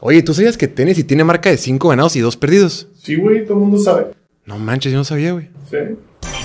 Oye, 0.00 0.22
¿tú 0.22 0.34
sabías 0.34 0.58
que 0.58 0.68
Tennessee 0.68 1.04
tiene 1.04 1.24
marca 1.24 1.50
de 1.50 1.56
5 1.56 1.88
ganados 1.88 2.16
y 2.16 2.20
2 2.20 2.36
perdidos? 2.36 2.88
Sí, 3.02 3.16
güey, 3.16 3.44
todo 3.44 3.54
el 3.54 3.60
mundo 3.60 3.78
sabe. 3.78 4.08
No 4.44 4.58
manches, 4.58 4.92
yo 4.92 4.98
no 4.98 5.04
sabía, 5.04 5.32
güey. 5.32 5.48
Sí. 5.70 5.78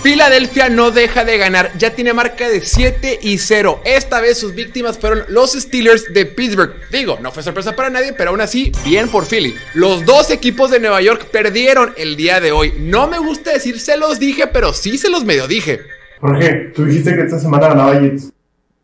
Filadelfia 0.02 0.70
no 0.70 0.92
deja 0.92 1.26
de 1.26 1.38
ganar, 1.38 1.72
ya 1.78 1.94
tiene 1.94 2.14
marca 2.14 2.50
de 2.50 2.62
7 2.62 3.20
y 3.22 3.38
0. 3.38 3.82
Esta 3.86 4.22
vez 4.22 4.38
sus 4.40 4.56
víctimas 4.56 4.98
fueron 4.98 5.24
los 5.28 5.52
Steelers 5.52 6.12
de 6.14 6.26
Pittsburgh. 6.26 6.74
Digo, 6.92 7.20
no 7.22 7.32
fue 7.32 7.44
sorpresa 7.44 7.76
para 7.76 7.90
nadie, 7.90 8.14
pero 8.14 8.32
aún 8.32 8.42
así, 8.42 8.72
bien 8.86 9.10
por 9.10 9.26
Philly. 9.26 9.54
Los 9.74 10.06
dos 10.06 10.32
equipos 10.32 10.72
de 10.72 10.80
Nueva 10.80 11.02
York 11.02 11.28
perdieron 11.32 11.94
el 11.98 12.16
día 12.16 12.40
de 12.40 12.52
hoy. 12.52 12.74
No 12.80 13.08
me 13.08 13.20
gusta 13.20 13.54
decir 13.54 13.80
se 13.80 13.98
los 13.98 14.18
dije, 14.18 14.48
pero 14.48 14.74
sí 14.74 14.98
se 14.98 15.10
los 15.10 15.26
medio 15.26 15.48
dije. 15.48 15.82
¿Por 16.20 16.40
qué? 16.40 16.72
Tú 16.74 16.86
dijiste 16.86 17.16
que 17.16 17.24
esta 17.24 17.40
semana 17.40 17.68
ganaba 17.68 18.00
Jets. 18.00 18.32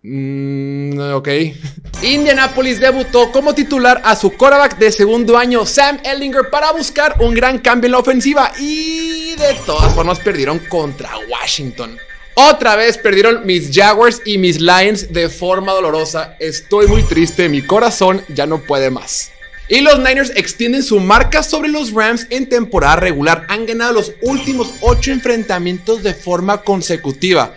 Mm, 0.03 0.99
ok. 1.13 1.27
Indianapolis 2.03 2.79
debutó 2.79 3.31
como 3.31 3.53
titular 3.53 4.01
a 4.05 4.15
su 4.15 4.31
quarterback 4.31 4.77
de 4.77 4.91
segundo 4.91 5.37
año, 5.37 5.65
Sam 5.65 5.99
Ellinger, 6.03 6.49
para 6.49 6.71
buscar 6.71 7.15
un 7.19 7.33
gran 7.33 7.59
cambio 7.59 7.87
en 7.87 7.91
la 7.93 7.99
ofensiva 7.99 8.51
y 8.59 9.35
de 9.35 9.55
todas 9.65 9.93
formas 9.93 10.19
perdieron 10.19 10.59
contra 10.59 11.11
Washington. 11.29 11.97
Otra 12.35 12.75
vez 12.75 12.99
perdieron 12.99 13.47
mis 13.47 13.71
Jaguars 13.73 14.21
y 14.23 14.37
mis 14.37 14.61
Lions 14.61 15.11
de 15.11 15.27
forma 15.27 15.73
dolorosa. 15.73 16.35
Estoy 16.39 16.85
muy 16.85 17.01
triste, 17.01 17.49
mi 17.49 17.63
corazón 17.63 18.23
ya 18.27 18.45
no 18.45 18.59
puede 18.59 18.91
más. 18.91 19.31
Y 19.69 19.81
los 19.81 19.97
Niners 19.97 20.31
extienden 20.35 20.83
su 20.83 20.99
marca 20.99 21.41
sobre 21.43 21.67
los 21.67 21.91
Rams 21.91 22.27
en 22.29 22.47
temporada 22.47 22.97
regular. 22.97 23.45
Han 23.49 23.65
ganado 23.65 23.93
los 23.93 24.13
últimos 24.21 24.71
8 24.81 25.11
enfrentamientos 25.11 26.03
de 26.03 26.13
forma 26.13 26.61
consecutiva. 26.61 27.55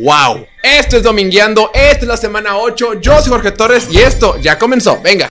¡Wow! 0.00 0.46
Esto 0.62 0.96
es 0.96 1.02
Domingueando, 1.02 1.70
esta 1.74 2.00
es 2.00 2.06
la 2.06 2.16
semana 2.16 2.56
8. 2.56 3.00
Yo 3.00 3.20
soy 3.20 3.30
Jorge 3.30 3.52
Torres 3.52 3.88
y 3.90 3.98
esto 3.98 4.38
ya 4.40 4.58
comenzó. 4.58 4.98
Venga. 5.02 5.28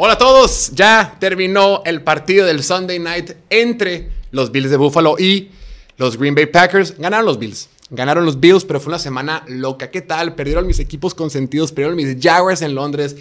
Hola 0.00 0.12
a 0.12 0.18
todos, 0.18 0.70
ya 0.74 1.16
terminó 1.18 1.82
el 1.84 2.02
partido 2.02 2.46
del 2.46 2.62
Sunday 2.62 3.00
Night 3.00 3.32
entre 3.50 4.10
los 4.30 4.52
Bills 4.52 4.70
de 4.70 4.76
Buffalo 4.76 5.18
y 5.18 5.50
los 5.96 6.16
Green 6.16 6.36
Bay 6.36 6.46
Packers. 6.46 6.96
Ganaron 6.96 7.26
los 7.26 7.36
Bills, 7.36 7.68
ganaron 7.90 8.24
los 8.24 8.38
Bills, 8.38 8.64
pero 8.64 8.78
fue 8.78 8.92
una 8.92 9.00
semana 9.00 9.42
loca. 9.48 9.90
¿Qué 9.90 10.00
tal? 10.00 10.36
Perdieron 10.36 10.68
mis 10.68 10.78
equipos 10.78 11.16
consentidos, 11.16 11.72
perdieron 11.72 11.96
mis 11.96 12.16
Jaguars 12.22 12.62
en 12.62 12.76
Londres, 12.76 13.16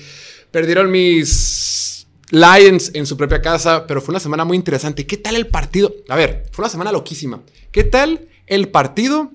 perdieron 0.52 0.92
mis 0.92 2.06
Lions 2.30 2.91
en 2.94 3.08
su 3.08 3.17
propia 3.17 3.41
casa, 3.41 3.88
pero 3.88 4.00
fue 4.00 4.12
una 4.12 4.19
semana 4.19 4.45
muy 4.45 4.56
interesante. 4.56 5.08
¿Qué 5.08 5.17
tal 5.17 5.36
el 5.36 5.47
partido? 5.47 5.91
A 6.09 6.16
ver, 6.16 6.45
fue 6.52 6.62
una 6.62 6.69
semana 6.69 6.91
loquísima. 6.91 7.41
¿Qué 7.72 7.86
tal 7.86 8.28
el 8.45 8.69
partido 8.69 9.31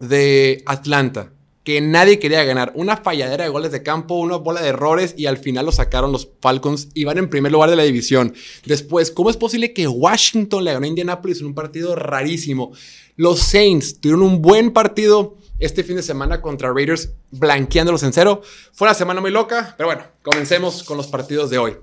de 0.00 0.64
Atlanta? 0.66 1.30
Que 1.64 1.80
nadie 1.80 2.18
quería 2.18 2.42
ganar. 2.44 2.72
Una 2.74 2.96
falladera 2.96 3.44
de 3.44 3.50
goles 3.50 3.72
de 3.72 3.82
campo, 3.82 4.14
una 4.14 4.36
bola 4.36 4.60
de 4.60 4.68
errores 4.68 5.14
y 5.16 5.26
al 5.26 5.38
final 5.38 5.66
lo 5.66 5.72
sacaron 5.72 6.12
los 6.12 6.28
Falcons 6.40 6.88
y 6.94 7.04
van 7.04 7.18
en 7.18 7.30
primer 7.30 7.52
lugar 7.52 7.70
de 7.70 7.76
la 7.76 7.84
división. 7.84 8.34
Después, 8.66 9.10
¿cómo 9.10 9.30
es 9.30 9.36
posible 9.36 9.72
que 9.72 9.86
Washington 9.86 10.64
le 10.64 10.72
ganó 10.72 10.84
a 10.84 10.88
Indianapolis 10.88 11.40
en 11.40 11.46
un 11.46 11.54
partido 11.54 11.94
rarísimo? 11.94 12.72
Los 13.16 13.40
Saints 13.40 14.00
tuvieron 14.00 14.22
un 14.22 14.42
buen 14.42 14.72
partido 14.72 15.36
este 15.60 15.84
fin 15.84 15.96
de 15.96 16.02
semana 16.02 16.42
contra 16.42 16.72
Raiders, 16.72 17.10
blanqueándolos 17.30 18.02
en 18.02 18.12
cero. 18.12 18.42
Fue 18.72 18.88
una 18.88 18.94
semana 18.94 19.20
muy 19.20 19.30
loca, 19.30 19.74
pero 19.76 19.88
bueno, 19.88 20.02
comencemos 20.22 20.82
con 20.82 20.96
los 20.96 21.06
partidos 21.06 21.50
de 21.50 21.58
hoy. 21.58 21.76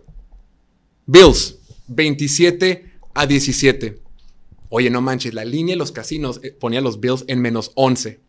Bills, 1.05 1.57
27 1.87 2.91
a 3.13 3.25
17. 3.25 4.01
Oye, 4.67 4.89
no 4.89 5.01
manches, 5.01 5.33
la 5.33 5.45
línea 5.45 5.73
de 5.73 5.77
los 5.79 5.91
casinos 5.91 6.41
eh, 6.43 6.51
ponía 6.51 6.79
a 6.79 6.83
los 6.83 6.99
Bills 6.99 7.23
en 7.27 7.41
menos 7.41 7.71
11. 7.75 8.19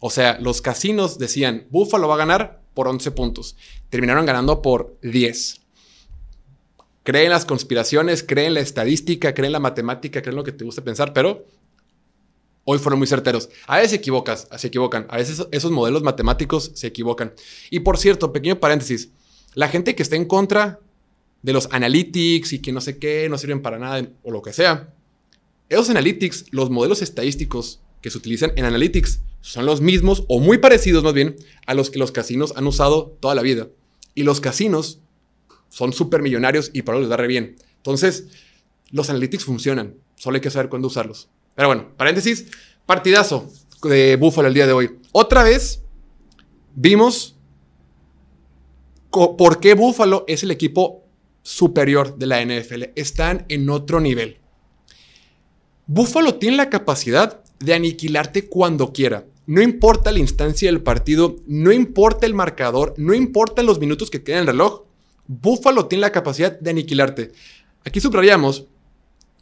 O 0.00 0.10
sea, 0.10 0.38
los 0.40 0.62
casinos 0.62 1.18
decían, 1.18 1.66
Buffalo 1.70 2.08
va 2.08 2.14
a 2.14 2.18
ganar 2.18 2.62
por 2.74 2.88
11 2.88 3.10
puntos. 3.10 3.56
Terminaron 3.90 4.26
ganando 4.26 4.62
por 4.62 4.96
10. 5.02 5.60
Creen 7.02 7.30
las 7.30 7.44
conspiraciones, 7.44 8.22
creen 8.22 8.54
la 8.54 8.60
estadística, 8.60 9.34
creen 9.34 9.52
la 9.52 9.60
matemática, 9.60 10.22
creen 10.22 10.36
lo 10.36 10.44
que 10.44 10.52
te 10.52 10.64
gusta 10.64 10.84
pensar, 10.84 11.12
pero 11.12 11.46
hoy 12.64 12.78
fueron 12.78 12.98
muy 12.98 13.08
certeros. 13.08 13.48
A 13.66 13.76
veces 13.76 13.90
se 13.90 13.96
equivocas, 13.96 14.46
se 14.56 14.66
equivocan. 14.66 15.06
A 15.08 15.16
veces 15.16 15.46
esos 15.50 15.70
modelos 15.70 16.02
matemáticos 16.02 16.70
se 16.74 16.86
equivocan. 16.86 17.32
Y 17.70 17.80
por 17.80 17.98
cierto, 17.98 18.32
pequeño 18.32 18.60
paréntesis, 18.60 19.10
la 19.54 19.68
gente 19.68 19.94
que 19.94 20.02
está 20.02 20.16
en 20.16 20.26
contra 20.26 20.78
de 21.42 21.52
los 21.52 21.68
analytics 21.72 22.52
y 22.52 22.58
que 22.60 22.72
no 22.72 22.80
sé 22.80 22.98
qué, 22.98 23.28
no 23.28 23.38
sirven 23.38 23.62
para 23.62 23.78
nada 23.78 24.06
o 24.22 24.30
lo 24.30 24.42
que 24.42 24.52
sea, 24.52 24.92
esos 25.68 25.90
analytics, 25.90 26.46
los 26.50 26.70
modelos 26.70 27.02
estadísticos 27.02 27.80
que 28.02 28.10
se 28.10 28.18
utilizan 28.18 28.52
en 28.56 28.64
analytics, 28.64 29.20
son 29.40 29.66
los 29.66 29.80
mismos 29.80 30.24
o 30.28 30.40
muy 30.40 30.58
parecidos 30.58 31.04
más 31.04 31.14
bien 31.14 31.36
a 31.66 31.74
los 31.74 31.90
que 31.90 31.98
los 31.98 32.12
casinos 32.12 32.52
han 32.56 32.66
usado 32.66 33.16
toda 33.20 33.34
la 33.34 33.42
vida. 33.42 33.68
Y 34.14 34.24
los 34.24 34.40
casinos 34.40 35.00
son 35.68 35.92
súper 35.92 36.22
millonarios 36.22 36.70
y 36.72 36.82
para 36.82 36.98
les 36.98 37.08
da 37.08 37.16
re 37.16 37.26
bien. 37.26 37.56
Entonces, 37.76 38.28
los 38.90 39.10
analytics 39.10 39.44
funcionan, 39.44 39.94
solo 40.16 40.36
hay 40.36 40.40
que 40.40 40.50
saber 40.50 40.68
cuándo 40.68 40.88
usarlos. 40.88 41.28
Pero 41.54 41.68
bueno, 41.68 41.88
paréntesis, 41.96 42.46
partidazo 42.86 43.50
de 43.82 44.16
Buffalo 44.16 44.48
el 44.48 44.54
día 44.54 44.66
de 44.66 44.72
hoy. 44.72 44.98
Otra 45.12 45.42
vez 45.42 45.82
vimos 46.74 47.36
por 49.10 49.60
qué 49.60 49.74
Buffalo 49.74 50.24
es 50.28 50.42
el 50.42 50.50
equipo 50.50 51.04
superior 51.42 52.18
de 52.18 52.26
la 52.26 52.44
NFL. 52.44 52.84
Están 52.94 53.46
en 53.48 53.70
otro 53.70 54.00
nivel. 54.00 54.38
Buffalo 55.86 56.34
tiene 56.34 56.56
la 56.56 56.70
capacidad 56.70 57.42
de 57.60 57.74
aniquilarte 57.74 58.48
cuando 58.48 58.92
quiera. 58.92 59.26
No 59.46 59.62
importa 59.62 60.12
la 60.12 60.18
instancia 60.18 60.70
del 60.70 60.82
partido, 60.82 61.36
no 61.46 61.72
importa 61.72 62.26
el 62.26 62.34
marcador, 62.34 62.94
no 62.98 63.14
importa 63.14 63.62
los 63.62 63.80
minutos 63.80 64.10
que 64.10 64.22
quedan 64.22 64.42
en 64.42 64.48
el 64.48 64.54
reloj. 64.54 64.82
Buffalo 65.26 65.86
tiene 65.86 66.02
la 66.02 66.12
capacidad 66.12 66.58
de 66.58 66.70
aniquilarte. 66.70 67.32
Aquí 67.84 68.00
subrayamos 68.00 68.66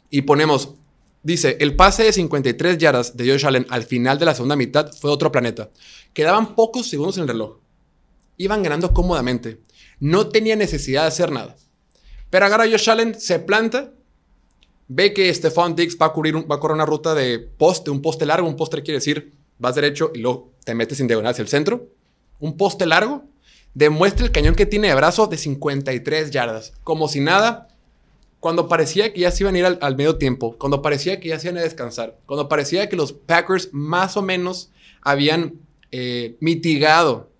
y 0.09 0.21
ponemos, 0.21 0.75
dice, 1.23 1.57
el 1.59 1.75
pase 1.75 2.03
de 2.03 2.13
53 2.13 2.77
yardas 2.77 3.17
de 3.17 3.29
Josh 3.29 3.45
Allen 3.45 3.67
al 3.69 3.83
final 3.83 4.17
de 4.17 4.25
la 4.25 4.33
segunda 4.33 4.55
mitad 4.55 4.91
fue 4.93 5.11
otro 5.11 5.31
planeta. 5.31 5.71
Quedaban 6.13 6.55
pocos 6.55 6.87
segundos 6.87 7.17
en 7.17 7.23
el 7.23 7.29
reloj. 7.29 7.57
Iban 8.37 8.63
ganando 8.63 8.93
cómodamente. 8.93 9.59
No 9.99 10.29
tenía 10.29 10.55
necesidad 10.55 11.01
de 11.01 11.07
hacer 11.09 11.31
nada. 11.31 11.57
Pero 12.29 12.45
agarra 12.45 12.69
Josh 12.69 12.89
Allen, 12.89 13.19
se 13.19 13.39
planta 13.39 13.93
ve 14.87 15.13
que 15.13 15.33
Stephon 15.33 15.75
Diggs 15.75 15.97
va 16.01 16.07
a, 16.07 16.13
correr 16.13 16.35
una 16.35 16.85
ruta 16.85 17.13
de 17.13 17.39
poste, 17.39 17.91
un 17.91 18.01
poste 18.01 18.25
largo, 18.25 18.47
un 18.47 18.55
poste 18.55 18.81
quiere 18.83 18.97
decir 18.99 19.33
vas 19.59 19.75
derecho 19.75 20.11
y 20.13 20.19
luego 20.19 20.51
te 20.63 20.75
metes 20.75 20.99
en 20.99 21.07
diagonal 21.07 21.31
hacia 21.31 21.41
el 21.41 21.47
centro. 21.47 21.87
Un 22.39 22.57
poste 22.57 22.85
largo 22.85 23.23
demuestra 23.73 24.25
el 24.25 24.31
cañón 24.31 24.55
que 24.55 24.65
tiene 24.65 24.87
de 24.89 24.95
brazo 24.95 25.27
de 25.27 25.37
53 25.37 26.31
yardas, 26.31 26.73
como 26.83 27.07
si 27.07 27.19
nada. 27.19 27.69
Cuando 28.39 28.67
parecía 28.67 29.11
que 29.11 29.21
ya 29.21 29.31
se 29.31 29.43
iban 29.43 29.55
a 29.55 29.59
ir 29.59 29.65
al, 29.65 29.95
medio 29.97 30.17
tiempo, 30.17 30.55
cuando 30.59 30.83
parecía 30.83 31.19
que 31.19 31.29
ya 31.29 31.39
se 31.39 31.47
iban 31.47 31.57
a 31.57 31.63
descansar, 31.63 32.19
cuando 32.27 32.47
parecía 32.47 32.87
que 32.87 32.95
los 32.95 33.11
Packers 33.11 33.69
más 33.71 34.15
o 34.15 34.21
menos 34.21 34.69
habían 35.01 35.55
eh, 35.91 36.37
mitigado 36.39 37.31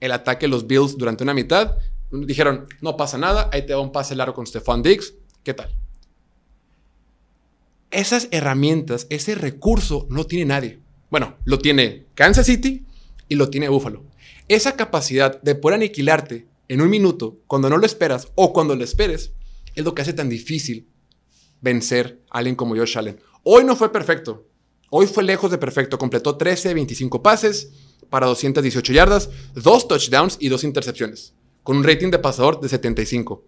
el 0.00 0.12
ataque 0.12 0.46
de 0.46 0.50
los 0.50 0.66
Bills 0.66 0.96
durante 0.96 1.24
una 1.24 1.34
mitad, 1.34 1.76
dijeron, 2.10 2.66
no 2.80 2.96
pasa 2.96 3.18
nada, 3.18 3.50
ahí 3.52 3.66
te 3.66 3.74
va 3.74 3.80
un 3.80 3.92
pase 3.92 4.16
largo 4.16 4.34
con 4.34 4.46
Stephon 4.46 4.82
Diggs, 4.82 5.12
¿qué 5.42 5.52
tal? 5.52 5.70
Esas 7.94 8.28
herramientas, 8.30 9.06
ese 9.10 9.34
recurso 9.34 10.06
no 10.10 10.24
tiene 10.24 10.46
nadie. 10.46 10.80
Bueno, 11.10 11.36
lo 11.44 11.58
tiene 11.58 12.06
Kansas 12.14 12.46
City 12.46 12.84
y 13.28 13.36
lo 13.36 13.50
tiene 13.50 13.68
Buffalo. 13.68 14.04
Esa 14.48 14.76
capacidad 14.76 15.40
de 15.42 15.54
poder 15.54 15.76
aniquilarte 15.76 16.46
en 16.68 16.80
un 16.80 16.90
minuto 16.90 17.38
cuando 17.46 17.70
no 17.70 17.78
lo 17.78 17.86
esperas 17.86 18.28
o 18.34 18.52
cuando 18.52 18.74
lo 18.74 18.84
esperes 18.84 19.32
es 19.74 19.84
lo 19.84 19.94
que 19.94 20.02
hace 20.02 20.12
tan 20.12 20.28
difícil 20.28 20.88
vencer 21.60 22.20
a 22.30 22.38
alguien 22.38 22.56
como 22.56 22.76
Josh 22.76 22.98
Allen. 22.98 23.20
Hoy 23.42 23.64
no 23.64 23.76
fue 23.76 23.92
perfecto. 23.92 24.46
Hoy 24.90 25.06
fue 25.06 25.24
lejos 25.24 25.50
de 25.50 25.58
perfecto. 25.58 25.98
Completó 25.98 26.36
13 26.36 26.68
de 26.68 26.74
25 26.74 27.22
pases 27.22 27.72
para 28.10 28.26
218 28.26 28.92
yardas, 28.92 29.30
dos 29.54 29.88
touchdowns 29.88 30.36
y 30.38 30.48
dos 30.48 30.62
intercepciones, 30.62 31.34
con 31.62 31.76
un 31.76 31.84
rating 31.84 32.10
de 32.10 32.18
pasador 32.18 32.60
de 32.60 32.68
75. 32.68 33.44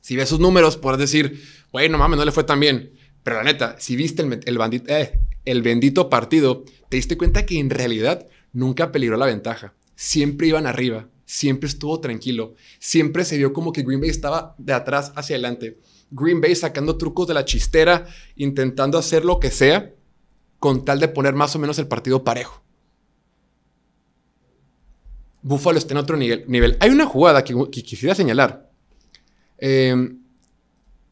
Si 0.00 0.16
ves 0.16 0.28
sus 0.28 0.40
números, 0.40 0.76
puedes 0.76 0.98
decir, 0.98 1.42
bueno, 1.70 1.98
mames, 1.98 2.18
no 2.18 2.24
le 2.24 2.32
fue 2.32 2.44
tan 2.44 2.58
bien. 2.60 2.97
Pero 3.28 3.40
la 3.40 3.44
neta, 3.44 3.76
si 3.78 3.94
viste 3.94 4.26
el, 4.46 4.56
bandito, 4.56 4.90
eh, 4.90 5.20
el 5.44 5.60
bendito 5.60 6.08
partido, 6.08 6.64
te 6.88 6.96
diste 6.96 7.18
cuenta 7.18 7.44
que 7.44 7.58
en 7.58 7.68
realidad 7.68 8.26
nunca 8.54 8.90
peligró 8.90 9.18
la 9.18 9.26
ventaja. 9.26 9.74
Siempre 9.96 10.46
iban 10.46 10.66
arriba, 10.66 11.10
siempre 11.26 11.68
estuvo 11.68 12.00
tranquilo, 12.00 12.54
siempre 12.78 13.26
se 13.26 13.36
vio 13.36 13.52
como 13.52 13.70
que 13.70 13.82
Green 13.82 14.00
Bay 14.00 14.08
estaba 14.08 14.54
de 14.56 14.72
atrás 14.72 15.12
hacia 15.14 15.36
adelante. 15.36 15.78
Green 16.10 16.40
Bay 16.40 16.54
sacando 16.54 16.96
trucos 16.96 17.28
de 17.28 17.34
la 17.34 17.44
chistera, 17.44 18.06
intentando 18.34 18.96
hacer 18.96 19.26
lo 19.26 19.40
que 19.40 19.50
sea 19.50 19.92
con 20.58 20.86
tal 20.86 20.98
de 20.98 21.08
poner 21.08 21.34
más 21.34 21.54
o 21.54 21.58
menos 21.58 21.78
el 21.78 21.86
partido 21.86 22.24
parejo. 22.24 22.62
Buffalo 25.42 25.76
está 25.76 25.92
en 25.92 25.98
otro 25.98 26.16
nivel. 26.16 26.78
Hay 26.80 26.88
una 26.88 27.04
jugada 27.04 27.44
que, 27.44 27.54
quisiera 27.70 28.14
señalar. 28.14 28.70
Em, 29.58 30.18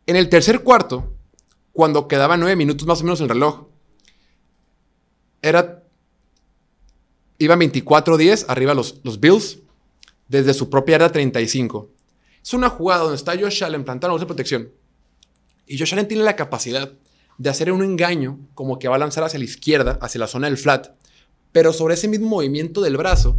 en 0.07 0.17
el 0.17 0.31
tercer 0.31 0.61
cuarto, 0.61 1.13
cuando 1.77 2.09
quedaban 2.09 2.41
nueve 2.41 2.57
minutos 2.57 2.87
más 2.87 3.03
o 3.03 3.05
menos 3.05 3.21
el 3.21 3.29
reloj, 3.29 3.67
era. 5.43 5.85
Iban 7.39 7.61
24-10 7.61 8.47
arriba 8.49 8.73
los, 8.73 8.99
los 9.05 9.21
Bills, 9.21 9.59
desde 10.27 10.55
su 10.55 10.71
propia 10.71 10.97
área 10.97 11.13
35. 11.13 11.91
Es 12.43 12.55
una 12.55 12.71
jugada 12.71 13.03
donde 13.03 13.17
está 13.17 13.39
Josh 13.39 13.63
Allen 13.63 13.85
plantando 13.85 14.19
de 14.19 14.25
protección. 14.25 14.73
Y 15.67 15.79
Josh 15.79 15.93
Allen 15.93 16.09
tiene 16.09 16.25
la 16.25 16.35
capacidad 16.35 16.91
de 17.37 17.51
hacer 17.51 17.71
un 17.71 17.85
engaño, 17.85 18.39
como 18.55 18.79
que 18.79 18.89
va 18.89 18.97
a 18.97 18.99
lanzar 18.99 19.23
hacia 19.25 19.39
la 19.39 19.45
izquierda, 19.45 19.99
hacia 20.01 20.19
la 20.19 20.29
zona 20.29 20.47
del 20.47 20.57
flat, 20.57 20.89
pero 21.53 21.75
sobre 21.75 21.93
ese 21.93 22.09
mismo 22.09 22.29
movimiento 22.29 22.81
del 22.81 22.97
brazo, 22.97 23.37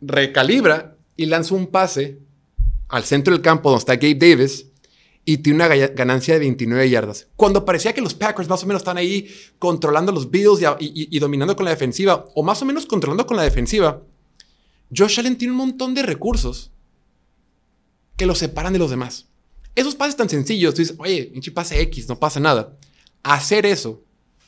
recalibra 0.00 0.96
y 1.14 1.26
lanza 1.26 1.54
un 1.54 1.66
pase 1.66 2.20
al 2.88 3.04
centro 3.04 3.34
del 3.34 3.42
campo 3.42 3.68
donde 3.68 3.80
está 3.80 3.96
Gabe 3.96 4.14
Davis 4.14 4.67
y 5.28 5.36
tiene 5.36 5.62
una 5.62 5.76
ganancia 5.88 6.32
de 6.32 6.40
29 6.40 6.88
yardas. 6.88 7.26
Cuando 7.36 7.66
parecía 7.66 7.92
que 7.92 8.00
los 8.00 8.14
Packers 8.14 8.48
más 8.48 8.62
o 8.62 8.66
menos 8.66 8.80
están 8.80 8.96
ahí 8.96 9.28
controlando 9.58 10.10
los 10.10 10.30
Bills 10.30 10.60
y, 10.80 11.18
dominando 11.18 11.54
con 11.54 11.66
la 11.66 11.70
defensiva, 11.70 12.24
o 12.34 12.42
más 12.42 12.62
o 12.62 12.64
menos 12.64 12.86
controlando 12.86 13.26
con 13.26 13.36
la 13.36 13.42
defensiva, 13.42 14.00
Josh 14.90 15.20
Allen 15.20 15.36
tiene 15.36 15.52
un 15.52 15.58
montón 15.58 15.92
de 15.92 16.02
recursos 16.02 16.70
que 18.16 18.24
lo 18.24 18.34
separan 18.34 18.72
de 18.72 18.78
los 18.78 18.88
demás. 18.88 19.26
Esos 19.74 19.94
pases 19.94 20.16
tan 20.16 20.30
sencillos, 20.30 20.72
tú 20.72 20.80
dices, 20.80 20.96
oye, 20.98 21.24
pinche 21.24 21.52
pase 21.52 21.78
X, 21.82 22.08
no 22.08 22.18
pasa 22.18 22.40
nada. 22.40 22.78
Hacer 23.22 23.66
eso 23.66 24.02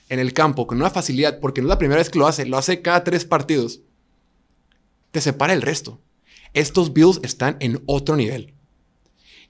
en 0.08 0.18
el 0.18 0.32
campo 0.32 0.66
con 0.66 0.78
una 0.78 0.88
facilidad, 0.88 1.40
porque 1.40 1.60
no 1.60 1.66
es 1.66 1.74
la 1.74 1.78
primera 1.78 1.98
vez 1.98 2.08
que 2.08 2.18
lo 2.18 2.26
hace, 2.26 2.46
lo 2.46 2.56
hace 2.56 2.80
cada 2.80 3.04
tres 3.04 3.26
partidos, 3.26 3.82
te 5.10 5.20
separa 5.20 5.52
el 5.52 5.60
resto. 5.60 6.00
Estos 6.54 6.94
Bills 6.94 7.20
están 7.22 7.58
en 7.60 7.82
otro 7.84 8.16
nivel. 8.16 8.54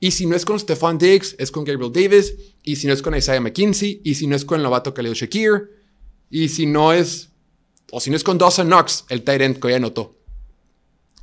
Y 0.01 0.11
si 0.11 0.27
no 0.27 0.35
es 0.35 0.45
con 0.45 0.59
Stephon 0.59 0.99
Diggs, 0.99 1.37
es 1.39 1.51
con 1.51 1.63
Gabriel 1.63 1.93
Davis. 1.93 2.35
Y 2.63 2.77
si 2.77 2.87
no 2.87 2.93
es 2.93 3.03
con 3.03 3.15
Isaiah 3.15 3.41
McKinsey. 3.41 4.01
Y 4.03 4.15
si 4.17 4.27
no 4.27 4.35
es 4.35 4.45
con 4.45 4.57
el 4.57 4.65
novato 4.65 4.93
Khalil 4.93 5.13
Shakir. 5.13 5.71
Y 6.31 6.49
si 6.49 6.67
no 6.67 6.93
es. 6.93 7.29
O 7.93 8.01
si 8.01 8.11
no 8.11 8.17
es 8.17 8.25
con 8.25 8.39
Dawson 8.39 8.67
Knox, 8.67 9.05
el 9.09 9.23
tight 9.23 9.43
end 9.43 9.61
que 9.61 9.71
ya 9.71 9.77
anotó 9.77 10.21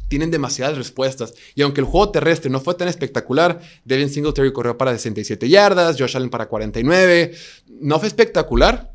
tienen 0.07 0.31
demasiadas 0.31 0.77
respuestas. 0.77 1.33
Y 1.55 1.61
aunque 1.61 1.81
el 1.81 1.87
juego 1.87 2.11
terrestre 2.11 2.49
no 2.49 2.59
fue 2.59 2.75
tan 2.75 2.87
espectacular, 2.87 3.59
Devin 3.85 4.09
Singletary 4.09 4.53
corrió 4.53 4.77
para 4.77 4.91
67 4.91 5.49
yardas, 5.49 5.97
Josh 5.99 6.15
Allen 6.15 6.29
para 6.29 6.47
49. 6.47 7.33
No 7.67 7.99
fue 7.99 8.07
espectacular, 8.07 8.93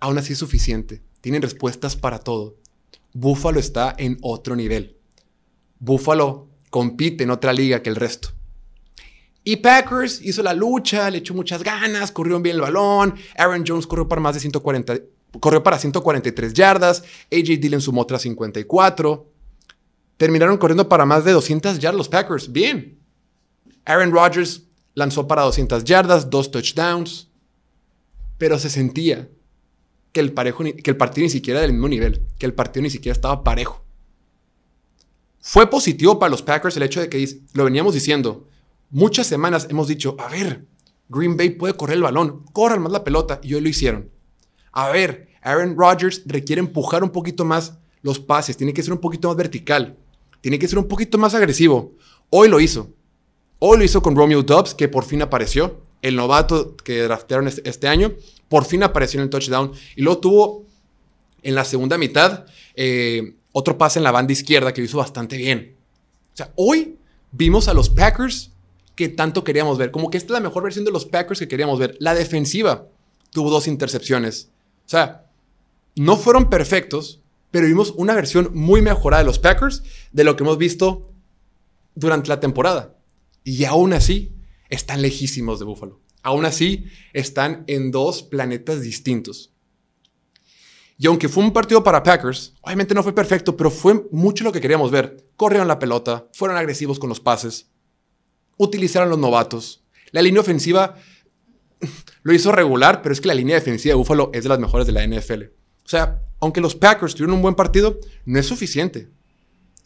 aún 0.00 0.18
así 0.18 0.32
es 0.32 0.38
suficiente. 0.38 1.02
Tienen 1.20 1.42
respuestas 1.42 1.96
para 1.96 2.18
todo. 2.18 2.56
Buffalo 3.12 3.60
está 3.60 3.94
en 3.98 4.18
otro 4.22 4.56
nivel. 4.56 4.96
Buffalo 5.78 6.48
compite 6.70 7.24
en 7.24 7.30
otra 7.30 7.52
liga 7.52 7.82
que 7.82 7.90
el 7.90 7.96
resto. 7.96 8.30
Y 9.44 9.56
Packers 9.56 10.20
hizo 10.22 10.42
la 10.42 10.54
lucha, 10.54 11.10
le 11.10 11.18
echó 11.18 11.34
muchas 11.34 11.62
ganas, 11.62 12.12
corrió 12.12 12.40
bien 12.40 12.56
el 12.56 12.62
balón. 12.62 13.14
Aaron 13.36 13.64
Jones 13.66 13.86
corrió 13.86 14.08
para 14.08 14.20
más 14.20 14.34
de 14.34 14.40
140, 14.40 14.98
corrió 15.40 15.62
para 15.62 15.78
143 15.78 16.52
yardas. 16.52 17.02
AJ 17.32 17.58
Dillon 17.60 17.80
sumó 17.80 18.02
otras 18.02 18.22
54. 18.22 19.26
Terminaron 20.16 20.58
corriendo 20.58 20.88
para 20.88 21.04
más 21.04 21.24
de 21.24 21.32
200 21.32 21.78
yardas 21.80 21.98
los 21.98 22.08
Packers. 22.08 22.52
Bien. 22.52 22.98
Aaron 23.84 24.12
Rodgers 24.12 24.62
lanzó 24.94 25.26
para 25.26 25.42
200 25.42 25.82
yardas, 25.82 26.30
dos 26.30 26.52
touchdowns. 26.52 27.28
Pero 28.38 28.58
se 28.60 28.70
sentía 28.70 29.28
que 30.12 30.20
el, 30.20 30.32
parejo, 30.32 30.62
que 30.62 30.90
el 30.90 30.96
partido 30.96 31.24
ni 31.24 31.30
siquiera 31.30 31.58
era 31.58 31.66
del 31.66 31.72
mismo 31.72 31.88
nivel, 31.88 32.22
que 32.38 32.46
el 32.46 32.54
partido 32.54 32.82
ni 32.82 32.90
siquiera 32.90 33.14
estaba 33.14 33.42
parejo. 33.42 33.84
Fue 35.40 35.68
positivo 35.68 36.20
para 36.20 36.30
los 36.30 36.42
Packers 36.42 36.76
el 36.76 36.84
hecho 36.84 37.00
de 37.00 37.08
que 37.08 37.40
lo 37.54 37.64
veníamos 37.64 37.94
diciendo. 37.94 38.46
Muchas 38.92 39.26
semanas 39.26 39.66
hemos 39.68 39.88
dicho, 39.88 40.14
a 40.20 40.28
ver, 40.28 40.64
Green 41.08 41.36
Bay 41.36 41.50
puede 41.50 41.74
correr 41.74 41.96
el 41.96 42.02
balón, 42.04 42.44
corran 42.52 42.82
más 42.82 42.92
la 42.92 43.02
pelota, 43.02 43.40
y 43.42 43.54
hoy 43.54 43.62
lo 43.62 43.68
hicieron. 43.68 44.10
A 44.70 44.90
ver, 44.90 45.28
Aaron 45.42 45.76
Rodgers 45.76 46.22
requiere 46.26 46.60
empujar 46.60 47.02
un 47.02 47.10
poquito 47.10 47.44
más 47.44 47.78
los 48.02 48.20
pases, 48.20 48.56
tiene 48.56 48.72
que 48.72 48.84
ser 48.84 48.92
un 48.92 49.00
poquito 49.00 49.26
más 49.26 49.36
vertical 49.36 49.96
tiene 50.42 50.58
que 50.58 50.68
ser 50.68 50.78
un 50.78 50.88
poquito 50.88 51.16
más 51.16 51.34
agresivo. 51.34 51.94
Hoy 52.28 52.48
lo 52.48 52.60
hizo. 52.60 52.90
Hoy 53.60 53.78
lo 53.78 53.84
hizo 53.84 54.02
con 54.02 54.14
Romeo 54.16 54.42
Dobbs, 54.42 54.74
que 54.74 54.88
por 54.88 55.04
fin 55.04 55.22
apareció. 55.22 55.80
El 56.02 56.16
novato 56.16 56.76
que 56.76 57.02
draftearon 57.02 57.46
este, 57.46 57.66
este 57.66 57.86
año, 57.86 58.12
por 58.48 58.64
fin 58.64 58.82
apareció 58.82 59.20
en 59.20 59.24
el 59.24 59.30
touchdown. 59.30 59.72
Y 59.94 60.02
luego 60.02 60.18
tuvo 60.18 60.66
en 61.42 61.54
la 61.54 61.64
segunda 61.64 61.96
mitad 61.96 62.44
eh, 62.74 63.36
otro 63.52 63.78
pase 63.78 64.00
en 64.00 64.02
la 64.02 64.10
banda 64.10 64.32
izquierda 64.32 64.74
que 64.74 64.80
lo 64.80 64.86
hizo 64.86 64.98
bastante 64.98 65.36
bien. 65.36 65.76
O 66.34 66.36
sea, 66.36 66.52
hoy 66.56 66.98
vimos 67.30 67.68
a 67.68 67.74
los 67.74 67.88
Packers 67.88 68.50
que 69.02 69.08
tanto 69.08 69.42
queríamos 69.42 69.78
ver. 69.78 69.90
Como 69.90 70.10
que 70.10 70.16
esta 70.16 70.28
es 70.28 70.40
la 70.40 70.48
mejor 70.48 70.62
versión 70.62 70.84
de 70.84 70.92
los 70.92 71.06
Packers 71.06 71.40
que 71.40 71.48
queríamos 71.48 71.78
ver. 71.80 71.96
La 71.98 72.14
defensiva 72.14 72.86
tuvo 73.30 73.50
dos 73.50 73.66
intercepciones. 73.66 74.50
O 74.86 74.88
sea, 74.88 75.26
no 75.96 76.16
fueron 76.16 76.48
perfectos, 76.48 77.20
pero 77.50 77.66
vimos 77.66 77.92
una 77.96 78.14
versión 78.14 78.50
muy 78.54 78.80
mejorada 78.80 79.24
de 79.24 79.26
los 79.26 79.40
Packers 79.40 79.82
de 80.12 80.22
lo 80.22 80.36
que 80.36 80.44
hemos 80.44 80.56
visto 80.56 81.10
durante 81.96 82.28
la 82.28 82.38
temporada. 82.38 82.96
Y 83.42 83.64
aún 83.64 83.92
así, 83.92 84.36
están 84.68 85.02
lejísimos 85.02 85.58
de 85.58 85.64
Buffalo. 85.64 86.00
Aún 86.22 86.44
así, 86.44 86.84
están 87.12 87.64
en 87.66 87.90
dos 87.90 88.22
planetas 88.22 88.82
distintos. 88.82 89.52
Y 90.96 91.08
aunque 91.08 91.28
fue 91.28 91.42
un 91.42 91.52
partido 91.52 91.82
para 91.82 92.04
Packers, 92.04 92.54
obviamente 92.60 92.94
no 92.94 93.02
fue 93.02 93.12
perfecto, 93.12 93.56
pero 93.56 93.68
fue 93.68 94.06
mucho 94.12 94.44
lo 94.44 94.52
que 94.52 94.60
queríamos 94.60 94.92
ver. 94.92 95.26
Corrieron 95.34 95.66
la 95.66 95.80
pelota, 95.80 96.28
fueron 96.32 96.56
agresivos 96.56 97.00
con 97.00 97.08
los 97.08 97.18
pases, 97.18 97.71
utilizaron 98.56 99.10
los 99.10 99.18
novatos. 99.18 99.82
La 100.10 100.22
línea 100.22 100.40
ofensiva 100.40 100.96
lo 102.22 102.32
hizo 102.32 102.52
regular, 102.52 103.02
pero 103.02 103.12
es 103.12 103.20
que 103.20 103.28
la 103.28 103.34
línea 103.34 103.56
defensiva 103.56 103.92
de 103.92 103.96
Buffalo 103.96 104.30
es 104.32 104.42
de 104.42 104.48
las 104.48 104.58
mejores 104.58 104.86
de 104.86 104.92
la 104.92 105.06
NFL. 105.06 105.44
O 105.84 105.88
sea, 105.88 106.22
aunque 106.40 106.60
los 106.60 106.74
Packers 106.74 107.14
tuvieron 107.14 107.36
un 107.36 107.42
buen 107.42 107.54
partido, 107.54 107.98
no 108.24 108.38
es 108.38 108.46
suficiente. 108.46 109.08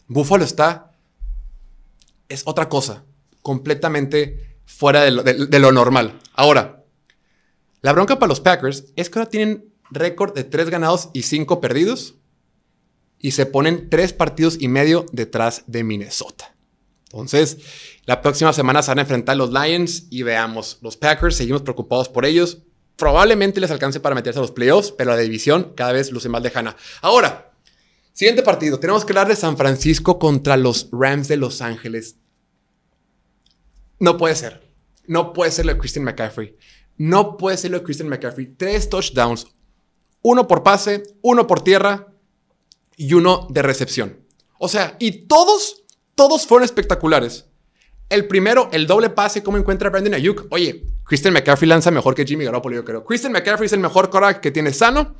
Buffalo 0.07 0.43
está. 0.43 0.91
Es 2.29 2.43
otra 2.45 2.69
cosa. 2.69 3.05
Completamente 3.41 4.59
fuera 4.65 5.01
de 5.03 5.59
lo, 5.59 5.71
normal. 5.71 6.19
Ahora, 6.33 6.83
la 7.81 7.93
bronca 7.93 8.19
para 8.19 8.29
los 8.29 8.41
Packers 8.41 8.85
es 8.95 9.09
que 9.09 9.19
ahora 9.19 9.29
tienen 9.29 9.73
récord 9.89 10.33
de 10.33 10.43
3 10.43 10.69
ganados 10.69 11.09
y 11.13 11.23
5 11.23 11.61
perdidos. 11.61 12.15
Y 13.19 13.31
se 13.31 13.45
ponen 13.45 13.89
3 13.89 14.13
partidos 14.13 14.57
y 14.59 14.67
medio 14.67 15.05
detrás 15.11 15.63
de 15.67 15.83
Minnesota. 15.83 16.55
Entonces, 17.05 17.57
la 18.07 18.23
próxima 18.23 18.51
semana 18.51 18.81
se 18.81 18.89
van 18.89 18.97
a 18.97 19.01
enfrentar 19.01 19.37
los 19.37 19.51
Lions 19.51 20.07
y 20.09 20.23
veamos. 20.23 20.79
Los 20.81 20.97
Packers, 20.97 21.35
seguimos 21.35 21.61
preocupados 21.61 22.09
por 22.09 22.25
ellos 22.25 22.63
probablemente 22.97 23.61
les 23.61 23.71
alcance 23.71 23.99
para 23.99 24.15
meterse 24.15 24.39
a 24.39 24.41
los 24.41 24.51
playoffs, 24.51 24.91
pero 24.91 25.11
la 25.11 25.17
división 25.17 25.73
cada 25.75 25.93
vez 25.93 26.11
luce 26.11 26.27
más 26.27 26.41
lejana. 26.41 26.75
Ahora, 27.01 27.53
siguiente 28.11 28.43
partido. 28.43 28.79
Tenemos 28.79 29.05
que 29.05 29.13
hablar 29.13 29.29
de 29.29 29.35
San 29.35 29.55
Francisco 29.55 30.19
contra 30.19 30.57
los 30.57 30.89
Rams 30.91 31.29
de 31.29 31.37
Los 31.37 31.61
Ángeles. 31.61 32.17
No 33.99 34.17
puede 34.17 34.35
ser. 34.35 34.67
No 35.05 35.31
puede 35.31 35.51
ser 35.51 35.65
lo 35.65 35.73
de 35.73 35.79
Christian 35.79 36.03
McCaffrey. 36.03 36.57
No 36.97 37.37
puede 37.37 37.57
ser 37.57 37.71
lo 37.71 37.79
de 37.79 37.85
Christian 37.85 38.09
McCaffrey. 38.09 38.47
Tres 38.57 38.89
touchdowns. 38.89 39.47
Uno 40.23 40.47
por 40.47 40.63
pase, 40.63 41.03
uno 41.21 41.47
por 41.47 41.61
tierra 41.61 42.07
y 42.97 43.13
uno 43.13 43.47
de 43.49 43.61
recepción. 43.61 44.25
O 44.59 44.67
sea, 44.67 44.97
y 44.99 45.27
todos, 45.27 45.83
todos 46.15 46.45
fueron 46.47 46.65
espectaculares. 46.65 47.45
El 48.09 48.27
primero, 48.27 48.69
el 48.71 48.87
doble 48.87 49.09
pase, 49.09 49.43
¿cómo 49.43 49.57
encuentra 49.57 49.89
Brandon 49.89 50.13
Ayuk? 50.13 50.47
Oye, 50.49 50.85
Christian 51.03 51.33
McCaffrey 51.33 51.67
lanza 51.67 51.91
mejor 51.91 52.15
que 52.15 52.25
Jimmy 52.25 52.45
Garoppolo, 52.45 52.75
yo 52.75 52.85
creo. 52.85 53.03
Christian 53.03 53.33
McCaffrey 53.33 53.65
es 53.65 53.73
el 53.73 53.81
mejor 53.81 54.09
coreback 54.09 54.39
que 54.39 54.51
tiene 54.51 54.71
sano 54.71 55.15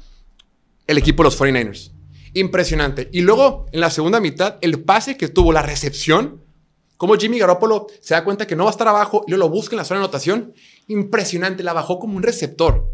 el 0.88 0.98
equipo 0.98 1.22
de 1.22 1.25
los 1.25 1.39
49ers. 1.39 1.91
Impresionante. 2.34 3.10
Y 3.12 3.22
luego, 3.22 3.65
en 3.74 3.82
la 3.82 3.89
segunda 3.89 4.22
mitad, 4.22 4.58
el 4.62 4.84
pase 4.84 5.17
que 5.17 5.27
tuvo, 5.27 5.51
la 5.51 5.62
recepción, 5.62 6.41
como 6.96 7.15
Jimmy 7.15 7.39
Garoppolo 7.39 7.88
se 8.00 8.13
da 8.13 8.24
cuenta 8.24 8.48
que 8.48 8.56
no 8.56 8.63
va 8.63 8.70
a 8.70 8.72
estar 8.72 8.88
abajo 8.88 9.25
y 9.27 9.32
lo 9.32 9.50
busca 9.50 9.75
en 9.75 9.79
la 9.79 9.84
zona 9.84 10.00
de 10.00 10.06
anotación. 10.06 10.53
Impresionante, 10.88 11.63
la 11.63 11.74
bajó 11.74 12.00
como 12.00 12.15
un 12.15 12.24
receptor. 12.24 12.94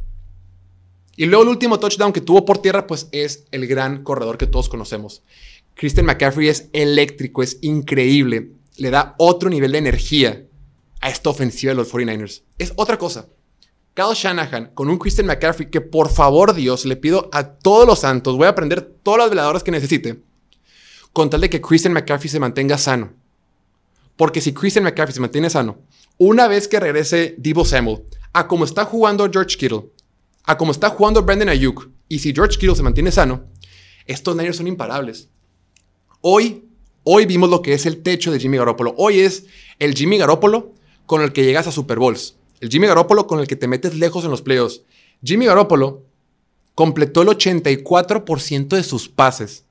Y 1.16 1.28
luego 1.28 1.44
el 1.44 1.50
último 1.50 1.80
touchdown 1.80 2.14
que 2.14 2.22
tuvo 2.22 2.46
por 2.46 2.58
tierra, 2.58 2.88
pues 2.88 3.10
es 3.12 3.46
el 3.52 3.68
gran 3.68 4.04
corredor 4.04 4.40
que 4.40 4.48
todos 4.48 4.70
conocemos. 4.70 5.22
Christian 5.76 6.08
McCaffrey 6.08 6.48
es 6.48 6.70
eléctrico, 6.74 7.44
es 7.44 7.60
increíble 7.62 8.54
le 8.78 8.90
da 8.90 9.16
otro 9.18 9.50
nivel 9.50 9.72
de 9.72 9.78
energía 9.78 10.46
a 11.02 11.10
esta 11.10 11.30
ofensiva 11.30 11.72
de 11.72 11.76
los 11.76 11.92
49ers. 11.92 12.44
Es 12.58 12.74
otra 12.76 12.98
cosa. 12.98 13.28
Kyle 13.94 14.16
Shanahan 14.16 14.72
con 14.74 14.90
un 14.90 14.98
Christian 14.98 15.28
McCaffrey 15.28 15.70
que 15.70 15.82
por 15.82 16.10
favor 16.10 16.54
Dios 16.54 16.86
le 16.86 16.96
pido 16.96 17.30
a 17.32 17.44
todos 17.44 17.86
los 17.86 18.00
santos, 18.00 18.38
voy 18.38 18.48
a 18.48 18.50
aprender 18.50 18.82
todas 18.82 19.20
las 19.20 19.30
veladoras 19.30 19.64
que 19.64 19.72
necesite, 19.72 20.24
con 21.12 21.30
tal 21.30 21.42
de 21.42 21.50
que 21.50 21.62
Christian 21.62 21.94
McCaffrey 21.94 22.30
se 22.30 22.40
mantenga 22.40 22.78
sano. 22.78 23.14
Porque 24.16 24.42
si 24.42 24.54
Christian 24.54 24.84
McCaffrey 24.84 25.14
se 25.14 25.20
mantiene 25.20 25.50
sano, 25.50 25.80
una 26.18 26.48
vez 26.48 26.68
que 26.68 26.80
regrese 26.80 27.36
Divo 27.38 27.66
Samuel 27.66 28.04
a 28.32 28.48
como 28.48 28.66
está 28.66 28.86
jugando 28.86 29.30
George 29.32 29.58
Kittle, 29.58 29.92
a 30.46 30.58
como 30.58 30.72
está 30.72 30.90
jugando 30.90 31.22
Brandon 31.22 31.50
Ayuk 31.50 31.90
y 32.08 32.20
si 32.20 32.34
George 32.34 32.58
Kittle 32.58 32.76
se 32.76 32.84
mantiene 32.84 33.12
sano, 33.12 33.46
estos 34.06 34.36
Niners 34.36 34.58
son 34.58 34.68
imparables. 34.68 35.30
Hoy, 36.22 36.66
hoy 37.04 37.26
vimos 37.26 37.50
lo 37.50 37.62
que 37.62 37.74
es 37.74 37.86
el 37.86 38.02
techo 38.02 38.32
de 38.32 38.40
Jimmy 38.40 38.58
Garoppolo. 38.58 38.94
Hoy 38.98 39.20
es 39.20 39.46
el 39.80 39.94
Jimmy 39.94 40.18
Garoppolo 40.18 40.74
con 41.06 41.22
el 41.22 41.34
que 41.34 41.44
llegas 41.44 41.68
a 41.68 41.72
Super 41.72 42.00
Bowls. 42.00 42.36
El 42.60 42.70
Jimmy 42.70 42.88
Garoppolo 42.88 43.28
con 43.28 43.40
el 43.40 43.48
que 43.48 43.56
te 43.56 43.68
metes 43.68 43.96
lejos 43.96 44.24
en 44.24 44.32
los 44.32 44.42
playoffs. 44.42 44.82
Jimmy 45.24 45.46
Garoppolo 45.46 46.04
completó 46.76 47.22
el 47.22 47.30
84% 47.30 48.68
de 48.68 48.84
sus 48.84 49.10
pases 49.10 49.66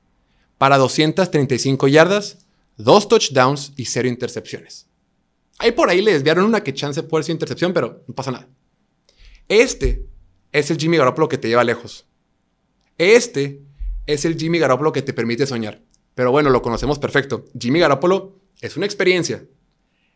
para 0.58 0.78
235 0.78 1.88
yardas, 1.88 2.38
dos 2.76 3.08
touchdowns 3.08 3.72
y 3.76 3.86
cero 3.86 4.08
intercepciones. 4.08 4.86
Ahí 5.58 5.72
por 5.72 5.90
ahí 5.90 6.02
le 6.02 6.12
desviaron 6.12 6.44
una 6.44 6.62
que 6.62 6.74
chance 6.74 7.02
puede 7.02 7.24
ser 7.24 7.34
intercepción, 7.34 7.72
pero 7.72 8.02
no 8.06 8.14
pasa 8.14 8.30
nada. 8.30 8.48
Este 9.48 10.06
es 10.52 10.70
el 10.70 10.78
Jimmy 10.78 10.96
Garoppolo 10.96 11.28
que 11.28 11.38
te 11.38 11.48
lleva 11.48 11.64
lejos. 11.64 12.06
Este 12.98 13.60
es 14.06 14.24
el 14.24 14.36
Jimmy 14.38 14.58
Garoppolo 14.58 14.92
que 14.92 15.02
te 15.02 15.12
permite 15.12 15.46
soñar. 15.46 15.82
Pero 16.14 16.30
bueno, 16.30 16.50
lo 16.50 16.62
conocemos 16.62 16.98
perfecto. 16.98 17.46
Jimmy 17.58 17.80
Garoppolo 17.80 18.36
es 18.60 18.76
una 18.76 18.86
experiencia. 18.86 19.44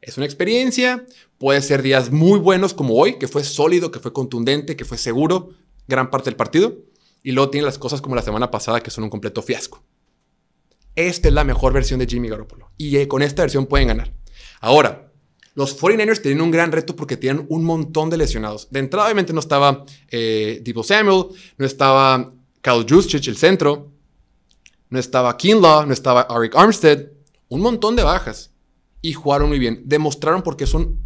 Es 0.00 0.16
una 0.16 0.26
experiencia. 0.26 1.06
Puede 1.38 1.62
ser 1.62 1.82
días 1.82 2.12
muy 2.12 2.38
buenos 2.38 2.74
como 2.74 2.94
hoy, 2.94 3.18
que 3.18 3.28
fue 3.28 3.44
sólido, 3.44 3.90
que 3.90 3.98
fue 3.98 4.12
contundente, 4.12 4.76
que 4.76 4.84
fue 4.84 4.98
seguro 4.98 5.50
gran 5.88 6.10
parte 6.10 6.30
del 6.30 6.36
partido. 6.36 6.76
Y 7.22 7.32
luego 7.32 7.50
tiene 7.50 7.66
las 7.66 7.78
cosas 7.78 8.00
como 8.00 8.14
la 8.14 8.22
semana 8.22 8.50
pasada, 8.50 8.80
que 8.80 8.90
son 8.90 9.04
un 9.04 9.10
completo 9.10 9.42
fiasco. 9.42 9.82
Esta 10.94 11.28
es 11.28 11.34
la 11.34 11.44
mejor 11.44 11.72
versión 11.72 11.98
de 11.98 12.06
Jimmy 12.06 12.28
Garoppolo. 12.28 12.70
Y 12.78 12.96
eh, 12.96 13.08
con 13.08 13.22
esta 13.22 13.42
versión 13.42 13.66
pueden 13.66 13.88
ganar. 13.88 14.12
Ahora, 14.60 15.12
los 15.54 15.80
49ers 15.80 16.22
tienen 16.22 16.42
un 16.42 16.50
gran 16.50 16.70
reto 16.70 16.94
porque 16.94 17.16
tienen 17.16 17.46
un 17.48 17.64
montón 17.64 18.10
de 18.10 18.18
lesionados. 18.18 18.68
De 18.70 18.78
entrada, 18.78 19.06
obviamente, 19.06 19.32
no 19.32 19.40
estaba 19.40 19.84
eh, 20.10 20.60
Debo 20.62 20.82
Samuel, 20.82 21.26
no 21.56 21.66
estaba 21.66 22.32
Kyle 22.62 22.86
Juszczyk, 22.88 23.26
el 23.26 23.36
centro, 23.36 23.90
no 24.88 24.98
estaba 24.98 25.36
Kinlaw, 25.36 25.86
no 25.86 25.92
estaba 25.92 26.22
Arik 26.22 26.54
Armstead. 26.54 27.10
Un 27.48 27.60
montón 27.60 27.96
de 27.96 28.02
bajas. 28.02 28.50
Y 29.02 29.12
jugaron 29.12 29.48
muy 29.48 29.58
bien. 29.58 29.82
Demostraron 29.84 30.42
porque 30.42 30.66
son 30.66 30.98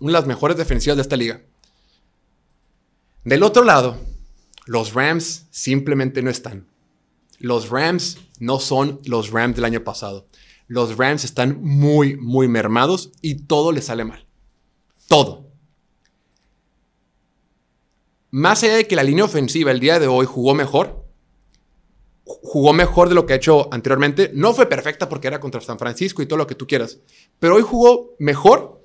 una 0.00 0.12
de 0.12 0.18
las 0.18 0.26
mejores 0.26 0.56
defensivas 0.56 0.96
de 0.96 1.02
esta 1.02 1.16
liga. 1.16 1.42
Del 3.24 3.42
otro 3.42 3.64
lado, 3.64 3.98
los 4.66 4.94
Rams 4.94 5.46
simplemente 5.50 6.22
no 6.22 6.30
están. 6.30 6.66
Los 7.38 7.68
Rams 7.70 8.18
no 8.38 8.58
son 8.58 9.00
los 9.04 9.30
Rams 9.30 9.56
del 9.56 9.64
año 9.64 9.84
pasado. 9.84 10.26
Los 10.66 10.96
Rams 10.96 11.24
están 11.24 11.62
muy, 11.62 12.16
muy 12.16 12.48
mermados 12.48 13.10
y 13.22 13.46
todo 13.46 13.72
les 13.72 13.86
sale 13.86 14.04
mal. 14.04 14.26
Todo. 15.08 15.46
Más 18.30 18.62
allá 18.62 18.76
de 18.76 18.86
que 18.86 18.96
la 18.96 19.02
línea 19.02 19.24
ofensiva 19.24 19.70
el 19.70 19.80
día 19.80 19.98
de 19.98 20.06
hoy 20.06 20.26
jugó 20.26 20.54
mejor, 20.54 20.97
jugó 22.28 22.72
mejor 22.72 23.08
de 23.08 23.14
lo 23.14 23.26
que 23.26 23.32
ha 23.32 23.36
hecho 23.36 23.72
anteriormente. 23.72 24.30
No 24.34 24.52
fue 24.52 24.66
perfecta 24.66 25.08
porque 25.08 25.28
era 25.28 25.40
contra 25.40 25.60
San 25.60 25.78
Francisco 25.78 26.22
y 26.22 26.26
todo 26.26 26.36
lo 26.36 26.46
que 26.46 26.54
tú 26.54 26.66
quieras, 26.66 26.98
pero 27.38 27.56
hoy 27.56 27.62
jugó 27.62 28.14
mejor 28.18 28.84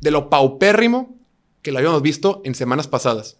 de 0.00 0.10
lo 0.10 0.30
paupérrimo 0.30 1.16
que 1.60 1.70
lo 1.70 1.78
habíamos 1.78 2.02
visto 2.02 2.40
en 2.44 2.54
semanas 2.54 2.88
pasadas. 2.88 3.38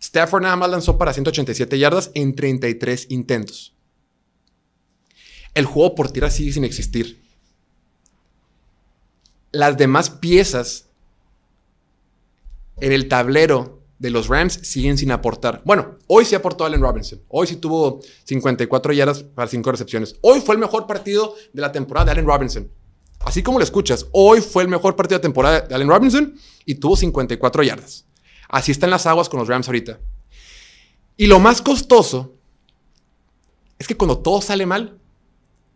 Stafford 0.00 0.42
nada 0.42 0.56
más 0.56 0.70
lanzó 0.70 0.98
para 0.98 1.12
187 1.12 1.78
yardas 1.78 2.10
en 2.14 2.34
33 2.34 3.06
intentos. 3.10 3.74
El 5.54 5.64
juego 5.64 5.94
por 5.94 6.10
tierra 6.10 6.30
sigue 6.30 6.52
sin 6.52 6.64
existir. 6.64 7.22
Las 9.52 9.78
demás 9.78 10.10
piezas 10.10 10.90
en 12.78 12.92
el 12.92 13.08
tablero 13.08 13.75
de 13.98 14.10
los 14.10 14.28
Rams 14.28 14.60
siguen 14.62 14.98
sin 14.98 15.10
aportar. 15.10 15.62
Bueno, 15.64 15.96
hoy 16.06 16.24
sí 16.24 16.34
aportó 16.34 16.64
Allen 16.64 16.80
Robinson. 16.80 17.20
Hoy 17.28 17.46
sí 17.46 17.56
tuvo 17.56 18.00
54 18.24 18.92
yardas 18.92 19.22
para 19.22 19.48
5 19.48 19.72
recepciones. 19.72 20.16
Hoy 20.20 20.40
fue 20.40 20.54
el 20.54 20.60
mejor 20.60 20.86
partido 20.86 21.34
de 21.52 21.60
la 21.62 21.72
temporada 21.72 22.06
de 22.06 22.10
Allen 22.12 22.26
Robinson. 22.26 22.70
Así 23.20 23.42
como 23.42 23.58
lo 23.58 23.64
escuchas, 23.64 24.06
hoy 24.12 24.40
fue 24.40 24.62
el 24.62 24.68
mejor 24.68 24.94
partido 24.94 25.18
de 25.18 25.22
temporada 25.22 25.60
de 25.62 25.74
Allen 25.74 25.88
Robinson 25.88 26.34
y 26.64 26.76
tuvo 26.76 26.96
54 26.96 27.62
yardas. 27.62 28.04
Así 28.48 28.70
están 28.70 28.90
las 28.90 29.06
aguas 29.06 29.28
con 29.28 29.40
los 29.40 29.48
Rams 29.48 29.66
ahorita. 29.66 29.98
Y 31.16 31.26
lo 31.26 31.40
más 31.40 31.62
costoso 31.62 32.34
es 33.78 33.86
que 33.86 33.96
cuando 33.96 34.18
todo 34.18 34.40
sale 34.40 34.66
mal, 34.66 34.98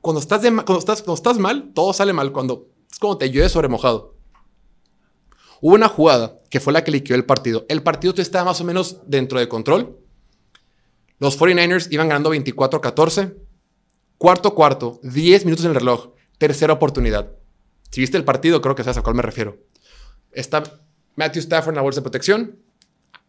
cuando 0.01 0.21
estás, 0.21 0.43
estás 0.45 1.39
mal, 1.39 1.73
todo 1.75 1.93
sale 1.93 2.13
mal. 2.13 2.33
Cuando 2.33 2.69
es 2.91 2.99
como 2.99 3.17
te 3.17 3.31
llueve 3.31 3.49
sobre 3.49 3.69
mojado. 3.69 4.15
Hubo 5.61 5.75
una 5.75 5.89
jugada 5.89 6.39
que 6.49 6.61
fue 6.61 6.73
la 6.73 6.85
que 6.85 6.91
liquidó 6.91 7.17
el 7.17 7.25
partido. 7.25 7.67
El 7.69 7.83
partido 7.83 8.15
estaba 8.17 8.47
más 8.47 8.61
o 8.61 8.65
menos 8.65 8.99
dentro 9.07 9.39
de 9.39 9.49
control. 9.49 9.99
Los 11.19 11.39
49ers 11.39 11.89
iban 11.91 12.09
ganando 12.09 12.35
24-14. 12.35 13.35
Cuarto 14.19 14.55
cuarto, 14.55 15.01
10 15.03 15.45
minutos 15.45 15.65
en 15.65 15.71
el 15.71 15.77
reloj. 15.77 16.11
Tercera 16.39 16.73
oportunidad. 16.73 17.33
Si 17.91 18.01
viste 18.01 18.17
el 18.17 18.25
partido, 18.25 18.61
creo 18.61 18.75
que 18.75 18.85
sabes 18.85 18.99
a 18.99 19.03
cuál 19.03 19.17
me 19.17 19.23
refiero. 19.23 19.59
Está 20.33 20.63
Matthew 21.17 21.41
Stafford 21.41 21.73
en 21.73 21.77
la 21.77 21.83
bolsa 21.83 22.01
de 22.01 22.05
protección. 22.05 22.59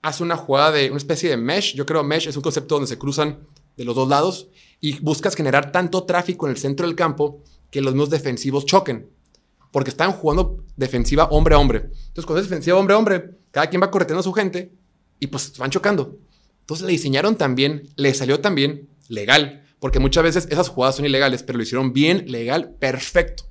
Hace 0.02 0.24
una 0.24 0.38
jugada 0.38 0.72
de 0.72 0.90
una 0.90 0.98
especie 0.98 1.30
de 1.30 1.38
mesh. 1.38 1.76
Yo 1.76 1.86
creo 1.86 2.04
mesh 2.04 2.28
es 2.28 2.36
un 2.36 2.42
concepto 2.42 2.76
donde 2.76 2.88
se 2.88 2.98
cruzan 2.98 3.40
de 3.76 3.84
los 3.84 3.96
dos 3.96 4.08
lados 4.08 4.48
y 4.80 5.00
buscas 5.00 5.36
generar 5.36 5.72
tanto 5.72 6.04
tráfico 6.04 6.46
en 6.46 6.52
el 6.52 6.58
centro 6.58 6.88
del 6.88 6.96
campo 6.96 7.44
que 7.70 7.82
los 7.82 7.94
mismos 7.94 8.10
defensivos 8.10 8.66
choquen. 8.66 9.10
Porque 9.72 9.90
están 9.90 10.12
jugando 10.12 10.64
defensiva 10.76 11.26
hombre 11.26 11.56
a 11.56 11.60
hombre. 11.60 11.80
Entonces, 11.80 12.26
cuando 12.26 12.42
es 12.42 12.50
defensiva 12.50 12.78
hombre 12.78 12.94
a 12.94 12.98
hombre, 12.98 13.32
cada 13.52 13.68
quien 13.68 13.82
va 13.82 13.90
correteando 13.90 14.20
a 14.20 14.24
su 14.24 14.34
gente 14.34 14.74
y 15.20 15.28
pues 15.28 15.58
van 15.58 15.72
chocando. 15.72 16.18
Entonces, 16.62 16.86
le 16.86 16.92
diseñaron 16.92 17.36
también, 17.36 17.90
le 17.96 18.14
salió 18.14 18.40
también 18.42 18.90
legal. 19.08 19.66
Porque 19.80 20.00
muchas 20.00 20.24
veces 20.24 20.48
esas 20.52 20.70
jugadas 20.70 20.98
son 20.98 21.06
ilegales, 21.06 21.44
pero 21.44 21.58
lo 21.58 21.64
hicieron 21.64 21.94
bien, 21.94 22.26
legal, 22.28 22.76
perfecto. 22.80 23.46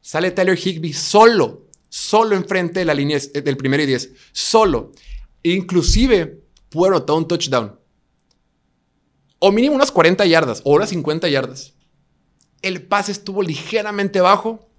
Sale 0.00 0.32
Tyler 0.32 0.58
Higby 0.58 0.92
solo, 0.92 1.68
solo 1.88 2.36
enfrente 2.36 2.80
de 2.80 2.84
la 2.84 2.94
línea 2.94 3.18
del 3.18 3.56
primero 3.56 3.82
y 3.82 3.86
diez. 3.86 4.12
Solo. 4.32 4.92
Inclusive 5.42 6.42
pudo 6.68 6.88
anotar 6.88 7.16
un 7.16 7.28
touchdown 7.28 7.82
o 9.44 9.50
mínimo 9.50 9.74
unas 9.74 9.90
40 9.90 10.24
yardas 10.26 10.62
o 10.64 10.72
unas 10.72 10.90
50 10.90 11.28
yardas. 11.28 11.74
El 12.62 12.86
pase 12.86 13.10
estuvo 13.10 13.42
ligeramente 13.42 14.20
bajo 14.20 14.70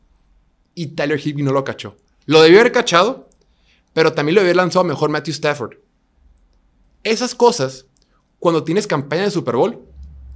y 0.76 0.88
Tyler 0.88 1.20
Higby 1.20 1.44
no 1.44 1.52
lo 1.52 1.64
cachó. 1.64 1.98
Lo 2.26 2.42
debió 2.42 2.60
haber 2.60 2.72
cachado, 2.72 3.30
pero 3.94 4.14
también 4.14 4.36
lo 4.36 4.42
debió 4.42 4.52
haber 4.52 4.58
lanzado 4.58 4.86
mejor 4.86 5.10
Matthew 5.10 5.34
Stafford. 5.34 5.78
Esas 7.04 7.36
cosas, 7.36 7.86
cuando 8.40 8.64
tienes 8.64 8.88
campaña 8.88 9.24
de 9.24 9.32
Super 9.32 9.56
Bowl, 9.56 9.86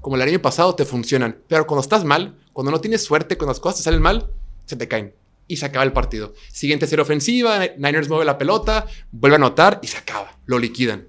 como 0.01 0.15
el 0.15 0.21
año 0.21 0.41
pasado, 0.41 0.75
te 0.75 0.85
funcionan. 0.85 1.41
Pero 1.47 1.65
cuando 1.65 1.81
estás 1.81 2.03
mal, 2.03 2.37
cuando 2.53 2.71
no 2.71 2.81
tienes 2.81 3.03
suerte, 3.03 3.37
cuando 3.37 3.51
las 3.51 3.59
cosas 3.59 3.77
te 3.77 3.83
salen 3.83 4.01
mal, 4.01 4.31
se 4.65 4.75
te 4.75 4.87
caen. 4.87 5.15
Y 5.47 5.57
se 5.57 5.65
acaba 5.65 5.85
el 5.85 5.93
partido. 5.93 6.33
Siguiente 6.51 6.87
serie 6.87 7.03
ofensiva, 7.03 7.65
Niners 7.77 8.09
mueve 8.09 8.25
la 8.25 8.37
pelota, 8.37 8.85
vuelve 9.11 9.35
a 9.35 9.37
anotar 9.37 9.79
y 9.81 9.87
se 9.87 9.97
acaba. 9.97 10.37
Lo 10.45 10.59
liquidan. 10.59 11.07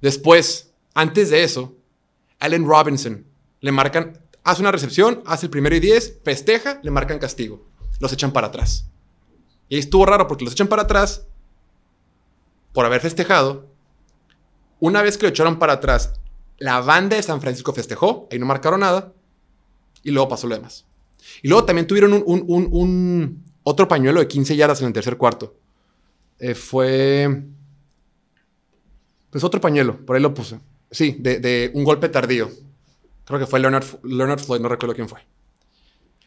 Después, 0.00 0.72
antes 0.94 1.30
de 1.30 1.42
eso, 1.44 1.76
Allen 2.38 2.66
Robinson 2.66 3.24
le 3.60 3.72
marcan, 3.72 4.21
hace 4.44 4.62
una 4.62 4.72
recepción, 4.72 5.22
hace 5.26 5.46
el 5.46 5.50
primero 5.50 5.74
y 5.76 5.80
diez, 5.80 6.20
festeja, 6.24 6.80
le 6.82 6.90
marcan 6.90 7.18
castigo. 7.18 7.64
Los 8.00 8.12
echan 8.12 8.32
para 8.32 8.48
atrás. 8.48 8.86
Y 9.68 9.78
estuvo 9.78 10.04
raro 10.04 10.26
porque 10.26 10.44
los 10.44 10.52
echan 10.52 10.68
para 10.68 10.82
atrás 10.82 11.26
por 12.72 12.84
haber 12.84 13.00
festejado. 13.00 13.66
Una 14.80 15.02
vez 15.02 15.16
que 15.16 15.26
lo 15.26 15.30
echaron 15.30 15.58
para 15.58 15.74
atrás, 15.74 16.14
la 16.58 16.80
banda 16.80 17.16
de 17.16 17.22
San 17.22 17.40
Francisco 17.40 17.72
festejó, 17.72 18.28
ahí 18.30 18.38
no 18.38 18.46
marcaron 18.46 18.80
nada, 18.80 19.12
y 20.02 20.10
luego 20.10 20.28
pasó 20.28 20.46
lo 20.46 20.54
demás. 20.54 20.84
Y 21.42 21.48
luego 21.48 21.64
también 21.64 21.86
tuvieron 21.86 22.12
un, 22.24 23.44
otro 23.62 23.86
pañuelo 23.86 24.20
de 24.20 24.28
15 24.28 24.56
yardas 24.56 24.80
en 24.80 24.88
el 24.88 24.92
tercer 24.92 25.16
cuarto. 25.16 25.56
Eh, 26.38 26.54
fue. 26.54 27.44
Pues 29.30 29.44
otro 29.44 29.60
pañuelo, 29.60 30.04
por 30.04 30.16
ahí 30.16 30.22
lo 30.22 30.34
puse. 30.34 30.58
Sí, 30.90 31.16
de, 31.18 31.70
un 31.74 31.84
golpe 31.84 32.08
tardío. 32.08 32.50
Creo 33.24 33.38
que 33.38 33.46
fue 33.46 33.60
Leonard, 33.60 33.84
Leonard 34.02 34.40
Floyd, 34.40 34.60
no 34.60 34.68
recuerdo 34.68 34.94
quién 34.94 35.08
fue. 35.08 35.20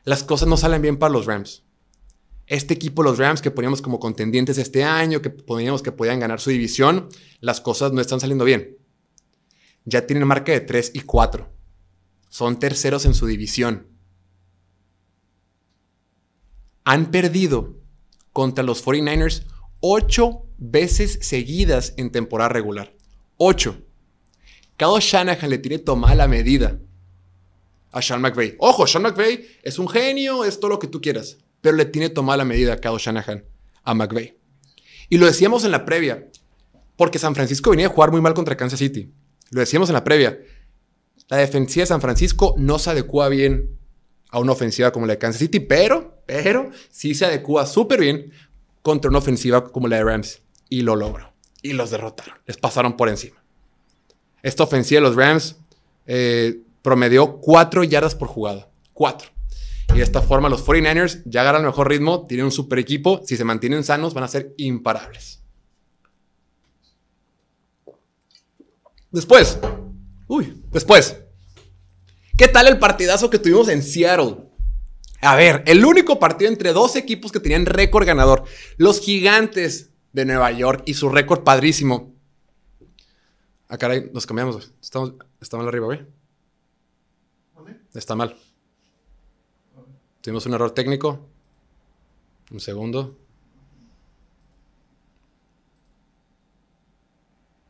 Las 0.04 0.24
cosas 0.24 0.48
no 0.48 0.56
salen 0.56 0.82
bien 0.82 0.98
para 0.98 1.12
los 1.12 1.26
Rams. 1.26 1.64
Este 2.48 2.76
equipo, 2.76 3.02
los 3.02 3.18
Rams, 3.18 3.42
que 3.42 3.52
poníamos 3.52 3.82
como 3.82 4.00
contendientes 4.00 4.58
este 4.60 4.84
año, 4.84 5.22
que 5.22 5.32
poníamos 5.32 5.82
que 5.82 5.92
podían 5.92 6.20
ganar 6.20 6.40
su 6.40 6.52
división, 6.52 7.10
las 7.40 7.60
cosas 7.60 7.92
no 7.92 8.02
están 8.02 8.20
saliendo 8.20 8.46
bien. 8.46 8.78
Ya 9.84 10.06
tienen 10.06 10.28
marca 10.28 10.52
de 10.52 10.62
3 10.62 10.92
y 10.94 11.02
4. 11.02 11.50
Son 12.30 12.60
terceros 12.60 13.06
en 13.06 13.16
su 13.16 13.26
división. 13.26 13.88
Han 16.84 17.10
perdido 17.10 17.78
contra 18.32 18.64
los 18.64 18.86
49ers 18.86 19.46
ocho 19.80 20.46
veces 20.58 21.18
seguidas 21.22 21.94
en 21.98 22.12
temporada 22.12 22.50
regular. 22.50 22.96
Ocho. 23.38 23.82
Kyle 24.78 25.00
Shanahan 25.00 25.50
le 25.50 25.58
tiene 25.58 25.80
tomada 25.80 26.16
la 26.16 26.28
medida 26.28 26.80
a 27.96 28.02
Sean 28.02 28.22
McVay. 28.22 28.56
Ojo, 28.60 28.86
Sean 28.86 29.04
McVay 29.04 29.48
es 29.64 29.80
un 29.80 29.88
genio, 29.88 30.44
es 30.44 30.60
todo 30.60 30.70
lo 30.70 30.80
que 30.80 30.88
tú 30.88 31.00
quieras, 31.00 31.38
pero 31.62 31.78
le 31.78 31.86
tiene 31.86 32.10
tomada 32.10 32.38
la 32.38 32.46
medida 32.46 32.74
a 32.74 32.78
Kyle 32.78 32.98
Shanahan 32.98 33.46
a 33.84 33.94
McVay. 33.94 34.38
Y 35.08 35.18
lo 35.18 35.26
decíamos 35.26 35.64
en 35.64 35.72
la 35.72 35.86
previa. 35.86 36.28
Porque 36.98 37.20
San 37.20 37.36
Francisco 37.36 37.70
venía 37.70 37.88
a 37.88 37.90
jugar 37.90 38.12
muy 38.12 38.20
mal 38.20 38.34
contra 38.34 38.58
Kansas 38.58 38.80
City. 38.80 39.14
Lo 39.52 39.62
decíamos 39.62 39.90
en 39.90 39.94
la 39.94 40.04
previa. 40.04 40.40
La 41.30 41.38
defensiva 41.38 41.84
de 41.84 41.88
San 41.88 42.02
Francisco 42.02 42.54
no 42.58 42.80
se 42.80 42.90
adecua 42.90 43.30
bien 43.30 43.78
a 44.30 44.40
una 44.40 44.52
ofensiva 44.52 44.92
como 44.92 45.06
la 45.06 45.14
de 45.14 45.20
Kansas 45.20 45.40
City, 45.40 45.62
pero, 45.62 46.22
pero 46.26 46.72
sí 46.90 47.16
se 47.16 47.26
adecua 47.26 47.66
súper 47.66 48.02
bien 48.02 48.32
contra 48.82 49.10
una 49.10 49.20
ofensiva 49.20 49.72
como 49.72 49.88
la 49.88 49.98
de 49.98 50.04
Rams. 50.04 50.42
Y 50.68 50.82
lo 50.82 50.98
logró. 50.98 51.34
Y 51.62 51.74
los 51.74 51.92
derrotaron. 51.92 52.36
Les 52.46 52.58
pasaron 52.58 52.98
por 52.98 53.08
encima. 53.08 53.42
Esta 54.44 54.64
ofensiva 54.64 55.00
de 55.00 55.08
los 55.08 55.16
Rams 55.16 55.56
eh, 56.08 56.60
promedió 56.86 57.38
cuatro 57.42 57.84
yardas 57.84 58.14
por 58.14 58.28
jugada. 58.28 58.70
Cuatro. 58.94 59.30
Y 59.90 59.98
de 59.98 60.04
esta 60.04 60.22
forma 60.22 60.50
los 60.50 60.64
49ers 60.64 61.24
ya 61.26 61.50
el 61.50 61.64
mejor 61.64 61.90
ritmo, 61.90 62.28
tienen 62.28 62.46
un 62.46 62.52
super 62.52 62.78
equipo. 62.78 63.24
Si 63.26 63.36
se 63.36 63.44
mantienen 63.44 63.84
sanos, 63.84 64.14
van 64.14 64.24
a 64.24 64.28
ser 64.28 64.54
imparables. 64.58 65.42
Después, 69.10 69.58
uy, 70.28 70.62
después, 70.72 71.18
¿qué 72.38 72.48
tal 72.48 72.68
el 72.68 72.78
partidazo 72.78 73.32
que 73.32 73.40
tuvimos 73.40 73.68
en 73.70 73.82
Seattle? 73.82 74.36
A 75.22 75.36
ver, 75.36 75.64
el 75.66 75.84
único 75.86 76.20
partido 76.20 76.52
entre 76.52 76.72
dos 76.72 76.96
equipos 76.96 77.32
que 77.32 77.40
tenían 77.40 77.66
récord 77.66 78.06
ganador, 78.06 78.44
los 78.78 79.02
gigantes 79.02 79.90
de 80.14 80.26
Nueva 80.26 80.52
York 80.52 80.84
y 80.86 80.94
su 80.94 81.10
récord 81.10 81.44
padrísimo. 81.44 82.14
Ah, 83.70 83.80
caray, 83.80 84.12
nos 84.14 84.28
cambiamos. 84.28 84.72
Estamos, 84.80 85.14
está 85.42 85.58
mal 85.58 85.68
arriba, 85.68 85.88
güey. 85.88 86.15
Está 87.96 88.14
mal. 88.14 88.36
Tuvimos 90.22 90.46
un 90.46 90.54
error 90.54 90.72
técnico. 90.72 91.30
Un 92.52 92.60
segundo. 92.60 93.18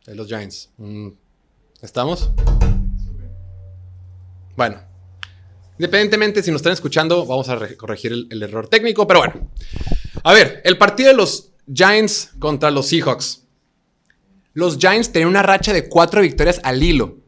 Ahí 0.07 0.15
los 0.15 0.27
Giants. 0.27 0.71
¿Estamos? 1.81 2.31
Bueno. 4.55 4.81
Independientemente 5.77 6.41
si 6.41 6.51
nos 6.51 6.59
están 6.59 6.73
escuchando, 6.73 7.25
vamos 7.25 7.49
a 7.49 7.59
corregir 7.75 8.13
el, 8.13 8.27
el, 8.31 8.41
error 8.41 8.67
técnico, 8.67 9.05
pero 9.05 9.19
bueno. 9.19 9.51
A 10.23 10.33
ver, 10.33 10.61
el 10.63 10.77
partido 10.77 11.09
de 11.09 11.15
los 11.15 11.51
Giants 11.71 12.31
contra 12.39 12.71
los 12.71 12.87
Seahawks. 12.87 13.43
Los 14.53 14.77
Giants 14.77 15.11
tenían 15.11 15.29
una 15.29 15.43
racha 15.43 15.73
de 15.73 15.89
cuatro 15.89 16.21
victorias 16.21 16.61
al 16.63 16.81
hilo 16.81 17.24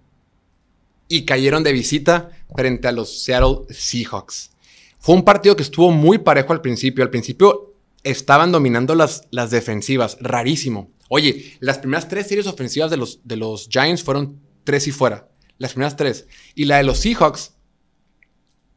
y 1.07 1.25
cayeron 1.25 1.63
de 1.63 1.73
visita 1.73 2.31
frente 2.55 2.87
a 2.87 2.91
los 2.91 3.23
Seattle 3.23 3.59
Seahawks. 3.69 4.51
Fue 4.99 5.15
un 5.15 5.23
partido 5.23 5.55
que 5.55 5.63
estuvo 5.63 5.91
muy 5.91 6.17
parejo 6.17 6.53
al 6.53 6.61
principio. 6.61 7.03
Al 7.03 7.09
principio 7.09 7.75
estaban 8.03 8.51
dominando 8.51 8.95
las, 8.95 9.27
las 9.31 9.51
defensivas, 9.51 10.17
rarísimo. 10.19 10.91
Oye, 11.09 11.57
las 11.59 11.77
primeras 11.77 12.07
tres 12.07 12.27
series 12.27 12.47
ofensivas 12.47 12.91
de 12.91 12.97
los, 12.97 13.21
de 13.23 13.37
los 13.37 13.69
Giants 13.69 14.03
fueron 14.03 14.41
tres 14.63 14.87
y 14.87 14.91
fuera. 14.91 15.29
Las 15.57 15.73
primeras 15.73 15.95
tres. 15.95 16.27
Y 16.55 16.65
la 16.65 16.77
de 16.77 16.83
los 16.83 16.99
Seahawks, 16.99 17.53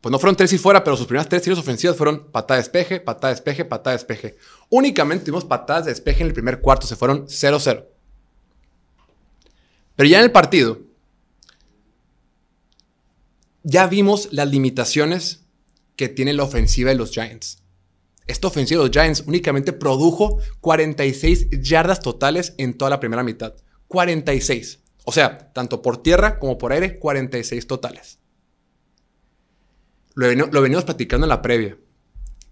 pues 0.01 0.11
no 0.11 0.19
fueron 0.19 0.37
tres 0.37 0.53
y 0.53 0.59
fuera, 0.59 0.85
pero 0.85 0.97
sus 0.97 1.07
primeras 1.07 1.29
tres 1.29 1.43
series 1.43 1.59
ofensivas 1.59 1.97
fueron 1.97 2.31
patada 2.31 2.59
de 2.59 2.63
despeje, 2.63 3.01
patada 3.01 3.29
de 3.29 3.35
despeje, 3.35 3.65
patada 3.65 3.97
de 3.97 3.99
despeje. 3.99 4.37
Únicamente 4.69 5.25
tuvimos 5.25 5.45
patadas 5.45 5.87
de 5.87 5.91
despeje 5.91 6.23
en 6.23 6.29
el 6.29 6.33
primer 6.33 6.61
cuarto, 6.61 6.87
se 6.87 6.97
fueron 6.97 7.27
0-0. 7.27 7.87
Pero 9.97 10.09
ya 10.09 10.19
en 10.19 10.25
el 10.25 10.33
partido, 10.33 10.81
ya 13.63 13.87
vimos 13.87 14.29
las 14.33 14.49
limitaciones 14.49 15.45
que 15.97 16.09
tiene 16.09 16.33
la 16.33 16.45
ofensiva 16.45 16.91
de 16.91 16.97
los 16.97 17.11
Giants. 17.11 17.63
Esta 18.27 18.47
ofensiva 18.47 18.81
de 18.81 18.89
los 18.89 18.93
Giants 18.93 19.25
únicamente 19.27 19.73
produjo 19.73 20.39
46 20.61 21.49
yardas 21.61 22.01
totales 22.01 22.55
en 22.59 22.79
toda 22.79 22.91
la 22.91 23.01
primera 23.01 23.23
mitad. 23.23 23.55
46. 23.89 24.81
O 25.05 25.13
sea, 25.13 25.53
tanto 25.53 25.83
por 25.83 26.03
tierra 26.03 26.39
como 26.39 26.57
por 26.57 26.73
aire, 26.73 26.99
46 26.99 27.67
totales. 27.67 28.19
Lo, 30.15 30.33
lo 30.33 30.63
venimos 30.63 30.85
platicando 30.85 31.27
en 31.27 31.31
la 31.31 31.43
previa. 31.43 31.77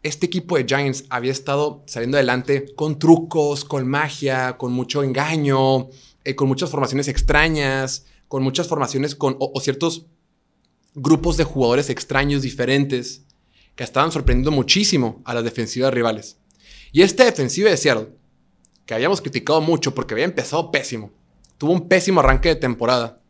Este 0.03 0.27
equipo 0.27 0.57
de 0.57 0.65
Giants 0.65 1.05
había 1.11 1.33
estado 1.33 1.85
saliendo 1.87 2.17
adelante 2.17 2.75
con 2.75 2.99
trucos, 2.99 3.65
con 3.65 3.87
magia, 3.89 4.57
con 4.57 4.73
mucho 4.73 5.03
engaño, 5.03 5.89
eh, 6.25 6.35
con 6.35 6.49
muchas 6.49 6.71
formaciones 6.71 7.09
extrañas, 7.09 8.07
con 8.29 8.43
muchas 8.43 8.69
formaciones 8.69 9.15
con, 9.15 9.37
o 9.39 9.61
ciertos 9.61 10.07
grupos 11.01 11.37
de 11.37 11.45
jugadores 11.45 11.91
extraños, 11.91 12.43
diferentes 12.43 13.23
que 13.77 13.85
estaban 13.85 14.11
sorprendiendo 14.11 14.51
muchísimo 14.51 15.23
a 15.25 15.35
las 15.35 15.45
defensivas 15.45 15.95
rivales. 15.95 16.37
Y 16.93 17.03
esta 17.03 17.25
defensiva 17.25 17.71
de 17.71 17.77
Seattle, 17.77 18.09
que 18.87 18.95
habíamos 18.95 19.21
criticado 19.21 19.61
mucho 19.61 19.95
porque 19.95 20.15
había 20.15 20.25
empezado 20.25 20.71
pésimo, 20.71 21.13
tuvo 21.59 21.73
un 21.73 21.89
pésimo 21.89 22.21
arranque 22.21 22.49
de 22.49 22.57
temporada. 22.57 23.21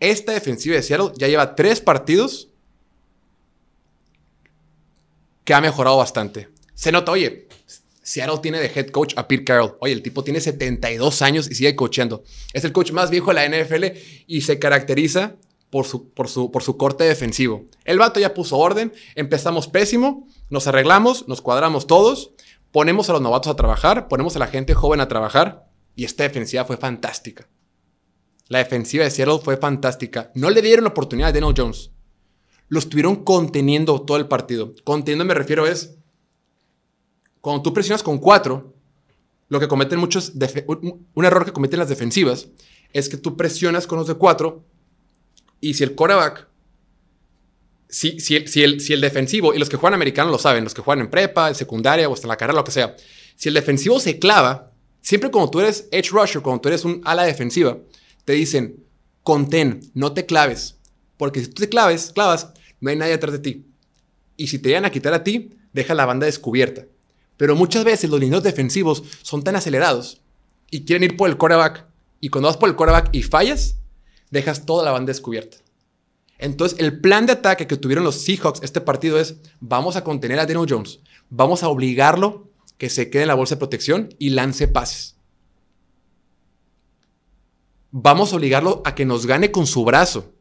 Esta 0.00 0.32
defensiva 0.32 0.76
de 0.76 0.82
Seattle 0.82 1.12
ya 1.16 1.28
lleva 1.28 1.54
tres 1.54 1.80
partidos 1.80 2.48
que 5.44 5.54
ha 5.54 5.60
mejorado 5.60 5.98
bastante. 5.98 6.48
Se 6.74 6.90
nota, 6.90 7.12
oye, 7.12 7.48
Seattle 8.02 8.38
tiene 8.42 8.60
de 8.60 8.70
head 8.74 8.88
coach 8.88 9.14
a 9.16 9.28
Pete 9.28 9.44
Carroll. 9.44 9.76
Oye, 9.80 9.92
el 9.92 10.02
tipo 10.02 10.24
tiene 10.24 10.40
72 10.40 11.22
años 11.22 11.50
y 11.50 11.54
sigue 11.54 11.76
coachando. 11.76 12.22
Es 12.52 12.64
el 12.64 12.72
coach 12.72 12.92
más 12.92 13.10
viejo 13.10 13.32
de 13.32 13.34
la 13.34 13.48
NFL 13.48 13.84
y 14.26 14.42
se 14.42 14.58
caracteriza 14.58 15.36
por 15.74 15.86
su, 15.86 16.08
por, 16.10 16.28
su, 16.28 16.52
por 16.52 16.62
su 16.62 16.76
corte 16.76 17.02
defensivo. 17.02 17.64
El 17.84 17.98
vato 17.98 18.20
ya 18.20 18.32
puso 18.32 18.56
orden, 18.58 18.92
empezamos 19.16 19.66
pésimo, 19.66 20.28
nos 20.48 20.68
arreglamos, 20.68 21.26
nos 21.26 21.40
cuadramos 21.40 21.88
todos, 21.88 22.30
ponemos 22.70 23.10
a 23.10 23.14
los 23.14 23.20
novatos 23.20 23.50
a 23.50 23.56
trabajar, 23.56 24.06
ponemos 24.06 24.36
a 24.36 24.38
la 24.38 24.46
gente 24.46 24.74
joven 24.74 25.00
a 25.00 25.08
trabajar 25.08 25.66
y 25.96 26.04
esta 26.04 26.22
defensiva 26.22 26.64
fue 26.64 26.76
fantástica. 26.76 27.48
La 28.46 28.58
defensiva 28.58 29.02
de 29.02 29.10
Seattle 29.10 29.40
fue 29.42 29.56
fantástica. 29.56 30.30
No 30.36 30.48
le 30.48 30.62
dieron 30.62 30.84
la 30.84 30.90
oportunidad 30.90 31.30
a 31.30 31.32
Daniel 31.32 31.54
Jones. 31.56 31.90
Lo 32.68 32.78
estuvieron 32.78 33.24
conteniendo 33.24 34.00
todo 34.02 34.16
el 34.16 34.28
partido. 34.28 34.74
Conteniendo 34.84 35.24
me 35.24 35.34
refiero 35.34 35.66
es, 35.66 35.96
cuando 37.40 37.62
tú 37.62 37.74
presionas 37.74 38.04
con 38.04 38.18
cuatro, 38.18 38.76
lo 39.48 39.58
que 39.58 39.66
cometen 39.66 39.98
muchos, 39.98 40.34
un 41.14 41.24
error 41.24 41.44
que 41.44 41.52
cometen 41.52 41.80
las 41.80 41.88
defensivas 41.88 42.46
es 42.92 43.08
que 43.08 43.16
tú 43.16 43.36
presionas 43.36 43.88
con 43.88 43.98
los 43.98 44.06
de 44.06 44.14
cuatro 44.14 44.64
y 45.64 45.72
si 45.72 45.82
el 45.82 45.94
quarterback, 45.94 46.46
si, 47.88 48.20
si, 48.20 48.36
el, 48.36 48.80
si 48.80 48.92
el 48.92 49.00
defensivo, 49.00 49.54
y 49.54 49.58
los 49.58 49.70
que 49.70 49.76
juegan 49.76 49.94
americano 49.94 50.30
lo 50.30 50.38
saben, 50.38 50.62
los 50.62 50.74
que 50.74 50.82
juegan 50.82 51.06
en 51.06 51.10
prepa, 51.10 51.48
en 51.48 51.54
secundaria 51.54 52.06
o 52.06 52.12
hasta 52.12 52.26
en 52.26 52.28
la 52.28 52.36
carrera, 52.36 52.58
lo 52.58 52.64
que 52.64 52.70
sea, 52.70 52.94
si 53.34 53.48
el 53.48 53.54
defensivo 53.54 53.98
se 53.98 54.18
clava, 54.18 54.72
siempre 55.00 55.30
cuando 55.30 55.50
tú 55.50 55.60
eres 55.60 55.88
edge 55.90 56.10
rusher, 56.10 56.42
cuando 56.42 56.60
tú 56.60 56.68
eres 56.68 56.84
un 56.84 57.00
ala 57.04 57.22
defensiva, 57.22 57.78
te 58.26 58.34
dicen, 58.34 58.84
contén, 59.22 59.80
no 59.94 60.12
te 60.12 60.26
claves. 60.26 60.76
Porque 61.16 61.40
si 61.40 61.46
tú 61.46 61.62
te 61.62 61.68
claves, 61.70 62.12
clavas, 62.14 62.50
no 62.80 62.90
hay 62.90 62.96
nadie 62.96 63.12
detrás 63.12 63.32
de 63.32 63.38
ti. 63.38 63.64
Y 64.36 64.48
si 64.48 64.58
te 64.58 64.68
llegan 64.68 64.84
a 64.84 64.90
quitar 64.90 65.14
a 65.14 65.24
ti, 65.24 65.50
deja 65.72 65.94
la 65.94 66.04
banda 66.04 66.26
descubierta. 66.26 66.84
Pero 67.38 67.56
muchas 67.56 67.84
veces 67.84 68.10
los 68.10 68.20
lineos 68.20 68.42
defensivos 68.42 69.02
son 69.22 69.42
tan 69.42 69.56
acelerados 69.56 70.20
y 70.70 70.84
quieren 70.84 71.04
ir 71.04 71.16
por 71.16 71.30
el 71.30 71.38
quarterback. 71.38 71.86
Y 72.20 72.28
cuando 72.28 72.48
vas 72.48 72.58
por 72.58 72.68
el 72.68 72.76
quarterback 72.76 73.08
y 73.12 73.22
fallas, 73.22 73.76
dejas 74.34 74.66
toda 74.66 74.84
la 74.84 74.90
banda 74.90 75.10
descubierta. 75.10 75.56
Entonces, 76.38 76.78
el 76.78 77.00
plan 77.00 77.24
de 77.24 77.32
ataque 77.32 77.66
que 77.66 77.76
tuvieron 77.76 78.04
los 78.04 78.22
Seahawks 78.22 78.60
este 78.62 78.82
partido 78.82 79.18
es, 79.18 79.36
vamos 79.60 79.96
a 79.96 80.04
contener 80.04 80.38
a 80.38 80.46
Daniel 80.46 80.66
Jones, 80.68 81.00
vamos 81.30 81.62
a 81.62 81.68
obligarlo 81.68 82.50
que 82.76 82.90
se 82.90 83.08
quede 83.08 83.22
en 83.22 83.28
la 83.28 83.34
bolsa 83.34 83.54
de 83.54 83.60
protección 83.60 84.14
y 84.18 84.30
lance 84.30 84.68
pases. 84.68 85.16
Vamos 87.90 88.32
a 88.32 88.36
obligarlo 88.36 88.82
a 88.84 88.94
que 88.94 89.04
nos 89.04 89.24
gane 89.24 89.52
con 89.52 89.66
su 89.66 89.84
brazo. 89.84 90.34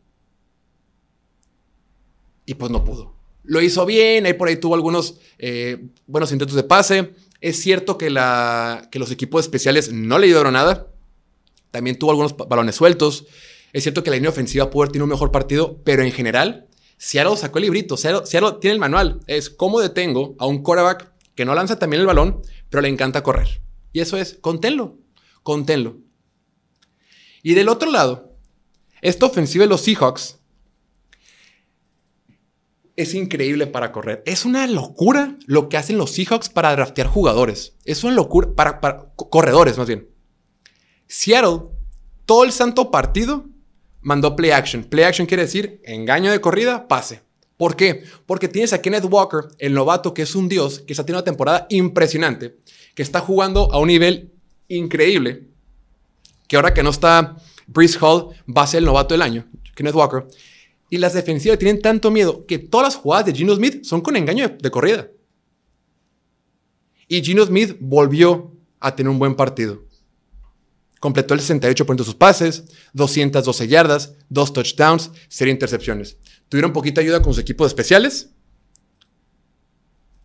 Y 2.46 2.56
pues 2.56 2.72
no 2.72 2.84
pudo. 2.84 3.14
Lo 3.44 3.62
hizo 3.62 3.86
bien, 3.86 4.26
ahí 4.26 4.34
por 4.34 4.48
ahí 4.48 4.56
tuvo 4.58 4.74
algunos 4.74 5.20
eh, 5.38 5.90
buenos 6.08 6.32
intentos 6.32 6.56
de 6.56 6.64
pase. 6.64 7.14
Es 7.42 7.62
cierto 7.62 7.98
que, 7.98 8.10
los 8.10 9.12
equipos 9.12 9.42
especiales 9.42 9.92
no 9.92 10.18
le 10.18 10.28
ayudaron 10.28 10.54
nada. 10.54 10.88
También 11.72 12.00
tuvo 12.00 12.12
algunos 12.12 12.36
balones 12.36 12.76
sueltos. 12.76 13.28
Es 13.74 13.82
cierto 13.84 14.04
que 14.04 14.12
la 14.12 14.18
línea 14.18 14.30
ofensiva 14.30 14.70
pudo 14.70 14.84
haber 14.84 15.02
un 15.02 15.10
mejor 15.10 15.32
partido, 15.32 15.82
pero 15.84 16.04
en 16.04 16.12
general, 16.12 16.68
Seattle 16.98 17.36
sacó 17.36 17.58
el 17.58 17.64
librito. 17.64 17.98
Seattle, 17.98 18.58
tiene 18.62 18.76
el 18.76 18.80
manual. 18.80 19.20
Es 19.26 19.50
cómo 19.50 19.82
detengo 19.82 20.36
a 20.38 20.46
un 20.46 20.62
quarterback 20.62 21.12
que 21.34 21.44
no 21.44 21.56
lanza 21.56 21.80
también 21.80 22.02
el 22.02 22.08
balón, 22.08 22.44
pero 22.70 22.82
le 22.82 22.88
encanta 22.88 23.24
correr. 23.24 23.62
Y 23.92 24.00
eso 24.02 24.18
es, 24.18 24.38
conténlo, 24.40 25.00
conténlo. 25.42 25.98
Y 27.42 27.56
del 27.56 27.68
otro 27.68 27.92
lado, 27.92 28.38
esta 29.02 29.26
ofensiva 29.26 29.64
de 29.64 29.70
los 29.70 29.82
Seahawks 29.82 30.40
es 32.96 33.16
increíble 33.16 33.66
para 33.66 33.92
correr. 33.92 34.22
Es 34.28 34.46
una 34.46 34.68
locura 34.68 35.36
lo 35.48 35.68
que 35.68 35.78
hacen 35.78 35.98
los 35.98 36.12
Seahawks 36.12 36.50
para 36.50 36.72
draftear 36.74 37.08
jugadores. 37.08 37.76
Es 37.86 38.04
una 38.04 38.14
locura 38.14 38.54
para, 38.56 38.80
para 38.80 39.12
corredores, 39.16 39.80
más 39.80 39.88
bien. 39.88 40.10
Seattle, 41.08 41.64
todo 42.26 42.44
el 42.44 42.52
santo 42.52 42.92
partido 42.92 43.50
mandó 44.04 44.36
play 44.36 44.52
action. 44.52 44.84
Play 44.84 45.06
action 45.06 45.26
quiere 45.26 45.44
decir 45.44 45.82
engaño 45.84 46.32
de 46.32 46.40
corrida, 46.40 46.88
pase. 46.88 47.22
¿Por 47.58 47.76
qué? 47.76 48.04
Porque 48.26 48.48
tienes 48.48 48.74
a 48.74 48.82
Kenneth 48.82 49.06
Walker, 49.10 49.46
el 49.58 49.74
novato 49.74 50.14
que 50.14 50.24
es 50.24 50.36
un 50.36 50.50
dios, 50.50 50.80
que 50.80 50.94
está 50.94 51.06
teniendo 51.06 51.20
una 51.20 51.26
temporada 51.26 51.68
impresionante, 51.70 52.58
que 52.94 53.04
está 53.04 53.20
jugando 53.20 53.72
a 53.72 53.80
un 53.80 53.88
nivel 53.88 54.32
increíble. 54.68 55.48
que 56.48 56.58
ahora 56.58 56.74
que 56.74 56.84
no 56.84 56.90
está 56.90 57.38
Brees 57.68 57.98
Hall, 58.02 58.36
va 58.46 58.64
a 58.64 58.68
ser 58.68 58.80
el 58.80 58.86
novato 58.86 59.14
del 59.14 59.22
año, 59.22 59.46
Kenneth 59.76 59.96
Walker. 59.96 60.26
Y 60.90 60.98
las 60.98 61.14
defensivas 61.14 61.58
tienen 61.58 61.82
tanto 61.82 62.12
miedo 62.12 62.46
que 62.46 62.60
todas 62.60 62.88
las 62.88 62.96
jugadas 62.96 63.26
de 63.26 63.34
Gino 63.34 63.56
Smith 63.56 63.84
son 63.84 64.02
con 64.02 64.16
engaño 64.16 64.48
de, 64.60 64.72
corrida. 64.72 65.08
Y 67.08 67.24
Gino 67.24 67.46
Smith 67.46 67.78
volvió 67.80 68.52
a 68.80 68.96
tener 68.96 69.10
un 69.10 69.18
buen 69.18 69.36
partido. 69.36 69.84
Completó 71.04 71.34
el 71.34 71.42
68% 71.42 71.98
de 71.98 72.04
sus 72.06 72.16
pases, 72.16 72.64
212 72.94 73.68
yardas, 73.68 74.14
dos 74.30 74.54
touchdowns, 74.54 75.12
cero 75.28 75.52
intercepciones. 75.52 76.16
Tuvieron 76.48 76.72
poquita 76.72 77.02
ayuda 77.02 77.22
con 77.22 77.34
sus 77.34 77.42
equipos 77.42 77.68
especiales, 77.68 78.30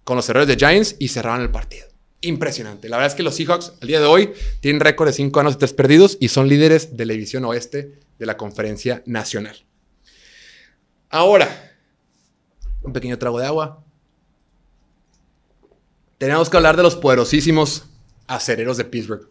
con 0.04 0.14
los 0.14 0.28
errores 0.28 0.46
de 0.46 0.54
Giants 0.54 0.94
y 1.00 1.08
cerraron 1.08 1.42
el 1.42 1.50
partido. 1.50 1.88
Impresionante. 2.20 2.88
La 2.88 2.96
verdad 2.96 3.10
es 3.10 3.16
que 3.16 3.24
los 3.24 3.34
Seahawks 3.34 3.72
al 3.80 3.88
día 3.88 3.98
de 3.98 4.06
hoy 4.06 4.32
tienen 4.60 4.78
récord 4.78 5.08
de 5.08 5.14
5 5.14 5.40
años 5.40 5.54
y 5.54 5.58
3 5.58 5.72
perdidos 5.72 6.16
y 6.20 6.28
son 6.28 6.48
líderes 6.48 6.96
de 6.96 7.06
la 7.06 7.12
división 7.12 7.44
oeste 7.44 7.98
de 8.16 8.26
la 8.26 8.36
conferencia 8.36 9.02
nacional. 9.04 9.56
Ahora, 11.10 11.74
un 12.82 12.92
pequeño 12.92 13.18
trago 13.18 13.40
de 13.40 13.46
agua. 13.46 13.84
Tenemos 16.18 16.48
que 16.48 16.56
hablar 16.56 16.76
de 16.76 16.84
los 16.84 16.94
poderosísimos 16.94 17.86
acereros 18.28 18.76
de 18.76 18.84
Pittsburgh 18.84 19.28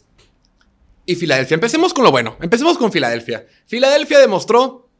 y 1.07 1.15
Filadelfia. 1.15 1.55
Empecemos 1.55 1.93
con 1.93 2.03
lo 2.03 2.11
bueno. 2.11 2.37
Empecemos 2.41 2.77
con 2.77 2.91
Filadelfia. 2.91 3.47
Filadelfia 3.65 4.19
demostró 4.19 4.91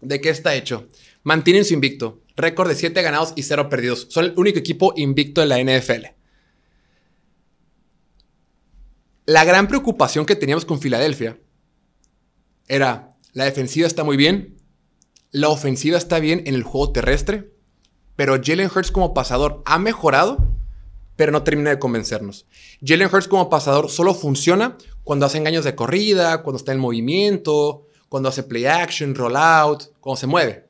de 0.00 0.20
qué 0.20 0.30
está 0.30 0.54
hecho. 0.54 0.88
Mantienen 1.22 1.66
su 1.66 1.74
invicto. 1.74 2.22
Récord 2.36 2.68
de 2.68 2.76
7 2.76 3.02
ganados 3.02 3.34
y 3.36 3.42
0 3.42 3.68
perdidos. 3.68 4.06
Son 4.08 4.24
el 4.24 4.34
único 4.36 4.58
equipo 4.58 4.94
invicto 4.96 5.42
de 5.42 5.46
la 5.48 5.58
NFL. 5.58 6.06
La 9.26 9.44
gran 9.44 9.68
preocupación 9.68 10.26
que 10.26 10.36
teníamos 10.36 10.64
con 10.64 10.80
Filadelfia 10.80 11.38
era 12.68 13.16
la 13.32 13.44
defensiva 13.44 13.86
está 13.86 14.04
muy 14.04 14.16
bien, 14.16 14.56
la 15.30 15.48
ofensiva 15.48 15.96
está 15.96 16.18
bien 16.18 16.42
en 16.46 16.54
el 16.54 16.62
juego 16.62 16.92
terrestre, 16.92 17.52
pero 18.16 18.40
Jalen 18.42 18.70
Hurts 18.74 18.90
como 18.90 19.14
pasador 19.14 19.62
ha 19.64 19.78
mejorado, 19.78 20.56
pero 21.16 21.32
no 21.32 21.42
termina 21.42 21.70
de 21.70 21.78
convencernos. 21.78 22.46
Jalen 22.84 23.08
Hurts 23.12 23.28
como 23.28 23.48
pasador 23.48 23.90
solo 23.90 24.14
funciona 24.14 24.76
cuando 25.04 25.26
hace 25.26 25.38
engaños 25.38 25.64
de 25.64 25.74
corrida, 25.74 26.42
cuando 26.42 26.58
está 26.58 26.72
en 26.72 26.78
movimiento, 26.78 27.86
cuando 28.08 28.28
hace 28.28 28.42
play 28.42 28.66
action, 28.66 29.14
roll 29.14 29.36
out, 29.36 29.84
cuando 30.00 30.16
se 30.16 30.26
mueve, 30.26 30.68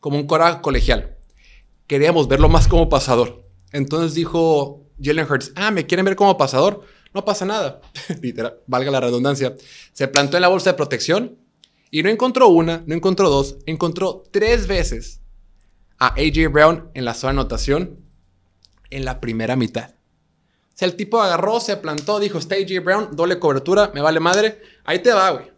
como 0.00 0.16
un 0.16 0.26
cora 0.26 0.60
colegial. 0.62 1.16
Queríamos 1.86 2.28
verlo 2.28 2.48
más 2.48 2.68
como 2.68 2.88
pasador. 2.88 3.44
Entonces 3.72 4.14
dijo 4.14 4.86
Jalen 5.02 5.26
Hurts, 5.30 5.52
ah, 5.56 5.70
¿me 5.70 5.86
quieren 5.86 6.06
ver 6.06 6.16
como 6.16 6.36
pasador? 6.36 6.82
No 7.14 7.24
pasa 7.24 7.44
nada. 7.44 7.80
Literal, 8.22 8.60
valga 8.66 8.90
la 8.90 9.00
redundancia. 9.00 9.56
Se 9.92 10.08
plantó 10.08 10.36
en 10.36 10.42
la 10.42 10.48
bolsa 10.48 10.70
de 10.70 10.76
protección 10.76 11.38
y 11.90 12.02
no 12.02 12.10
encontró 12.10 12.48
una, 12.48 12.82
no 12.86 12.94
encontró 12.94 13.30
dos, 13.30 13.56
encontró 13.66 14.22
tres 14.30 14.66
veces 14.66 15.20
a 15.98 16.08
AJ 16.08 16.52
Brown 16.52 16.90
en 16.94 17.04
la 17.04 17.14
zona 17.14 17.30
anotación 17.30 18.00
en 18.90 19.04
la 19.04 19.20
primera 19.20 19.56
mitad. 19.56 19.94
Sea, 20.78 20.86
el 20.86 20.94
tipo 20.94 21.20
agarró, 21.20 21.58
se 21.58 21.76
plantó, 21.76 22.20
dijo, 22.20 22.38
está 22.38 22.54
AJ 22.54 22.84
Brown, 22.84 23.08
doble 23.10 23.40
cobertura, 23.40 23.90
me 23.92 24.00
vale 24.00 24.20
madre. 24.20 24.62
Ahí 24.84 25.00
te 25.00 25.12
va, 25.12 25.30
güey. 25.30 25.50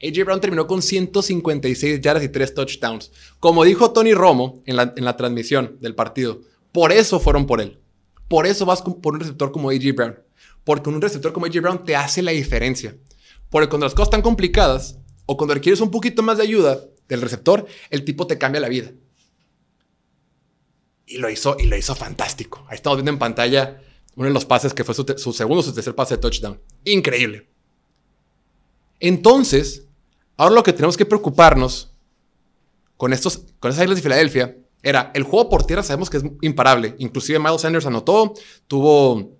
AJ 0.00 0.24
Brown 0.24 0.40
terminó 0.40 0.68
con 0.68 0.80
156 0.80 2.00
yardas 2.00 2.22
y 2.22 2.28
3 2.28 2.54
touchdowns. 2.54 3.10
Como 3.40 3.64
dijo 3.64 3.90
Tony 3.90 4.14
Romo 4.14 4.62
en 4.64 4.76
la, 4.76 4.94
en 4.96 5.04
la 5.04 5.16
transmisión 5.16 5.76
del 5.80 5.96
partido, 5.96 6.40
por 6.70 6.92
eso 6.92 7.18
fueron 7.18 7.46
por 7.46 7.60
él. 7.60 7.80
Por 8.28 8.46
eso 8.46 8.64
vas 8.64 8.82
por 8.82 9.14
un 9.14 9.18
receptor 9.18 9.50
como 9.50 9.70
AJ 9.70 9.92
Brown. 9.92 10.16
Porque 10.62 10.88
un 10.88 11.02
receptor 11.02 11.32
como 11.32 11.46
AJ 11.46 11.60
Brown 11.60 11.84
te 11.84 11.96
hace 11.96 12.22
la 12.22 12.30
diferencia. 12.30 12.96
Porque 13.50 13.68
cuando 13.68 13.86
las 13.86 13.94
cosas 13.94 14.06
están 14.06 14.22
complicadas 14.22 15.00
o 15.26 15.36
cuando 15.36 15.54
requieres 15.54 15.80
un 15.80 15.90
poquito 15.90 16.22
más 16.22 16.36
de 16.36 16.44
ayuda 16.44 16.78
del 17.08 17.22
receptor, 17.22 17.66
el 17.90 18.04
tipo 18.04 18.28
te 18.28 18.38
cambia 18.38 18.60
la 18.60 18.68
vida. 18.68 18.92
Y 21.06 21.18
lo 21.18 21.28
hizo, 21.28 21.56
y 21.58 21.66
lo 21.66 21.76
hizo 21.76 21.96
fantástico. 21.96 22.64
Ahí 22.68 22.76
estamos 22.76 22.98
viendo 22.98 23.10
en 23.10 23.18
pantalla 23.18 23.82
uno 24.16 24.28
de 24.28 24.34
los 24.34 24.44
pases 24.44 24.74
que 24.74 24.84
fue 24.84 24.94
su, 24.94 25.32
segundo 25.32 25.60
o 25.60 25.62
su 25.62 25.72
tercer 25.72 25.94
pase 25.94 26.16
de 26.16 26.20
touchdown. 26.20 26.60
Increíble. 26.84 27.48
Entonces, 29.00 29.86
ahora 30.36 30.54
lo 30.54 30.62
que 30.62 30.72
tenemos 30.72 30.96
que 30.96 31.06
preocuparnos 31.06 31.92
con, 32.96 33.12
estos, 33.12 33.42
con 33.58 33.70
esas 33.70 33.84
islas 33.84 33.96
de 33.96 34.02
Filadelfia 34.02 34.56
era 34.82 35.10
el 35.14 35.22
juego 35.22 35.48
por 35.48 35.64
tierra, 35.64 35.82
sabemos 35.82 36.10
que 36.10 36.18
es 36.18 36.24
imparable. 36.42 36.94
Inclusive 36.98 37.38
Miles 37.38 37.60
Sanders 37.60 37.86
anotó, 37.86 38.34
tuvo 38.66 39.38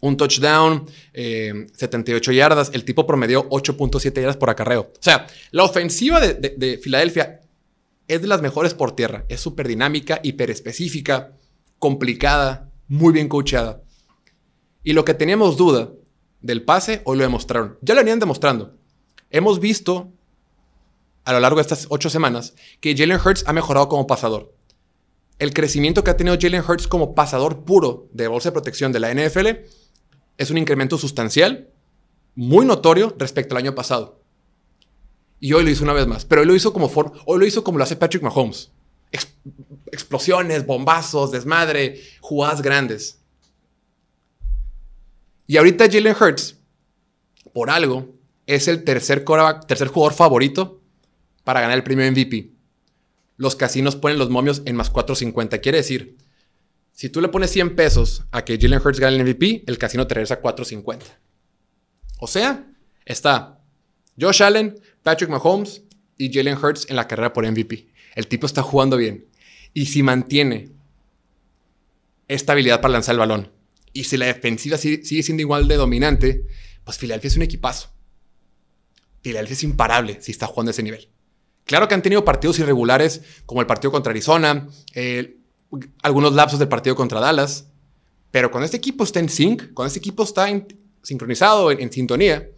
un 0.00 0.16
touchdown, 0.16 0.86
78 1.12 2.30
eh, 2.30 2.34
yardas. 2.34 2.70
El 2.72 2.84
tipo 2.84 3.06
promedió 3.06 3.48
8.7 3.50 4.14
yardas 4.14 4.36
por 4.36 4.50
acarreo. 4.50 4.92
O 4.92 5.02
sea, 5.02 5.26
la 5.50 5.64
ofensiva 5.64 6.20
de, 6.20 6.34
de 6.56 6.78
Filadelfia 6.78 7.40
es 8.08 8.20
de 8.20 8.26
las 8.26 8.42
mejores 8.42 8.74
por 8.74 8.96
tierra. 8.96 9.24
Es 9.28 9.40
súper 9.40 9.68
dinámica, 9.68 10.20
hiper 10.22 10.50
específica, 10.50 11.36
complicada, 11.78 12.71
muy 12.88 13.12
bien 13.12 13.28
coachada. 13.28 13.82
Y 14.82 14.92
lo 14.92 15.04
que 15.04 15.14
teníamos 15.14 15.56
duda 15.56 15.92
del 16.40 16.64
pase, 16.64 17.02
hoy 17.04 17.16
lo 17.16 17.22
demostraron. 17.22 17.78
Ya 17.82 17.94
lo 17.94 18.00
venían 18.00 18.18
demostrando. 18.18 18.76
Hemos 19.30 19.60
visto 19.60 20.12
a 21.24 21.32
lo 21.32 21.40
largo 21.40 21.56
de 21.56 21.62
estas 21.62 21.86
ocho 21.88 22.10
semanas 22.10 22.54
que 22.80 22.96
Jalen 22.96 23.20
Hurts 23.24 23.44
ha 23.46 23.52
mejorado 23.52 23.88
como 23.88 24.06
pasador. 24.06 24.54
El 25.38 25.54
crecimiento 25.54 26.04
que 26.04 26.10
ha 26.10 26.16
tenido 26.16 26.36
Jalen 26.38 26.62
Hurts 26.66 26.86
como 26.86 27.14
pasador 27.14 27.64
puro 27.64 28.08
de 28.12 28.28
bolsa 28.28 28.50
de 28.50 28.52
protección 28.52 28.92
de 28.92 29.00
la 29.00 29.12
NFL 29.14 29.46
es 30.38 30.50
un 30.50 30.58
incremento 30.58 30.98
sustancial, 30.98 31.68
muy 32.34 32.66
notorio 32.66 33.14
respecto 33.18 33.54
al 33.54 33.62
año 33.62 33.74
pasado. 33.74 34.20
Y 35.40 35.52
hoy 35.52 35.64
lo 35.64 35.70
hizo 35.70 35.84
una 35.84 35.92
vez 35.92 36.06
más. 36.06 36.24
Pero 36.24 36.42
hoy 36.42 36.46
lo 36.46 36.54
hizo 36.54 36.72
como, 36.72 36.90
hoy 37.26 37.38
lo, 37.38 37.46
hizo 37.46 37.64
como 37.64 37.78
lo 37.78 37.84
hace 37.84 37.96
Patrick 37.96 38.22
Mahomes. 38.22 38.70
Explosiones, 39.92 40.66
bombazos, 40.66 41.30
desmadre, 41.30 42.02
jugadas 42.20 42.62
grandes. 42.62 43.20
Y 45.46 45.58
ahorita 45.58 45.90
Jalen 45.90 46.16
Hurts, 46.18 46.56
por 47.52 47.70
algo, 47.70 48.14
es 48.46 48.68
el 48.68 48.84
tercer, 48.84 49.24
tercer 49.68 49.88
jugador 49.88 50.14
favorito 50.14 50.80
para 51.44 51.60
ganar 51.60 51.76
el 51.76 51.84
premio 51.84 52.10
MVP. 52.10 52.50
Los 53.36 53.54
casinos 53.54 53.96
ponen 53.96 54.18
los 54.18 54.30
momios 54.30 54.62
en 54.64 54.76
más 54.76 54.90
450. 54.90 55.58
Quiere 55.58 55.78
decir, 55.78 56.16
si 56.92 57.08
tú 57.08 57.20
le 57.20 57.28
pones 57.28 57.50
100 57.50 57.76
pesos 57.76 58.24
a 58.30 58.44
que 58.44 58.58
Jalen 58.58 58.80
Hurts 58.82 59.00
gane 59.00 59.16
el 59.16 59.24
MVP, 59.24 59.64
el 59.66 59.78
casino 59.78 60.06
te 60.06 60.14
regresa 60.14 60.40
450. 60.40 61.06
O 62.18 62.26
sea, 62.26 62.66
está 63.04 63.60
Josh 64.18 64.42
Allen, 64.42 64.80
Patrick 65.02 65.30
Mahomes 65.30 65.82
y 66.16 66.32
Jalen 66.32 66.56
Hurts 66.56 66.88
en 66.88 66.96
la 66.96 67.08
carrera 67.08 67.32
por 67.32 67.46
MVP. 67.50 67.88
El 68.14 68.28
tipo 68.28 68.46
está 68.46 68.62
jugando 68.62 68.96
bien. 68.96 69.26
Y 69.74 69.86
si 69.86 70.02
mantiene 70.02 70.70
estabilidad 72.28 72.80
para 72.80 72.92
lanzar 72.92 73.14
el 73.14 73.20
balón, 73.20 73.52
y 73.92 74.04
si 74.04 74.16
la 74.16 74.26
defensiva 74.26 74.78
sigue 74.78 75.22
siendo 75.22 75.42
igual 75.42 75.68
de 75.68 75.76
dominante, 75.76 76.46
pues 76.84 76.98
Filadelfia 76.98 77.28
es 77.28 77.36
un 77.36 77.42
equipazo. 77.42 77.90
Filadelfia 79.22 79.54
es 79.54 79.62
imparable 79.62 80.18
si 80.20 80.32
está 80.32 80.46
jugando 80.46 80.70
a 80.70 80.72
ese 80.72 80.82
nivel. 80.82 81.08
Claro 81.64 81.88
que 81.88 81.94
han 81.94 82.02
tenido 82.02 82.24
partidos 82.24 82.58
irregulares, 82.58 83.22
como 83.46 83.60
el 83.60 83.66
partido 83.66 83.92
contra 83.92 84.10
Arizona, 84.10 84.68
algunos 86.02 86.32
lapsos 86.34 86.58
del 86.58 86.68
partido 86.68 86.96
contra 86.96 87.20
Dallas, 87.20 87.68
pero 88.30 88.50
cuando 88.50 88.64
este 88.64 88.78
equipo 88.78 89.04
está 89.04 89.20
en 89.20 89.28
sync, 89.28 89.72
cuando 89.74 89.88
este 89.88 89.98
equipo 89.98 90.22
está 90.24 90.46
sincronizado, 91.02 91.70
en, 91.70 91.80
en 91.80 91.92
sintonía, 91.92 92.48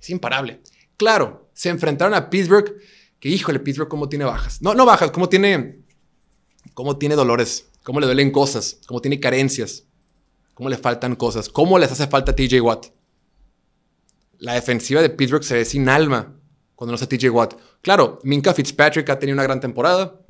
es 0.00 0.10
imparable. 0.10 0.60
Claro, 0.96 1.50
se 1.54 1.70
enfrentaron 1.70 2.14
a 2.14 2.30
Pittsburgh, 2.30 2.76
que 3.18 3.28
híjole, 3.28 3.58
Pittsburgh 3.60 3.88
cómo 3.88 4.08
tiene 4.08 4.24
bajas. 4.24 4.60
No, 4.62 4.74
no 4.74 4.84
bajas, 4.84 5.10
cómo 5.10 5.28
tiene, 5.28 5.81
cómo 6.74 6.98
tiene 6.98 7.14
dolores, 7.14 7.70
cómo 7.82 8.00
le 8.00 8.06
duelen 8.06 8.30
cosas, 8.30 8.80
cómo 8.86 9.00
tiene 9.00 9.20
carencias, 9.20 9.84
cómo 10.54 10.68
le 10.68 10.76
faltan 10.76 11.16
cosas, 11.16 11.48
cómo 11.48 11.78
les 11.78 11.90
hace 11.92 12.06
falta 12.06 12.34
TJ 12.34 12.60
Watt. 12.60 12.86
La 14.38 14.54
defensiva 14.54 15.00
de 15.00 15.10
Pittsburgh 15.10 15.44
se 15.44 15.54
ve 15.54 15.64
sin 15.64 15.88
alma 15.88 16.36
cuando 16.74 16.92
no 16.92 16.94
está 16.96 17.06
TJ 17.06 17.30
Watt. 17.30 17.54
Claro, 17.80 18.18
Minka 18.24 18.54
Fitzpatrick 18.54 19.08
ha 19.10 19.18
tenido 19.18 19.34
una 19.34 19.44
gran 19.44 19.60
temporada. 19.60 20.20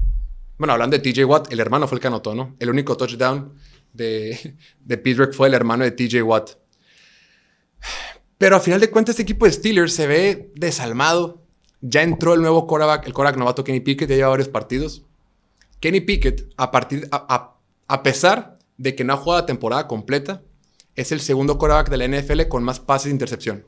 Bueno, 0.58 0.74
hablando 0.74 0.98
de 0.98 1.02
TJ 1.02 1.24
Watt, 1.24 1.52
el 1.52 1.60
hermano 1.60 1.88
fue 1.88 1.96
el 1.96 2.00
que 2.02 2.08
anotó, 2.08 2.34
¿no? 2.34 2.56
El 2.58 2.70
único 2.70 2.96
touchdown 2.96 3.54
de, 3.92 4.56
Pittsburgh 5.02 5.34
fue 5.34 5.48
el 5.48 5.54
hermano 5.54 5.84
de 5.84 5.92
TJ 5.92 6.22
Watt. 6.22 6.50
Pero 8.38 8.56
a 8.56 8.60
final 8.60 8.80
de 8.80 8.90
cuentas, 8.90 9.14
este 9.14 9.22
equipo 9.22 9.46
de 9.46 9.52
Steelers 9.52 9.94
se 9.94 10.06
ve 10.06 10.52
desalmado. 10.54 11.42
Ya 11.80 12.02
entró 12.02 12.34
el 12.34 12.40
nuevo 12.40 12.66
quarterback, 12.66 13.06
el 13.06 13.12
quarterback 13.12 13.38
novato 13.38 13.64
Kenny 13.64 13.80
Pickett, 13.80 14.08
ya 14.08 14.16
lleva 14.16 14.28
varios 14.28 14.48
partidos. 14.48 15.04
Kenny 15.82 16.00
Pickett, 16.00 16.48
a, 16.56 16.70
partir, 16.70 17.08
a, 17.10 18.02
pesar 18.04 18.56
de 18.78 18.94
que 18.94 19.02
no 19.02 19.14
ha 19.14 19.16
jugado 19.16 19.42
la 19.42 19.46
temporada 19.46 19.88
completa, 19.88 20.40
es 20.94 21.10
el 21.10 21.20
segundo 21.20 21.58
quarterback 21.58 21.90
de 21.90 21.96
la 21.96 22.06
NFL 22.06 22.42
con 22.48 22.62
más 22.62 22.78
pases 22.78 23.06
de 23.06 23.10
intercepción. 23.10 23.66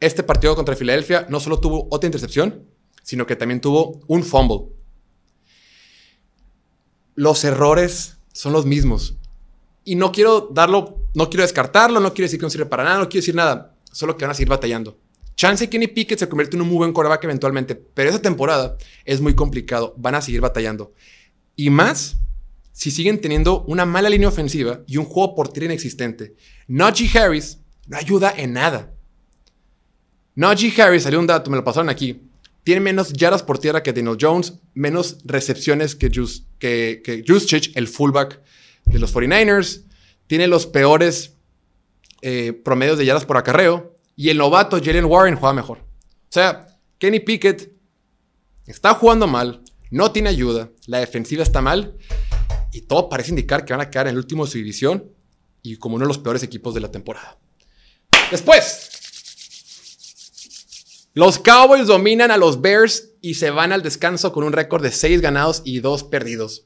Este 0.00 0.22
partido 0.22 0.54
contra 0.54 0.76
Filadelfia 0.76 1.26
no 1.30 1.40
solo 1.40 1.60
tuvo 1.60 1.88
otra 1.90 2.08
intercepción, 2.08 2.66
sino 3.02 3.26
que 3.26 3.36
también 3.36 3.62
tuvo 3.62 4.02
un 4.06 4.22
fumble. 4.22 4.66
Los 7.14 7.42
errores 7.44 8.18
son 8.34 8.52
los 8.52 8.66
mismos. 8.66 9.16
Y 9.82 9.94
no 9.94 10.12
quiero 10.12 10.50
darlo, 10.52 11.06
no 11.14 11.30
quiero 11.30 11.42
descartarlo, 11.42 12.00
no 12.00 12.12
quiero 12.12 12.26
decir 12.26 12.38
que 12.38 12.44
no 12.44 12.50
sirve 12.50 12.66
para 12.66 12.84
nada, 12.84 12.98
no 12.98 13.08
quiero 13.08 13.22
decir 13.22 13.34
nada. 13.34 13.74
solo 13.92 14.18
que 14.18 14.26
van 14.26 14.32
a 14.32 14.34
seguir 14.34 14.50
batallando. 14.50 14.98
Chance 15.38 15.70
Kenny 15.70 15.86
Pickett 15.86 16.18
se 16.18 16.28
convierte 16.28 16.56
en 16.56 16.62
un 16.62 16.68
muy 16.68 16.78
buen 16.78 16.92
quarterback 16.92 17.22
eventualmente, 17.22 17.76
pero 17.76 18.10
esa 18.10 18.20
temporada 18.20 18.76
es 19.04 19.20
muy 19.20 19.36
complicado. 19.36 19.94
Van 19.96 20.16
a 20.16 20.20
seguir 20.20 20.40
batallando. 20.40 20.92
Y 21.54 21.70
más 21.70 22.16
si 22.72 22.90
siguen 22.90 23.20
teniendo 23.20 23.62
una 23.68 23.86
mala 23.86 24.10
línea 24.10 24.28
ofensiva 24.28 24.80
y 24.88 24.96
un 24.96 25.04
juego 25.04 25.36
por 25.36 25.52
tierra 25.52 25.66
inexistente. 25.66 26.34
Najee 26.66 27.16
Harris 27.16 27.58
no 27.86 27.96
ayuda 27.96 28.34
en 28.36 28.52
nada. 28.52 28.92
Najee 30.34 30.74
Harris, 30.82 31.04
salió 31.04 31.20
un 31.20 31.28
dato, 31.28 31.52
me 31.52 31.56
lo 31.56 31.62
pasaron 31.62 31.88
aquí. 31.88 32.20
Tiene 32.64 32.80
menos 32.80 33.12
yardas 33.12 33.44
por 33.44 33.60
tierra 33.60 33.84
que 33.84 33.92
Daniel 33.92 34.18
Jones, 34.20 34.54
menos 34.74 35.18
recepciones 35.24 35.94
que, 35.94 36.10
que, 36.10 37.00
que 37.04 37.24
el 37.76 37.86
fullback 37.86 38.40
de 38.86 38.98
los 38.98 39.14
49ers. 39.14 39.84
Tiene 40.26 40.48
los 40.48 40.66
peores 40.66 41.36
eh, 42.22 42.52
promedios 42.64 42.98
de 42.98 43.04
yardas 43.04 43.24
por 43.24 43.36
acarreo. 43.36 43.97
Y 44.18 44.30
el 44.30 44.36
novato 44.36 44.80
Jalen 44.82 45.04
Warren 45.04 45.36
juega 45.36 45.52
mejor. 45.52 45.78
O 45.78 46.30
sea, 46.30 46.66
Kenny 46.98 47.20
Pickett 47.20 47.72
está 48.66 48.92
jugando 48.94 49.28
mal, 49.28 49.62
no 49.92 50.10
tiene 50.10 50.28
ayuda, 50.28 50.72
la 50.88 50.98
defensiva 50.98 51.44
está 51.44 51.62
mal 51.62 51.96
y 52.72 52.80
todo 52.80 53.08
parece 53.08 53.30
indicar 53.30 53.64
que 53.64 53.72
van 53.72 53.80
a 53.80 53.90
quedar 53.90 54.08
en 54.08 54.14
el 54.14 54.18
último 54.18 54.44
de 54.44 54.50
su 54.50 54.58
división 54.58 55.12
y 55.62 55.76
como 55.76 55.94
uno 55.94 56.04
de 56.04 56.08
los 56.08 56.18
peores 56.18 56.42
equipos 56.42 56.74
de 56.74 56.80
la 56.80 56.90
temporada. 56.90 57.38
Después, 58.32 58.90
los 61.14 61.38
Cowboys 61.38 61.86
dominan 61.86 62.32
a 62.32 62.38
los 62.38 62.60
Bears 62.60 63.10
y 63.22 63.34
se 63.34 63.50
van 63.50 63.70
al 63.70 63.84
descanso 63.84 64.32
con 64.32 64.42
un 64.42 64.52
récord 64.52 64.82
de 64.82 64.90
6 64.90 65.20
ganados 65.20 65.62
y 65.64 65.78
2 65.78 66.02
perdidos. 66.02 66.64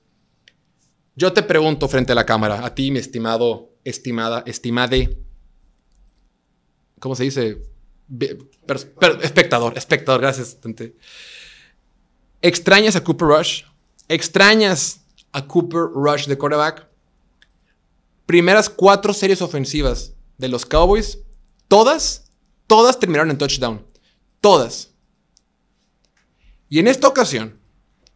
Yo 1.16 1.34
te 1.34 1.42
pregunto 1.42 1.86
frente 1.86 2.12
a 2.12 2.14
la 2.14 2.24
cámara, 2.24 2.64
a 2.64 2.74
ti, 2.74 2.90
mi 2.90 2.98
estimado, 2.98 3.74
estimada, 3.84 4.42
estimade, 4.46 5.18
¿cómo 7.02 7.16
se 7.16 7.24
dice? 7.24 7.60
espectador, 9.22 9.76
espectador, 9.76 10.20
gracias. 10.20 10.56
¿Extrañas 12.40 12.94
a 12.94 13.02
Cooper 13.02 13.28
Rush? 13.28 13.62
¿Extrañas 14.06 15.00
a 15.32 15.44
Cooper 15.44 15.80
Rush 15.92 16.26
de 16.26 16.38
quarterback? 16.38 16.86
Primeras 18.24 18.70
cuatro 18.70 19.12
series 19.12 19.42
ofensivas 19.42 20.12
de 20.38 20.48
los 20.48 20.64
Cowboys, 20.64 21.18
todas, 21.66 22.30
todas 22.68 23.00
terminaron 23.00 23.30
en 23.30 23.38
touchdown. 23.38 23.84
Todas. 24.40 24.92
Y 26.68 26.78
en 26.78 26.86
esta 26.86 27.08
ocasión, 27.08 27.58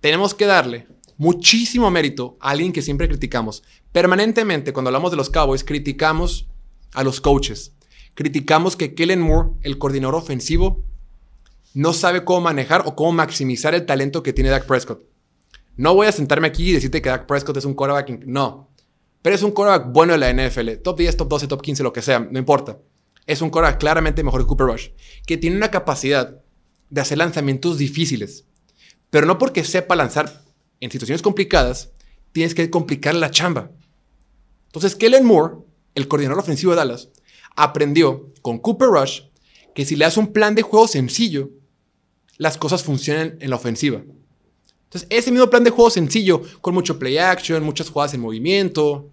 tenemos 0.00 0.32
que 0.32 0.46
darle 0.46 0.86
muchísimo 1.16 1.90
mérito 1.90 2.36
a 2.40 2.50
alguien 2.50 2.72
que 2.72 2.82
siempre 2.82 3.08
criticamos. 3.08 3.64
Permanentemente, 3.90 4.72
cuando 4.72 4.90
hablamos 4.90 5.10
de 5.10 5.16
los 5.16 5.30
Cowboys, 5.30 5.64
criticamos 5.64 6.46
a 6.92 7.02
los 7.02 7.20
coaches. 7.20 7.72
Criticamos 8.16 8.76
que 8.76 8.94
Kellen 8.94 9.20
Moore, 9.20 9.50
el 9.62 9.76
coordinador 9.76 10.14
ofensivo, 10.14 10.82
no 11.74 11.92
sabe 11.92 12.24
cómo 12.24 12.40
manejar 12.40 12.84
o 12.86 12.96
cómo 12.96 13.12
maximizar 13.12 13.74
el 13.74 13.84
talento 13.84 14.22
que 14.22 14.32
tiene 14.32 14.48
Dak 14.48 14.66
Prescott. 14.66 15.02
No 15.76 15.94
voy 15.94 16.06
a 16.06 16.12
sentarme 16.12 16.48
aquí 16.48 16.70
y 16.70 16.72
decirte 16.72 17.02
que 17.02 17.10
Dak 17.10 17.26
Prescott 17.26 17.58
es 17.58 17.66
un 17.66 17.74
quarterback. 17.74 18.24
No. 18.24 18.70
Pero 19.20 19.36
es 19.36 19.42
un 19.42 19.50
quarterback 19.50 19.92
bueno 19.92 20.14
de 20.14 20.18
la 20.18 20.32
NFL. 20.32 20.76
Top 20.82 20.96
10, 20.96 21.14
top 21.18 21.28
12, 21.28 21.46
top 21.46 21.60
15, 21.60 21.82
lo 21.82 21.92
que 21.92 22.00
sea. 22.00 22.20
No 22.20 22.38
importa. 22.38 22.78
Es 23.26 23.42
un 23.42 23.50
quarterback 23.50 23.78
claramente 23.78 24.24
mejor 24.24 24.40
que 24.40 24.46
Cooper 24.46 24.66
Rush. 24.66 24.88
Que 25.26 25.36
tiene 25.36 25.58
una 25.58 25.70
capacidad 25.70 26.40
de 26.88 27.00
hacer 27.02 27.18
lanzamientos 27.18 27.76
difíciles. 27.76 28.46
Pero 29.10 29.26
no 29.26 29.36
porque 29.36 29.62
sepa 29.62 29.94
lanzar 29.94 30.42
en 30.80 30.90
situaciones 30.90 31.20
complicadas, 31.20 31.90
tienes 32.32 32.54
que 32.54 32.70
complicar 32.70 33.14
la 33.14 33.30
chamba. 33.30 33.72
Entonces, 34.68 34.96
Kellen 34.96 35.26
Moore, 35.26 35.56
el 35.94 36.08
coordinador 36.08 36.38
ofensivo 36.38 36.72
de 36.72 36.76
Dallas, 36.76 37.10
aprendió 37.56 38.32
con 38.42 38.58
Cooper 38.58 38.88
Rush 38.88 39.22
que 39.74 39.84
si 39.84 39.96
le 39.96 40.04
das 40.04 40.16
un 40.16 40.32
plan 40.32 40.54
de 40.54 40.62
juego 40.62 40.88
sencillo, 40.88 41.50
las 42.38 42.56
cosas 42.56 42.82
funcionan 42.82 43.36
en 43.40 43.50
la 43.50 43.56
ofensiva. 43.56 44.02
Entonces, 44.84 45.06
ese 45.10 45.30
mismo 45.30 45.50
plan 45.50 45.64
de 45.64 45.70
juego 45.70 45.90
sencillo, 45.90 46.42
con 46.60 46.72
mucho 46.72 46.98
play 46.98 47.18
action, 47.18 47.62
muchas 47.62 47.90
jugadas 47.90 48.14
en 48.14 48.20
movimiento. 48.20 49.10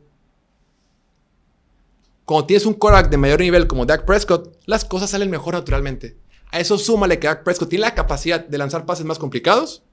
Cuando 2.25 2.45
tienes 2.45 2.65
un 2.65 2.75
quarterback 2.75 3.12
de 3.12 3.17
mayor 3.17 3.41
nivel 3.41 3.67
como 3.67 3.86
Dak 3.86 4.06
Prescott, 4.06 4.58
las 4.65 4.86
cosas 4.86 5.10
salen 5.10 5.29
mejor 5.29 5.53
naturalmente. 5.56 6.17
A 6.51 6.60
eso 6.60 6.77
súmale 6.77 7.19
que 7.19 7.27
Dak 7.27 7.43
Prescott 7.43 7.69
tiene 7.69 7.82
la 7.82 7.95
capacidad 7.95 8.45
de 8.45 8.58
lanzar 8.58 8.86
pases 8.86 9.06
más 9.06 9.19
complicados 9.19 9.84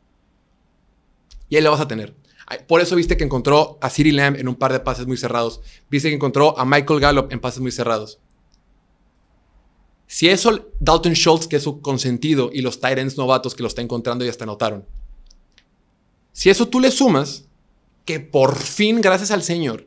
y 1.49 1.57
ahí 1.57 1.63
lo 1.63 1.71
vas 1.71 1.81
a 1.81 1.89
tener. 1.89 2.15
Por 2.67 2.81
eso 2.81 2.97
viste 2.97 3.17
que 3.17 3.25
encontró 3.25 3.79
a 3.81 3.91
Siri 3.91 4.13
Lamb 4.13 4.37
en 4.37 4.49
un 4.49 4.57
par 4.57 4.73
de 4.73 4.81
pases 4.81 5.07
muy 5.07 5.17
cerrados. 5.17 5.61
Viste 5.89 6.09
que 6.09 6.15
encontró 6.15 6.59
a 6.59 6.65
Michael 6.65 7.01
Gallup 7.01 7.33
en 7.33 7.41
pases 7.41 7.61
muy 7.61 7.73
cerrados. 7.73 8.21
Si 10.13 10.29
eso 10.29 10.73
Dalton 10.81 11.13
Schultz, 11.13 11.47
que 11.47 11.55
es 11.55 11.63
su 11.63 11.81
consentido, 11.81 12.51
y 12.53 12.63
los 12.63 12.81
Tyrants 12.81 13.17
novatos 13.17 13.55
que 13.55 13.63
lo 13.63 13.69
está 13.69 13.81
encontrando 13.81 14.25
ya 14.25 14.33
hasta 14.33 14.45
notaron. 14.45 14.85
Si 16.33 16.51
eso 16.51 16.67
tú 16.67 16.81
le 16.81 16.91
sumas, 16.91 17.45
que 18.05 18.19
por 18.19 18.57
fin, 18.57 19.01
gracias 19.01 19.31
al 19.31 19.45
Señor, 19.45 19.87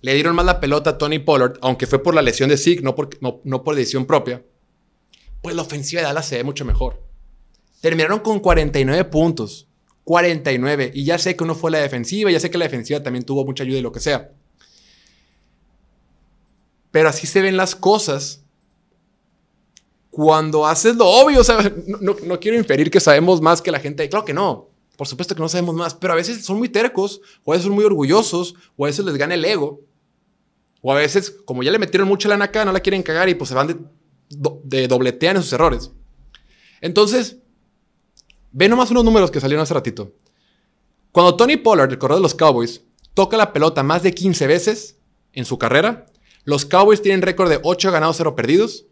le 0.00 0.14
dieron 0.14 0.34
más 0.34 0.44
la 0.44 0.58
pelota 0.58 0.90
a 0.90 0.98
Tony 0.98 1.20
Pollard, 1.20 1.58
aunque 1.62 1.86
fue 1.86 2.02
por 2.02 2.12
la 2.12 2.22
lesión 2.22 2.48
de 2.48 2.56
Zeke, 2.56 2.82
no 2.82 2.96
por, 2.96 3.10
no, 3.20 3.62
por 3.62 3.76
decisión 3.76 4.04
propia, 4.04 4.42
pues 5.42 5.54
la 5.54 5.62
ofensiva 5.62 6.02
de 6.02 6.08
Dallas 6.08 6.26
se 6.26 6.38
ve 6.38 6.42
mucho 6.42 6.64
mejor. 6.64 7.00
Terminaron 7.80 8.18
con 8.18 8.40
49 8.40 9.04
puntos. 9.04 9.68
49. 10.02 10.90
Y 10.92 11.04
ya 11.04 11.18
sé 11.18 11.36
que 11.36 11.44
uno 11.44 11.54
fue 11.54 11.70
la 11.70 11.78
defensiva, 11.78 12.32
ya 12.32 12.40
sé 12.40 12.50
que 12.50 12.58
la 12.58 12.64
defensiva 12.64 13.00
también 13.00 13.24
tuvo 13.24 13.44
mucha 13.44 13.62
ayuda 13.62 13.78
y 13.78 13.82
lo 13.82 13.92
que 13.92 14.00
sea. 14.00 14.32
Pero 16.90 17.08
así 17.08 17.28
se 17.28 17.42
ven 17.42 17.56
las 17.56 17.76
cosas 17.76 18.41
cuando 20.12 20.66
haces 20.66 20.94
lo 20.96 21.06
obvio, 21.06 21.40
no, 22.02 22.38
quiero 22.38 22.58
inferir 22.58 22.90
que 22.90 23.00
sabemos 23.00 23.40
más 23.40 23.62
que 23.62 23.70
la 23.70 23.80
gente. 23.80 24.06
Claro 24.10 24.26
que 24.26 24.34
no. 24.34 24.68
Por 24.98 25.08
supuesto 25.08 25.34
que 25.34 25.40
no 25.40 25.48
sabemos 25.48 25.74
más, 25.74 25.94
pero 25.94 26.12
a 26.12 26.16
veces 26.16 26.44
son 26.44 26.58
muy 26.58 26.68
tercos, 26.68 27.22
o 27.44 27.52
a 27.52 27.54
veces 27.54 27.64
son 27.64 27.74
muy 27.74 27.82
orgullosos, 27.82 28.54
o 28.76 28.84
a 28.84 28.88
veces 28.88 29.06
les 29.06 29.16
gana 29.16 29.32
el 29.32 29.42
ego. 29.42 29.80
O 30.82 30.92
a 30.92 30.96
veces, 30.96 31.34
como 31.46 31.62
ya 31.62 31.70
le 31.70 31.78
metieron 31.78 32.06
mucha 32.06 32.28
lana 32.28 32.44
acá, 32.44 32.62
no 32.66 32.72
la 32.72 32.80
quieren 32.80 33.02
cagar 33.02 33.30
y 33.30 33.34
pues 33.34 33.48
se 33.48 33.54
van 33.54 33.68
de, 33.68 33.76
de 34.64 34.86
dobletean 34.86 35.36
en 35.36 35.42
sus 35.42 35.54
errores. 35.54 35.90
Entonces, 36.82 37.38
ve 38.50 38.68
nomás 38.68 38.90
unos 38.90 39.04
números 39.04 39.30
que 39.30 39.40
salieron 39.40 39.62
hace 39.62 39.72
ratito. 39.72 40.12
Cuando 41.10 41.36
Tony 41.36 41.56
Pollard, 41.56 41.90
el 41.90 41.98
corredor 41.98 42.20
de 42.20 42.24
los 42.24 42.34
Cowboys, 42.34 42.82
toca 43.14 43.38
la 43.38 43.54
pelota 43.54 43.82
más 43.82 44.02
de 44.02 44.12
15 44.12 44.46
veces 44.46 44.98
en 45.32 45.46
su 45.46 45.56
carrera, 45.56 46.04
los 46.44 46.66
Cowboys 46.66 47.00
tienen 47.00 47.22
récord 47.22 47.48
de 47.48 47.60
8 47.62 47.90
ganados, 47.90 48.18
0 48.18 48.34
perdidos. 48.34 48.84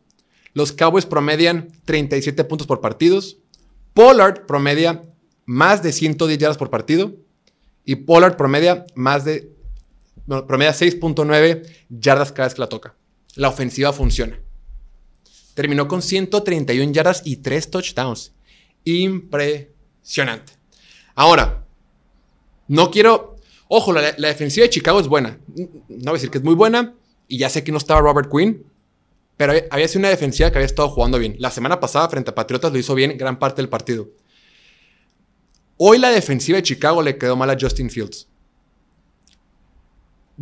Los 0.53 0.73
Cowboys 0.73 1.07
promedian 1.07 1.69
37 1.85 2.45
puntos 2.45 2.67
por 2.67 2.81
partidos. 2.81 3.39
Pollard 3.95 4.47
promedia 4.47 5.03
más 5.47 5.83
de 5.83 5.93
110 5.93 6.39
yardas 6.39 6.59
por 6.59 6.71
partido. 6.71 7.15
Y 7.85 7.97
Pollard 7.97 8.37
promedia 8.37 8.87
más 8.95 9.25
de. 9.25 9.53
promedia 10.27 10.73
6.9 10.73 11.67
yardas 11.89 12.33
cada 12.33 12.49
vez 12.49 12.55
que 12.55 12.61
la 12.61 12.69
toca. 12.69 12.95
La 13.37 13.49
ofensiva 13.49 13.93
funciona. 13.93 14.39
Terminó 15.55 15.89
con 15.89 16.03
131 16.03 16.93
yardas 16.93 17.23
y 17.25 17.37
3 17.37 17.71
touchdowns. 17.71 18.33
Impresionante. 18.85 20.53
Ahora, 21.15 21.65
no 22.67 22.91
quiero. 22.91 23.37
Ojo, 23.69 23.93
la, 23.93 24.15
la 24.19 24.29
defensiva 24.29 24.65
de 24.65 24.71
Chicago 24.71 24.99
es 24.99 25.07
buena. 25.07 25.39
No 25.57 25.67
voy 25.89 26.11
a 26.11 26.13
decir 26.15 26.31
que 26.31 26.39
es 26.39 26.45
muy 26.45 26.55
buena. 26.55 26.95
Y 27.29 27.39
ya 27.39 27.49
sé 27.49 27.63
que 27.63 27.71
no 27.71 27.79
estaba 27.79 28.01
Robert 28.01 28.29
Quinn 28.29 28.70
pero 29.41 29.55
había 29.71 29.89
sido 29.89 30.01
una 30.01 30.11
defensiva 30.11 30.51
que 30.51 30.59
había 30.59 30.67
estado 30.67 30.91
jugando 30.91 31.19
bien. 31.19 31.35
La 31.39 31.51
semana 31.51 31.81
pasada 31.81 32.11
frente 32.11 32.29
a 32.29 32.35
Patriotas 32.35 32.71
lo 32.75 32.79
hizo 32.79 32.95
bien 32.95 33.17
gran 33.17 33.39
parte 33.39 33.63
del 33.63 33.71
partido. 33.71 34.11
Hoy 35.79 35.97
la 35.97 36.11
defensiva 36.11 36.57
de 36.57 36.63
Chicago 36.63 37.01
le 37.01 37.17
quedó 37.17 37.37
mal 37.37 37.49
a 37.49 37.57
Justin 37.59 37.89
Fields. 37.89 38.29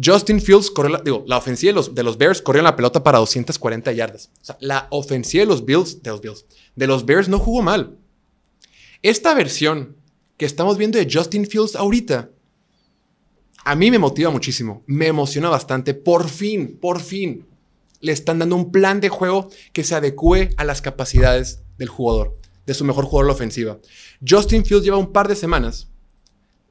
Justin 0.05 0.41
Fields 0.41 0.69
corrió 0.73 0.97
la, 0.97 0.99
digo, 0.99 1.23
la 1.29 1.37
ofensiva 1.37 1.71
de 1.71 1.75
los, 1.75 1.95
de 1.95 2.03
los, 2.03 2.19
Bears 2.19 2.43
corrió 2.43 2.61
la 2.61 2.75
pelota 2.75 3.05
para 3.05 3.19
240 3.19 3.93
yardas. 3.93 4.33
La 4.59 4.89
ofensiva 4.91 5.43
de 5.43 5.47
los 5.47 5.65
Bills, 5.65 6.03
de 6.03 6.11
los 6.11 6.21
Bills, 6.21 6.45
de 6.75 6.87
los 6.89 7.07
Bears 7.07 7.29
no 7.29 7.39
jugó 7.39 7.63
mal. 7.63 7.97
Esta 9.03 9.33
versión 9.33 9.97
que 10.37 10.45
estamos 10.45 10.77
viendo 10.77 10.99
de 10.99 11.09
Justin 11.09 11.47
Fields 11.47 11.77
ahorita, 11.77 12.31
a 13.65 13.77
mí 13.77 13.93
me 13.93 14.01
motiva 14.01 14.31
muchísimo, 14.31 14.83
me 14.87 15.07
emociona 15.07 15.51
bastante. 15.51 15.95
Por 15.95 16.29
fin, 16.29 16.77
por 16.81 16.99
fin, 16.99 17.47
le 18.01 18.13
están 18.13 18.39
dando 18.39 18.57
un 18.57 18.71
plan 18.71 19.01
de 19.01 19.09
juego 19.09 19.51
que 19.73 19.85
se 19.85 19.95
adecue 19.95 20.51
a 20.57 20.65
las 20.65 20.83
capacidades 20.83 21.63
del 21.79 21.89
jugador, 21.89 22.37
de 22.67 22.75
su 22.75 22.85
mejor 22.85 23.05
jugador 23.05 23.27
la 23.27 23.33
ofensiva. 23.33 23.79
Justin 24.27 24.65
Fields 24.65 24.85
lleva 24.85 24.97
un 24.97 25.13
par 25.13 25.29
de 25.29 25.37
semanas, 25.37 25.89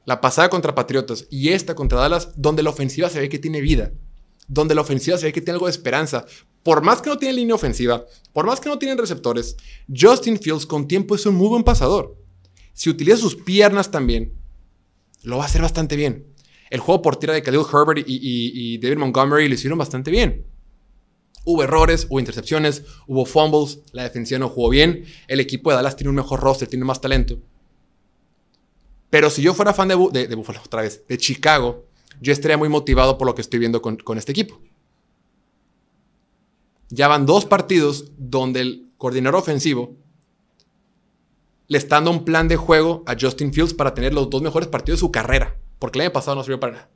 la 0.05 0.21
pasada 0.21 0.49
contra 0.49 0.75
Patriotas 0.75 1.25
y 1.29 1.49
esta 1.49 1.75
contra 1.75 1.99
Dallas, 1.99 2.31
donde 2.35 2.63
la 2.63 2.69
ofensiva 2.69 3.09
se 3.09 3.19
ve 3.19 3.29
que 3.29 3.39
tiene 3.39 3.61
vida, 3.61 3.91
donde 4.47 4.75
la 4.75 4.81
ofensiva 4.81 5.17
se 5.17 5.25
ve 5.25 5.33
que 5.33 5.41
tiene 5.41 5.55
algo 5.55 5.65
de 5.65 5.71
esperanza. 5.71 6.25
Por 6.63 6.81
más 6.81 7.01
que 7.01 7.09
no 7.09 7.17
tiene 7.17 7.33
línea 7.33 7.55
ofensiva, 7.55 8.05
por 8.33 8.45
más 8.45 8.59
que 8.59 8.69
no 8.69 8.79
tienen 8.79 8.97
receptores, 8.97 9.57
Justin 9.93 10.39
Fields 10.39 10.65
con 10.65 10.87
tiempo 10.87 11.15
es 11.15 11.25
un 11.25 11.35
muy 11.35 11.49
buen 11.49 11.63
pasador. 11.63 12.15
Si 12.73 12.89
utiliza 12.89 13.17
sus 13.17 13.35
piernas 13.35 13.91
también, 13.91 14.33
lo 15.23 15.37
va 15.37 15.43
a 15.43 15.47
hacer 15.47 15.61
bastante 15.61 15.95
bien. 15.95 16.25
El 16.69 16.79
juego 16.79 17.01
por 17.01 17.17
tierra 17.17 17.33
de 17.33 17.41
Khalil 17.41 17.61
Herbert 17.61 18.07
y, 18.07 18.19
y 18.21 18.77
David 18.77 18.97
Montgomery 18.97 19.47
lo 19.47 19.55
hicieron 19.55 19.79
bastante 19.79 20.11
bien. 20.11 20.45
Hubo 21.49 21.63
errores, 21.63 22.07
hubo 22.09 22.19
intercepciones, 22.19 22.83
hubo 23.07 23.25
fumbles, 23.25 23.79
la 23.93 24.03
defensiva 24.03 24.37
no 24.37 24.49
jugó 24.49 24.67
bien, 24.67 25.05
el 25.29 25.39
equipo 25.39 25.69
de 25.69 25.77
Dallas 25.77 25.95
tiene 25.95 26.09
un 26.09 26.17
mejor 26.17 26.41
roster, 26.41 26.67
tiene 26.67 26.83
más 26.83 26.99
talento. 26.99 27.39
Pero 29.09 29.29
si 29.29 29.41
yo 29.41 29.53
fuera 29.53 29.73
fan 29.73 29.87
de, 29.87 30.27
de, 30.27 30.35
Buffalo, 30.35 30.59
otra 30.61 30.81
vez, 30.81 31.07
de 31.07 31.17
Chicago, 31.17 31.85
yo 32.19 32.33
estaría 32.33 32.57
muy 32.57 32.67
motivado 32.67 33.17
por 33.17 33.27
lo 33.27 33.33
que 33.33 33.39
estoy 33.39 33.59
viendo 33.59 33.81
con, 33.81 34.17
este 34.17 34.33
equipo. 34.33 34.59
Ya 36.89 37.07
van 37.07 37.25
dos 37.25 37.45
partidos 37.45 38.11
donde 38.17 38.59
el 38.59 38.91
coordinador 38.97 39.39
ofensivo 39.39 39.95
le 41.69 41.77
está 41.77 41.95
dando 41.95 42.11
un 42.11 42.25
plan 42.25 42.49
de 42.49 42.57
juego 42.57 43.05
a 43.07 43.15
Justin 43.17 43.53
Fields 43.53 43.73
para 43.73 43.93
tener 43.93 44.13
los 44.13 44.29
dos 44.29 44.41
mejores 44.41 44.67
partidos 44.67 44.99
de 44.99 45.07
su 45.07 45.13
carrera. 45.13 45.57
Porque 45.79 45.99
el 45.99 46.07
año 46.07 46.11
pasado 46.11 46.35
no 46.35 46.43
sirvió 46.43 46.59
para 46.59 46.73
nada. 46.73 46.89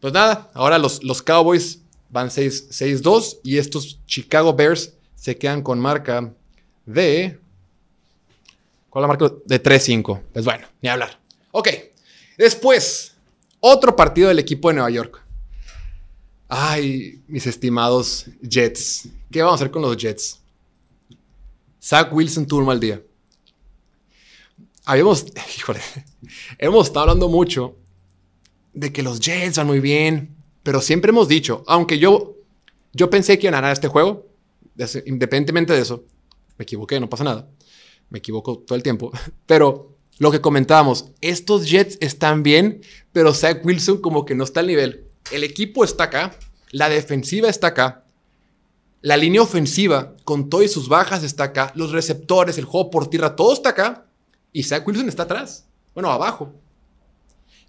Pues 0.00 0.12
nada, 0.12 0.50
ahora 0.52 0.78
los 0.78 1.22
Cowboys 1.22 1.80
van 2.10 2.28
6-2 2.28 3.40
y 3.42 3.58
estos 3.58 4.00
Chicago 4.06 4.54
Bears 4.54 4.94
se 5.14 5.36
quedan 5.36 5.62
con 5.62 5.78
marca 5.78 6.32
de... 6.86 7.38
¿Cuál 8.88 9.02
la 9.02 9.08
marca? 9.08 9.32
De 9.46 9.62
3-5. 9.62 10.22
Pues 10.32 10.44
bueno, 10.44 10.66
ni 10.82 10.88
hablar. 10.88 11.20
Ok, 11.52 11.68
después, 12.36 13.14
otro 13.60 13.94
partido 13.94 14.28
del 14.28 14.38
equipo 14.38 14.68
de 14.68 14.74
Nueva 14.74 14.90
York. 14.90 15.24
Ay, 16.48 17.22
mis 17.28 17.46
estimados 17.46 18.26
Jets. 18.42 19.08
¿Qué 19.30 19.40
vamos 19.40 19.60
a 19.60 19.62
hacer 19.62 19.70
con 19.70 19.82
los 19.82 19.96
Jets? 19.96 20.40
Zach 21.80 22.12
Wilson 22.12 22.46
tuvo 22.46 22.60
un 22.60 22.66
mal 22.66 22.80
día. 22.80 23.00
Habíamos, 24.84 25.26
híjole, 25.56 25.80
hemos 26.58 26.88
estado 26.88 27.02
hablando 27.02 27.28
mucho 27.28 27.76
de 28.72 28.92
que 28.92 29.02
los 29.02 29.20
Jets 29.20 29.58
van 29.58 29.66
muy 29.68 29.78
bien, 29.78 30.39
pero 30.62 30.80
siempre 30.80 31.10
hemos 31.10 31.28
dicho, 31.28 31.64
aunque 31.66 31.98
yo, 31.98 32.36
yo 32.92 33.10
pensé 33.10 33.38
que 33.38 33.46
iban 33.46 33.54
a 33.54 33.58
ganar 33.58 33.72
este 33.72 33.88
juego, 33.88 34.26
independientemente 35.06 35.72
de 35.72 35.80
eso, 35.80 36.04
me 36.58 36.64
equivoqué, 36.64 37.00
no 37.00 37.08
pasa 37.08 37.24
nada, 37.24 37.48
me 38.10 38.18
equivoco 38.18 38.58
todo 38.58 38.76
el 38.76 38.82
tiempo, 38.82 39.10
pero 39.46 39.96
lo 40.18 40.30
que 40.30 40.40
comentábamos, 40.40 41.06
estos 41.20 41.68
Jets 41.68 41.96
están 42.00 42.42
bien, 42.42 42.82
pero 43.12 43.32
Zach 43.32 43.64
Wilson 43.64 44.00
como 44.00 44.26
que 44.26 44.34
no 44.34 44.44
está 44.44 44.60
al 44.60 44.66
nivel. 44.66 45.06
El 45.32 45.44
equipo 45.44 45.82
está 45.82 46.04
acá, 46.04 46.36
la 46.72 46.90
defensiva 46.90 47.48
está 47.48 47.68
acá, 47.68 48.04
la 49.00 49.16
línea 49.16 49.40
ofensiva 49.40 50.14
con 50.24 50.50
todas 50.50 50.70
sus 50.70 50.88
bajas 50.88 51.24
está 51.24 51.44
acá, 51.44 51.72
los 51.74 51.92
receptores, 51.92 52.58
el 52.58 52.66
juego 52.66 52.90
por 52.90 53.08
tierra, 53.08 53.34
todo 53.34 53.54
está 53.54 53.70
acá 53.70 54.06
y 54.52 54.64
Zach 54.64 54.86
Wilson 54.86 55.08
está 55.08 55.22
atrás, 55.22 55.66
bueno, 55.94 56.10
abajo. 56.10 56.52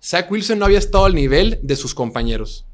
Zach 0.04 0.30
Wilson 0.30 0.60
no 0.60 0.66
había 0.66 0.80
estado 0.80 1.06
al 1.06 1.16
nivel 1.16 1.60
de 1.62 1.76
sus 1.76 1.94
compañeros. 1.94 2.66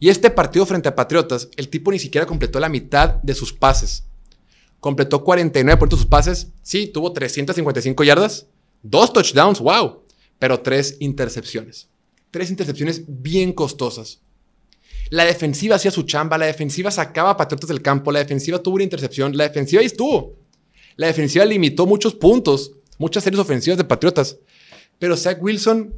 Y 0.00 0.08
este 0.08 0.30
partido 0.30 0.64
frente 0.64 0.88
a 0.88 0.96
Patriotas, 0.96 1.50
el 1.56 1.68
tipo 1.68 1.92
ni 1.92 1.98
siquiera 1.98 2.26
completó 2.26 2.58
la 2.58 2.70
mitad 2.70 3.16
de 3.22 3.34
sus 3.34 3.52
pases. 3.52 4.04
Completó 4.80 5.22
49 5.22 5.78
por 5.78 5.90
sus 5.90 6.06
pases. 6.06 6.48
Sí, 6.62 6.86
tuvo 6.86 7.12
355 7.12 8.02
yardas, 8.02 8.46
dos 8.82 9.12
touchdowns, 9.12 9.60
wow, 9.60 10.02
pero 10.38 10.60
tres 10.60 10.96
intercepciones. 11.00 11.88
Tres 12.30 12.50
intercepciones 12.50 13.02
bien 13.06 13.52
costosas. 13.52 14.22
La 15.10 15.26
defensiva 15.26 15.76
hacía 15.76 15.90
su 15.90 16.04
chamba, 16.04 16.38
la 16.38 16.46
defensiva 16.46 16.90
sacaba 16.90 17.30
a 17.30 17.36
Patriotas 17.36 17.68
del 17.68 17.82
campo, 17.82 18.10
la 18.10 18.20
defensiva 18.20 18.62
tuvo 18.62 18.76
una 18.76 18.84
intercepción, 18.84 19.36
la 19.36 19.44
defensiva 19.44 19.80
ahí 19.80 19.86
estuvo. 19.86 20.38
La 20.96 21.08
defensiva 21.08 21.44
limitó 21.44 21.84
muchos 21.84 22.14
puntos, 22.14 22.72
muchas 22.96 23.22
series 23.24 23.40
ofensivas 23.40 23.76
de 23.76 23.84
Patriotas. 23.84 24.38
Pero 24.98 25.16
Zach 25.16 25.42
Wilson 25.42 25.94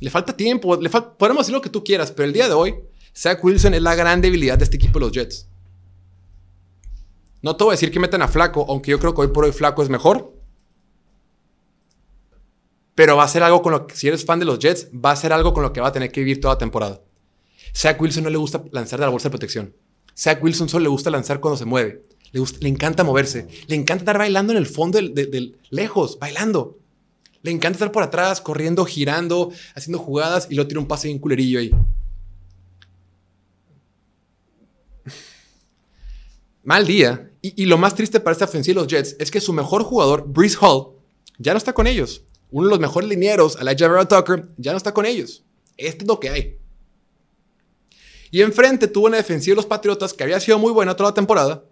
le 0.00 0.10
falta 0.10 0.36
tiempo, 0.36 0.76
le 0.76 0.90
podemos 0.90 1.46
decir 1.46 1.54
lo 1.54 1.60
que 1.60 1.70
tú 1.70 1.82
quieras, 1.82 2.12
pero 2.12 2.26
el 2.26 2.32
día 2.32 2.46
de 2.46 2.54
hoy, 2.54 2.74
Zach 3.16 3.42
Wilson 3.42 3.74
es 3.74 3.82
la 3.82 3.94
gran 3.94 4.20
debilidad 4.20 4.58
de 4.58 4.64
este 4.64 4.76
equipo 4.76 4.98
de 4.98 5.06
los 5.06 5.12
Jets. 5.12 5.48
No 7.42 7.56
te 7.56 7.64
voy 7.64 7.72
a 7.72 7.74
decir 7.74 7.90
que 7.90 8.00
metan 8.00 8.22
a 8.22 8.28
Flaco, 8.28 8.66
aunque 8.68 8.90
yo 8.90 8.98
creo 8.98 9.14
que 9.14 9.22
hoy 9.22 9.28
por 9.28 9.44
hoy 9.44 9.52
Flaco 9.52 9.82
es 9.82 9.88
mejor. 9.88 10.34
Pero 12.94 13.16
va 13.16 13.24
a 13.24 13.28
ser 13.28 13.42
algo 13.42 13.62
con 13.62 13.72
lo 13.72 13.86
que, 13.86 13.94
si 13.94 14.08
eres 14.08 14.24
fan 14.24 14.40
de 14.40 14.44
los 14.44 14.58
Jets, 14.58 14.88
va 14.92 15.12
a 15.12 15.16
ser 15.16 15.32
algo 15.32 15.54
con 15.54 15.62
lo 15.62 15.72
que 15.72 15.80
va 15.80 15.88
a 15.88 15.92
tener 15.92 16.10
que 16.10 16.20
vivir 16.20 16.40
toda 16.40 16.54
la 16.54 16.58
temporada. 16.58 17.00
Zach 17.76 18.00
Wilson 18.00 18.24
no 18.24 18.30
le 18.30 18.38
gusta 18.38 18.62
lanzar 18.72 18.98
de 18.98 19.06
la 19.06 19.10
bolsa 19.10 19.28
de 19.28 19.32
protección. 19.32 19.74
Zach 20.16 20.42
Wilson 20.42 20.68
solo 20.68 20.84
le 20.84 20.88
gusta 20.88 21.10
lanzar 21.10 21.38
cuando 21.38 21.56
se 21.56 21.64
mueve. 21.64 22.02
Le, 22.32 22.42
le 22.60 22.68
encanta 22.68 23.04
moverse. 23.04 23.46
Le 23.68 23.76
encanta 23.76 24.02
estar 24.02 24.18
bailando 24.18 24.52
en 24.52 24.58
el 24.58 24.66
fondo 24.66 24.98
del 24.98 25.58
lejos, 25.70 26.18
bailando. 26.18 26.78
Le 27.42 27.50
encanta 27.50 27.76
estar 27.76 27.92
por 27.92 28.02
atrás, 28.02 28.40
corriendo, 28.40 28.84
girando, 28.84 29.52
haciendo 29.74 29.98
jugadas 29.98 30.48
y 30.50 30.54
lo 30.54 30.66
tira 30.66 30.80
un 30.80 30.88
pase 30.88 31.08
bien 31.08 31.18
culerillo 31.18 31.60
ahí. 31.60 31.70
Mal 36.64 36.86
día. 36.86 37.30
Y, 37.40 37.66
lo 37.66 37.78
más 37.78 37.94
triste 37.94 38.18
para 38.18 38.32
esta 38.32 38.46
ofensiva 38.46 38.74
de 38.74 38.80
los 38.80 38.88
Jets 38.92 39.16
es 39.20 39.30
que 39.30 39.40
su 39.40 39.52
mejor 39.52 39.84
jugador, 39.84 40.24
Breeze 40.26 40.58
Hall, 40.60 40.88
ya 41.38 41.52
no 41.52 41.58
está 41.58 41.72
con 41.72 41.86
ellos. 41.86 42.24
Uno 42.50 42.66
de 42.66 42.70
los 42.72 42.80
mejores 42.80 43.08
linieros, 43.08 43.56
Elijah 43.60 43.88
Vera 43.88 44.08
Tucker, 44.08 44.48
ya 44.56 44.72
no 44.72 44.76
está 44.76 44.92
con 44.92 45.06
ellos. 45.06 45.44
Esto 45.76 46.04
es 46.04 46.08
lo 46.08 46.18
que 46.18 46.30
hay. 46.30 46.58
Y 48.30 48.42
enfrente 48.42 48.88
tuvo 48.88 49.06
una 49.06 49.16
defensiva 49.16 49.52
de 49.52 49.56
los 49.56 49.66
Patriotas 49.66 50.12
que 50.12 50.24
había 50.24 50.40
sido 50.40 50.58
muy 50.58 50.72
buena 50.72 50.96
toda 50.96 51.10
la 51.10 51.14
temporada, 51.14 51.64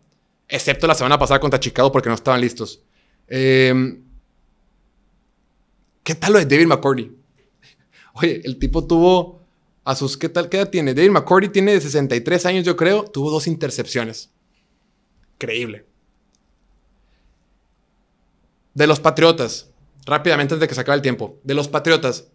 excepto 0.48 0.86
la 0.86 0.94
semana 0.94 1.18
pasada 1.18 1.40
contra 1.40 1.60
Chicago 1.60 1.90
porque 1.90 2.08
no 2.08 2.14
estaban 2.14 2.40
listos. 2.40 2.80
Eh, 3.26 3.98
¿Qué 6.06 6.14
tal 6.14 6.34
lo 6.34 6.38
de 6.38 6.46
David 6.46 6.68
McCordy? 6.68 7.10
Oye, 8.12 8.40
el 8.44 8.60
tipo 8.60 8.86
tuvo 8.86 9.40
a 9.82 9.96
sus, 9.96 10.16
¿qué 10.16 10.28
tal? 10.28 10.48
¿Qué 10.48 10.56
edad 10.58 10.70
tiene? 10.70 10.94
David 10.94 11.10
McCordy 11.10 11.48
tiene 11.48 11.80
63 11.80 12.46
años, 12.46 12.64
yo 12.64 12.76
creo, 12.76 13.02
tuvo 13.02 13.28
dos 13.28 13.48
intercepciones. 13.48 14.30
Increíble. 15.34 15.84
De 18.72 18.86
los 18.86 19.00
Patriotas, 19.00 19.68
rápidamente 20.04 20.54
antes 20.54 20.60
de 20.60 20.68
que 20.68 20.76
se 20.76 20.80
acabe 20.80 20.94
el 20.94 21.02
tiempo, 21.02 21.40
de 21.42 21.54
los 21.54 21.66
Patriotas, 21.66 22.28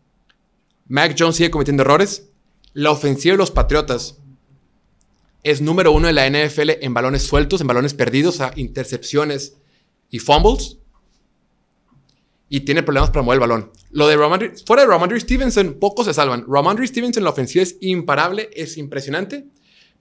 Mac 0.90 1.16
Jones 1.18 1.38
sigue 1.38 1.50
cometiendo 1.50 1.84
errores. 1.84 2.28
La 2.74 2.92
ofensiva 2.92 3.36
de 3.36 3.38
los 3.38 3.52
Patriotas 3.52 4.18
es 5.44 5.62
número 5.62 5.94
uno 5.94 6.10
en 6.10 6.16
la 6.16 6.30
NFL 6.30 6.72
en 6.82 6.94
balones 6.94 7.24
sueltos, 7.24 7.62
en 7.62 7.68
balones 7.68 7.94
perdidos, 7.94 8.42
a 8.42 8.52
intercepciones 8.58 9.56
y 10.10 10.20
fumbles 10.20 10.81
y 12.54 12.60
tiene 12.60 12.84
problemas 12.84 13.12
para 13.12 13.24
mover 13.24 13.38
el 13.38 13.40
balón. 13.40 13.72
Lo 13.92 14.10
de 14.10 14.18
Ramondre, 14.18 14.52
fuera 14.66 14.82
de 14.82 14.90
Ramondre 14.90 15.18
Stevenson, 15.22 15.78
pocos 15.80 16.06
se 16.06 16.14
salvan. 16.14 16.44
Ramondre 16.50 16.86
Stevenson, 16.86 17.24
la 17.24 17.30
ofensiva 17.30 17.64
es 17.64 17.78
imparable, 17.80 18.50
es 18.54 18.76
impresionante, 18.76 19.46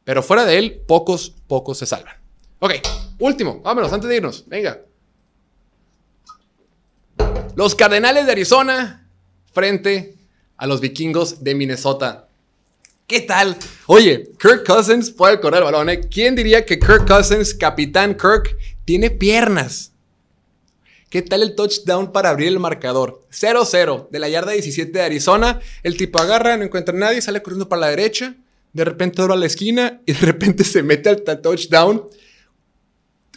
pero 0.02 0.20
fuera 0.20 0.44
de 0.44 0.58
él, 0.58 0.82
pocos, 0.84 1.32
pocos 1.46 1.78
se 1.78 1.86
salvan. 1.86 2.16
Ok, 2.58 2.72
último, 3.20 3.60
vámonos, 3.62 3.92
antes 3.92 4.10
de 4.10 4.16
irnos, 4.16 4.44
venga. 4.48 4.80
Los 7.54 7.76
Cardenales 7.76 8.26
de 8.26 8.32
Arizona 8.32 9.08
frente 9.52 10.16
a 10.56 10.66
los 10.66 10.80
Vikingos 10.80 11.44
de 11.44 11.54
Minnesota. 11.54 12.26
¿Qué 13.06 13.20
tal? 13.20 13.56
Oye, 13.86 14.32
Kirk 14.40 14.66
Cousins 14.66 15.12
puede 15.12 15.38
correr 15.38 15.58
el 15.58 15.66
balón. 15.66 15.88
¿eh? 15.88 16.00
¿Quién 16.00 16.34
diría 16.34 16.66
que 16.66 16.80
Kirk 16.80 17.06
Cousins, 17.06 17.54
capitán 17.54 18.16
Kirk, 18.16 18.56
tiene 18.84 19.10
piernas? 19.10 19.92
¿Qué 21.10 21.22
tal 21.22 21.42
el 21.42 21.56
touchdown 21.56 22.12
para 22.12 22.30
abrir 22.30 22.46
el 22.46 22.60
marcador? 22.60 23.26
0-0 23.32 24.10
de 24.10 24.18
la 24.20 24.28
yarda 24.28 24.52
17 24.52 24.92
de 24.92 25.02
Arizona. 25.02 25.60
El 25.82 25.96
tipo 25.96 26.20
agarra, 26.20 26.56
no 26.56 26.62
encuentra 26.62 26.94
a 26.94 26.98
nadie, 26.98 27.20
sale 27.20 27.42
corriendo 27.42 27.68
para 27.68 27.80
la 27.80 27.88
derecha. 27.88 28.36
De 28.72 28.84
repente 28.84 29.20
dobla 29.20 29.34
la 29.34 29.46
esquina 29.46 30.00
y 30.06 30.12
de 30.12 30.20
repente 30.20 30.62
se 30.62 30.84
mete 30.84 31.08
al 31.08 31.24
touchdown. 31.24 32.08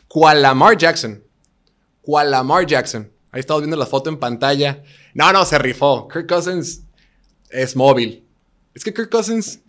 Cual 0.08 0.44
Lamar 0.44 0.78
Jackson. 0.78 1.24
Cual 2.04 2.30
Lamar 2.30 2.68
Jackson. 2.68 3.12
Ahí 3.32 3.40
estamos 3.40 3.64
viendo 3.64 3.76
la 3.76 3.88
foto 3.88 4.12
en 4.12 4.20
pantalla. 4.20 4.84
No, 5.16 5.34
no, 5.34 5.44
se 5.44 5.58
rifó. 5.58 6.08
Kirk 6.08 6.28
Cousins 6.28 6.84
es 7.50 7.76
móvil. 7.76 8.24
Es 8.76 8.84
que 8.84 8.94
Kirk 8.94 9.10
Cousins 9.10 9.62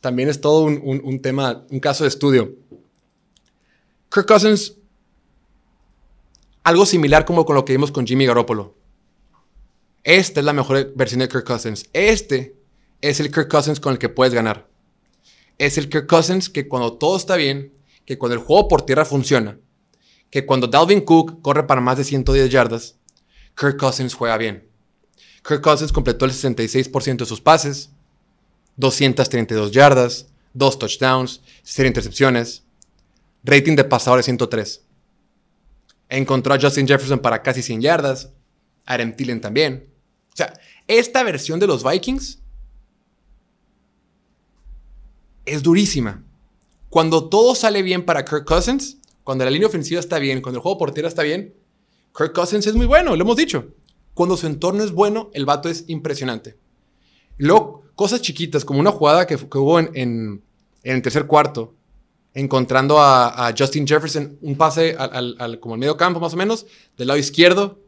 también 0.00 0.28
es 0.28 0.40
todo 0.40 0.64
un, 0.64 0.80
un 0.82 1.22
tema, 1.22 1.64
un 1.70 1.78
caso 1.78 2.02
de 2.02 2.08
estudio. 2.08 2.56
Kirk 4.10 4.26
Cousins 4.26 4.74
algo 6.64 6.86
similar 6.86 7.24
como 7.24 7.44
con 7.44 7.56
lo 7.56 7.64
que 7.64 7.72
vimos 7.72 7.90
con 7.90 8.06
Jimmy 8.06 8.26
Garoppolo. 8.26 8.76
Esta 10.04 10.40
es 10.40 10.46
la 10.46 10.52
mejor 10.52 10.92
versión 10.94 11.20
de 11.20 11.28
Kirk 11.28 11.44
Cousins. 11.44 11.88
Este 11.92 12.56
es 13.00 13.20
el 13.20 13.30
Kirk 13.30 13.48
Cousins 13.48 13.80
con 13.80 13.92
el 13.92 13.98
que 13.98 14.08
puedes 14.08 14.34
ganar. 14.34 14.68
Es 15.58 15.78
el 15.78 15.88
Kirk 15.88 16.06
Cousins 16.06 16.48
que 16.48 16.68
cuando 16.68 16.94
todo 16.94 17.16
está 17.16 17.36
bien, 17.36 17.72
que 18.04 18.18
cuando 18.18 18.34
el 18.34 18.40
juego 18.40 18.68
por 18.68 18.82
tierra 18.82 19.04
funciona, 19.04 19.58
que 20.30 20.46
cuando 20.46 20.66
Dalvin 20.66 21.02
Cook 21.02 21.42
corre 21.42 21.66
para 21.66 21.80
más 21.80 21.98
de 21.98 22.04
110 22.04 22.50
yardas, 22.50 22.96
Kirk 23.56 23.76
Cousins 23.78 24.14
juega 24.14 24.36
bien. 24.38 24.68
Kirk 25.46 25.60
Cousins 25.60 25.92
completó 25.92 26.24
el 26.24 26.32
66% 26.32 27.18
de 27.18 27.26
sus 27.26 27.40
pases, 27.40 27.90
232 28.76 29.72
yardas, 29.72 30.26
2 30.54 30.78
touchdowns, 30.78 31.42
0 31.62 31.88
intercepciones, 31.88 32.62
rating 33.44 33.76
de 33.76 33.84
pasadores 33.84 34.24
103. 34.24 34.82
Encontró 36.12 36.52
a 36.52 36.60
Justin 36.60 36.86
Jefferson 36.86 37.20
para 37.20 37.42
casi 37.42 37.62
100 37.62 37.80
yardas. 37.80 38.30
Adam 38.84 39.16
Thielen 39.16 39.40
también. 39.40 39.88
O 40.30 40.36
sea, 40.36 40.52
esta 40.86 41.22
versión 41.22 41.58
de 41.58 41.66
los 41.66 41.82
Vikings 41.82 42.38
es 45.46 45.62
durísima. 45.62 46.22
Cuando 46.90 47.30
todo 47.30 47.54
sale 47.54 47.80
bien 47.80 48.04
para 48.04 48.26
Kirk 48.26 48.44
Cousins, 48.44 48.98
cuando 49.24 49.46
la 49.46 49.50
línea 49.50 49.68
ofensiva 49.68 50.00
está 50.00 50.18
bien, 50.18 50.42
cuando 50.42 50.58
el 50.58 50.62
juego 50.62 50.76
por 50.76 50.92
tierra 50.92 51.08
está 51.08 51.22
bien, 51.22 51.54
Kirk 52.14 52.34
Cousins 52.34 52.66
es 52.66 52.74
muy 52.74 52.84
bueno, 52.84 53.16
lo 53.16 53.22
hemos 53.22 53.36
dicho. 53.38 53.68
Cuando 54.12 54.36
su 54.36 54.46
entorno 54.46 54.84
es 54.84 54.92
bueno, 54.92 55.30
el 55.32 55.46
vato 55.46 55.70
es 55.70 55.84
impresionante. 55.88 56.58
luego, 57.38 57.84
cosas 57.94 58.20
chiquitas, 58.20 58.66
como 58.66 58.80
una 58.80 58.90
jugada 58.90 59.26
que, 59.26 59.36
hubo 59.36 59.78
en, 59.78 60.42
el 60.82 61.00
tercer 61.00 61.26
cuarto, 61.26 61.74
encontrando 62.34 63.00
a, 63.00 63.52
Justin 63.56 63.86
Jefferson, 63.86 64.38
un 64.40 64.56
pase 64.56 64.96
al, 64.98 65.58
como 65.60 65.74
al 65.74 65.80
medio 65.80 65.96
campo 65.96 66.20
más 66.20 66.34
o 66.34 66.36
menos, 66.36 66.66
del 66.96 67.08
lado 67.08 67.18
izquierdo. 67.18 67.80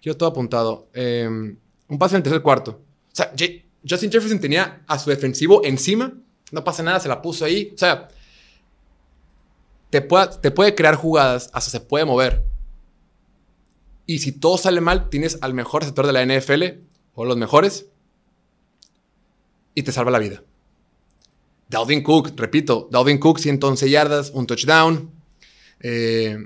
Quiero 0.00 0.16
todo 0.16 0.28
apuntado. 0.28 0.88
Em, 0.92 1.56
un 1.88 1.98
pase 1.98 2.14
en 2.14 2.18
el 2.18 2.22
tercer 2.22 2.42
cuarto. 2.42 2.82
O 3.12 3.14
sea, 3.14 3.32
Justin 3.88 4.10
Jefferson 4.10 4.40
tenía 4.40 4.82
a 4.86 4.98
su 4.98 5.10
defensivo 5.10 5.64
encima. 5.64 6.12
No 6.50 6.64
pasa 6.64 6.82
nada, 6.82 7.00
se 7.00 7.08
la 7.08 7.22
puso 7.22 7.44
ahí. 7.44 7.72
O 7.74 7.78
sea, 7.78 8.08
te 9.90 10.02
puede, 10.02 10.28
te 10.42 10.50
puede 10.50 10.74
crear 10.74 10.96
jugadas, 10.96 11.50
hasta 11.52 11.70
se 11.70 11.80
puede 11.80 12.04
mover. 12.04 12.44
Y 14.06 14.18
si 14.18 14.32
todo 14.32 14.58
sale 14.58 14.80
mal, 14.80 15.08
tienes 15.08 15.38
al 15.40 15.54
mejor 15.54 15.82
receptor 15.82 16.06
de 16.06 16.12
la 16.12 16.24
NFL 16.26 16.84
o 17.14 17.24
los 17.24 17.36
mejores 17.36 17.86
y 19.74 19.82
te 19.82 19.92
salva 19.92 20.10
la 20.10 20.18
vida. 20.18 20.42
Dalvin 21.68 22.02
Cook, 22.02 22.32
repito, 22.36 22.88
Dalvin 22.90 23.18
Cook 23.18 23.38
111 23.38 23.88
yardas, 23.90 24.30
un 24.34 24.46
touchdown. 24.46 25.10
Eh, 25.80 26.36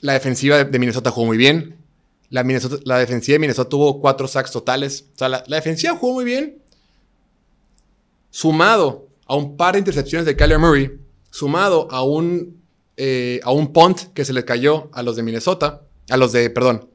la 0.00 0.12
defensiva 0.12 0.64
de 0.64 0.78
Minnesota 0.78 1.10
jugó 1.10 1.26
muy 1.26 1.36
bien. 1.36 1.76
La, 2.30 2.42
defensiva 2.42 3.34
de 3.34 3.38
Minnesota 3.38 3.68
tuvo 3.68 4.00
cuatro 4.00 4.28
sacks 4.28 4.50
totales. 4.50 5.06
O 5.14 5.18
sea, 5.18 5.28
la, 5.28 5.42
defensiva 5.48 5.96
jugó 5.96 6.14
muy 6.14 6.24
bien. 6.24 6.58
Sumado 8.30 9.06
a 9.26 9.34
un 9.36 9.56
par 9.56 9.74
de 9.74 9.80
intercepciones 9.80 10.26
de 10.26 10.36
Kyler 10.36 10.58
Murray, 10.58 10.98
sumado 11.30 11.88
a 11.90 12.02
un, 12.02 12.62
eh, 12.96 13.40
a 13.42 13.50
un 13.52 13.72
punt 13.72 14.12
que 14.12 14.24
se 14.24 14.32
le 14.32 14.44
cayó 14.44 14.90
a 14.92 15.02
los 15.02 15.16
de 15.16 15.22
Minnesota, 15.22 15.82
a 16.10 16.16
los 16.16 16.32
de, 16.32 16.50
perdón, 16.50 16.90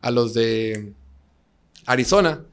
a 0.00 0.10
los 0.10 0.34
de 0.34 0.92
Arizona, 1.86 2.44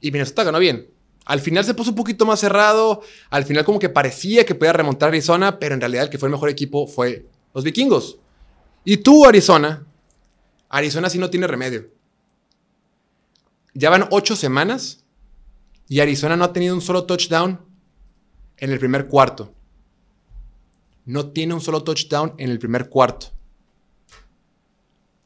y 0.00 0.10
Minnesota 0.10 0.44
ganó 0.44 0.58
bien. 0.58 0.88
Al 1.28 1.40
final 1.40 1.62
se 1.62 1.74
puso 1.74 1.90
un 1.90 1.96
poquito 1.96 2.24
más 2.24 2.40
cerrado. 2.40 3.02
Al 3.28 3.44
final 3.44 3.62
como 3.62 3.78
que 3.78 3.90
parecía 3.90 4.46
que 4.46 4.54
podía 4.54 4.72
remontar 4.72 5.10
Arizona, 5.10 5.58
pero 5.58 5.74
en 5.74 5.80
realidad 5.80 6.04
el 6.04 6.10
que 6.10 6.16
fue 6.16 6.28
el 6.28 6.32
mejor 6.32 6.48
equipo 6.48 6.86
fue 6.86 7.26
los 7.52 7.62
vikingos. 7.62 8.18
Y 8.82 8.96
tú, 8.96 9.26
Arizona, 9.26 9.86
Arizona 10.70 11.10
sí 11.10 11.18
no 11.18 11.28
tiene 11.28 11.46
remedio. 11.46 11.90
Ya 13.74 13.90
van 13.90 14.08
ocho 14.10 14.36
semanas 14.36 15.04
y 15.86 16.00
Arizona 16.00 16.34
no 16.34 16.44
ha 16.44 16.52
tenido 16.54 16.74
un 16.74 16.80
solo 16.80 17.04
touchdown 17.04 17.60
en 18.56 18.72
el 18.72 18.78
primer 18.78 19.06
cuarto. 19.06 19.52
No 21.04 21.30
tiene 21.32 21.52
un 21.52 21.60
solo 21.60 21.84
touchdown 21.84 22.32
en 22.38 22.48
el 22.48 22.58
primer 22.58 22.88
cuarto. 22.88 23.32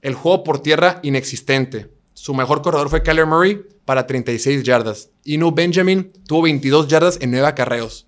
El 0.00 0.14
juego 0.14 0.42
por 0.42 0.60
tierra 0.60 0.98
inexistente. 1.04 1.92
Su 2.12 2.34
mejor 2.34 2.60
corredor 2.60 2.90
fue 2.90 3.04
Kyler 3.04 3.26
Murray 3.26 3.64
para 3.84 4.04
36 4.04 4.64
yardas. 4.64 5.11
Inu 5.24 5.52
Benjamin 5.52 6.12
tuvo 6.26 6.42
22 6.42 6.88
yardas 6.88 7.18
en 7.20 7.30
9 7.30 7.46
acarreos. 7.46 8.06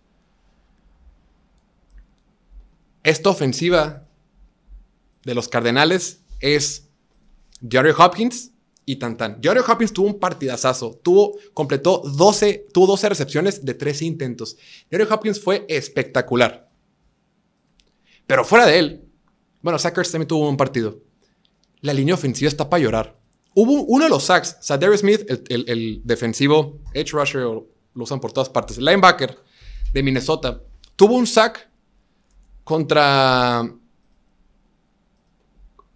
Esta 3.02 3.30
ofensiva 3.30 4.06
de 5.24 5.34
los 5.34 5.48
Cardenales 5.48 6.20
es 6.40 6.88
Jerry 7.68 7.92
Hopkins 7.96 8.50
y 8.86 8.96
Tantan. 8.96 9.40
Jerry 9.42 9.60
Hopkins 9.66 9.92
tuvo 9.92 10.06
un 10.06 10.18
partidazazo. 10.18 10.98
Tuvo, 11.02 11.38
completó 11.52 11.98
12, 11.98 12.66
tuvo 12.72 12.86
12 12.88 13.08
recepciones 13.08 13.64
de 13.64 13.74
13 13.74 14.04
intentos. 14.06 14.56
Jerry 14.90 15.06
Hopkins 15.10 15.40
fue 15.40 15.64
espectacular. 15.68 16.70
Pero 18.26 18.44
fuera 18.44 18.66
de 18.66 18.78
él, 18.78 19.04
bueno, 19.62 19.78
Sackers 19.78 20.10
también 20.10 20.28
tuvo 20.28 20.48
un 20.48 20.56
partido. 20.56 21.00
La 21.80 21.92
línea 21.92 22.14
ofensiva 22.14 22.48
está 22.48 22.68
para 22.68 22.82
llorar. 22.82 23.18
Hubo 23.54 23.84
uno 23.84 24.04
de 24.04 24.10
los 24.10 24.24
sacks, 24.24 24.56
Sadarius 24.60 25.00
Smith, 25.00 25.24
el, 25.48 26.00
defensivo 26.04 26.80
edge 26.92 27.12
rusher, 27.12 27.42
lo 27.42 27.68
usan 27.94 28.20
por 28.20 28.32
todas 28.32 28.48
partes, 28.48 28.78
el 28.78 28.84
linebacker 28.84 29.38
de 29.92 30.02
Minnesota, 30.02 30.60
tuvo 30.96 31.14
un 31.14 31.26
sack 31.26 31.68
contra... 32.64 33.72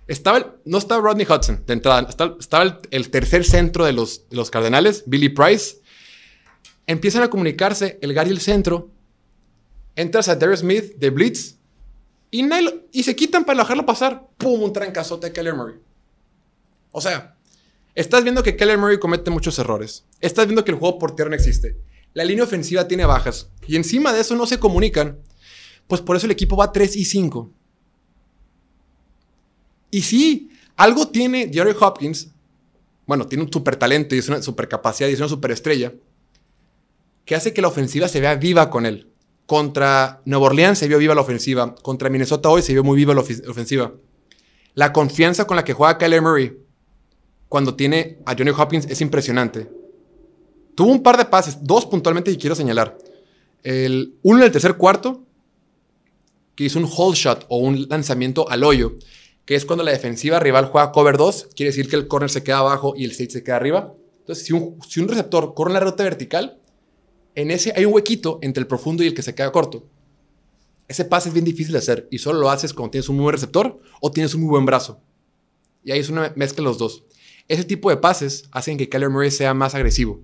Estaba, 0.07 0.57
no 0.65 0.79
estaba 0.79 1.03
Rodney 1.03 1.27
Hudson 1.29 1.65
de 1.67 1.73
entrada, 1.75 2.09
estaba, 2.39 2.81
el, 2.91 3.11
tercer 3.11 3.45
centro 3.45 3.85
de 3.85 3.93
los, 3.93 4.51
Cardenales, 4.51 5.03
Billy 5.07 5.29
Price. 5.29 5.81
Empiezan 6.87 7.25
a 7.25 7.29
comunicarse 7.29 7.99
el 8.01 8.15
Gary 8.15 8.31
el 8.31 8.41
centro, 8.41 8.89
entra 9.97 10.23
Sadarius 10.23 10.61
Smith 10.61 10.95
de 10.97 11.11
Blitz 11.11 11.57
y, 12.31 12.49
y 12.93 13.03
se 13.03 13.17
quitan 13.17 13.45
para 13.45 13.59
dejarlo 13.59 13.85
pasar. 13.85 14.29
¡Pum! 14.39 14.63
Un 14.63 14.73
trancazote 14.73 15.27
de 15.27 15.33
Keller 15.35 15.55
Murray. 15.55 15.77
O 16.91 17.03
sea, 17.03 17.38
Estás 17.99 18.23
viendo 18.23 18.45
que 18.45 18.55
Keller 18.55 18.79
Murray 18.79 19.01
comete 19.01 19.29
muchos 19.29 19.59
errores. 19.59 20.05
Estás 20.21 20.47
viendo 20.47 20.65
que 20.65 20.71
el 20.71 20.79
juego 20.79 21.01
por 21.01 21.17
tierra 21.17 21.31
no 21.31 21.35
existe. 21.35 21.77
La 22.15 22.25
línea 22.25 22.45
ofensiva 22.45 22.87
tiene 22.87 23.05
bajas. 23.05 23.51
Y 23.67 23.75
encima 23.75 24.13
de 24.13 24.21
eso 24.21 24.37
no 24.37 24.47
se 24.47 24.61
comunican. 24.61 25.19
Pues 25.89 26.01
por 26.01 26.15
eso 26.15 26.27
el 26.27 26.31
equipo 26.31 26.57
va 26.57 26.71
3 26.71 26.95
y 26.95 27.05
5. 27.05 27.51
Y 29.91 30.03
sí, 30.03 30.49
algo 30.77 31.09
tiene 31.09 31.51
Jerry 31.53 31.75
Hopkins. 31.81 32.29
Bueno, 33.05 33.27
tiene 33.27 33.43
un 33.43 33.53
super 33.53 33.75
talento 33.75 34.15
y 34.15 34.19
es 34.19 34.29
una 34.29 34.41
super 34.43 34.69
capacidad 34.69 35.09
y 35.09 35.15
es 35.15 35.19
una 35.19 35.29
super 35.29 35.51
estrella. 35.51 35.93
Que 37.25 37.35
hace 37.35 37.53
que 37.53 37.63
la 37.63 37.67
ofensiva 37.67 38.07
se 38.07 38.21
vea 38.21 38.37
viva 38.37 38.71
con 38.71 38.87
él. 38.87 39.11
Contra 39.45 40.23
Nueva 40.25 40.47
Orleans 40.47 40.79
se 40.79 40.87
vio 40.87 40.99
viva 40.99 41.17
la 41.17 41.23
ofensiva. 41.23 41.75
Contra 41.75 42.11
Minnesota 42.11 42.49
hoy 42.49 42.63
se 42.63 42.75
vio 42.75 42.85
muy 42.85 42.97
viva 42.97 43.13
la 43.13 43.23
ofensiva. 43.23 43.93
La 44.75 44.93
confianza 44.93 45.49
con 45.49 45.57
la 45.57 45.65
que 45.65 45.73
juega 45.73 45.99
Kyler 45.99 46.23
Murray 46.23 46.68
cuando 47.49 47.75
tiene 47.75 48.19
a 48.27 48.35
Johnny 48.37 48.51
Hopkins 48.51 48.87
es 48.87 49.01
impresionante. 49.01 49.71
Tuvo 50.75 50.93
un 50.93 51.03
par 51.03 51.17
de 51.17 51.25
pases, 51.25 51.59
dos 51.63 51.87
puntualmente 51.87 52.31
y 52.31 52.37
quiero 52.37 52.55
señalar. 52.55 52.97
El, 53.63 54.15
uno 54.23 54.39
en 54.39 54.45
el 54.45 54.53
tercer 54.53 54.77
cuarto, 54.77 55.25
que 56.55 56.65
hizo 56.65 56.79
un 56.79 56.89
hold 56.91 57.17
shot 57.17 57.47
o 57.49 57.59
un 57.59 57.87
lanzamiento 57.89 58.49
al 58.49 58.65
hoyo, 58.65 58.97
que 59.45 59.55
es 59.55 59.65
cuando 59.65 59.83
la 59.83 59.93
defensiva 59.93 60.39
rival 60.39 60.67
juega 60.67 60.93
cover 60.93 61.17
2, 61.17 61.49
quiere 61.57 61.71
decir 61.71 61.89
que 61.89 61.97
el 61.97 62.07
corner 62.07 62.31
se 62.31 62.43
queda 62.43 62.59
abajo 62.59 62.95
y 62.97 63.05
el 63.05 63.13
safety 63.13 63.33
se 63.33 63.45
queda 63.45 63.57
arriba. 63.57 63.95
Entonces, 64.21 64.45
si 64.45 64.53
un, 64.53 64.79
si 64.87 65.01
un 65.01 65.09
receptor 65.09 65.55
corre 65.55 65.71
una 65.71 65.81
ruta 65.81 66.05
vertical, 66.05 66.59
en 67.35 67.51
ese 67.51 67.73
hay 67.75 67.85
un 67.85 67.95
huequito 67.95 68.39
entre 68.43 68.61
el 68.61 68.67
profundo 68.67 69.03
y 69.03 69.07
el 69.07 69.15
que 69.15 69.23
se 69.23 69.35
queda 69.35 69.51
corto. 69.53 69.87
Ese 70.89 71.05
pase 71.05 71.29
es 71.29 71.33
bien 71.33 71.45
difícil 71.45 71.73
de 71.73 71.79
hacer 71.79 72.09
y 72.11 72.19
solo 72.19 72.41
lo 72.41 72.51
haces 72.51 72.75
cuando 72.75 72.91
tienes 72.91 73.09
un 73.09 73.17
muy 73.17 73.23
buen 73.23 73.35
receptor 73.35 73.81
o 74.01 74.11
tienes 74.11 74.35
un 74.35 74.43
muy 74.43 74.51
buen 74.51 74.67
brazo. 74.67 75.01
Y 75.85 75.93
ahí 75.93 76.01
es 76.01 76.09
una 76.09 76.33
mezcla 76.35 76.57
de 76.57 76.65
los 76.65 76.79
dos. 76.79 77.05
Ese 77.49 77.65
tipo 77.65 77.91
de 77.91 77.97
pases 77.97 78.45
hacen 78.53 78.77
que 78.77 78.89
Kyler 78.89 79.09
Murray 79.09 79.31
sea 79.31 79.55
más 79.55 79.75
agresivo. 79.75 80.21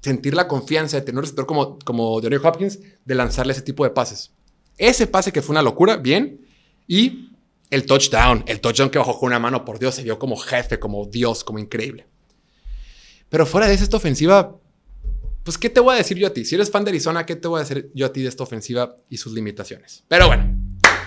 Sentir 0.00 0.34
la 0.34 0.48
confianza 0.48 0.96
de 0.96 1.02
tener 1.02 1.18
un 1.18 1.22
receptor 1.22 1.46
como, 1.46 1.78
como 1.84 2.20
Johnny 2.20 2.36
Hopkins 2.36 2.80
de 3.04 3.14
lanzarle 3.14 3.52
ese 3.52 3.62
tipo 3.62 3.84
de 3.84 3.90
pases. 3.90 4.32
Ese 4.78 5.06
pase 5.06 5.30
que 5.30 5.42
fue 5.42 5.52
una 5.52 5.62
locura, 5.62 5.96
bien. 5.96 6.46
Y 6.88 7.36
el 7.70 7.86
touchdown, 7.86 8.44
el 8.46 8.60
touchdown 8.60 8.90
que 8.90 8.98
bajó 8.98 9.18
con 9.18 9.28
una 9.28 9.38
mano, 9.38 9.64
por 9.64 9.78
Dios, 9.78 9.94
se 9.94 10.02
vio 10.02 10.18
como 10.18 10.36
jefe, 10.36 10.78
como 10.80 11.06
Dios, 11.06 11.44
como 11.44 11.58
increíble. 11.58 12.06
Pero 13.28 13.46
fuera 13.46 13.68
de 13.68 13.74
esta 13.74 13.96
ofensiva, 13.96 14.58
pues, 15.44 15.58
¿qué 15.58 15.68
te 15.68 15.80
voy 15.80 15.94
a 15.94 15.98
decir 15.98 16.16
yo 16.16 16.26
a 16.26 16.30
ti? 16.30 16.44
Si 16.44 16.54
eres 16.54 16.70
fan 16.70 16.84
de 16.84 16.90
Arizona, 16.90 17.26
¿qué 17.26 17.36
te 17.36 17.48
voy 17.48 17.58
a 17.58 17.64
decir 17.64 17.90
yo 17.94 18.06
a 18.06 18.12
ti 18.12 18.22
de 18.22 18.28
esta 18.28 18.42
ofensiva 18.42 18.96
y 19.08 19.18
sus 19.18 19.32
limitaciones? 19.32 20.04
Pero 20.08 20.26
bueno, 20.26 20.56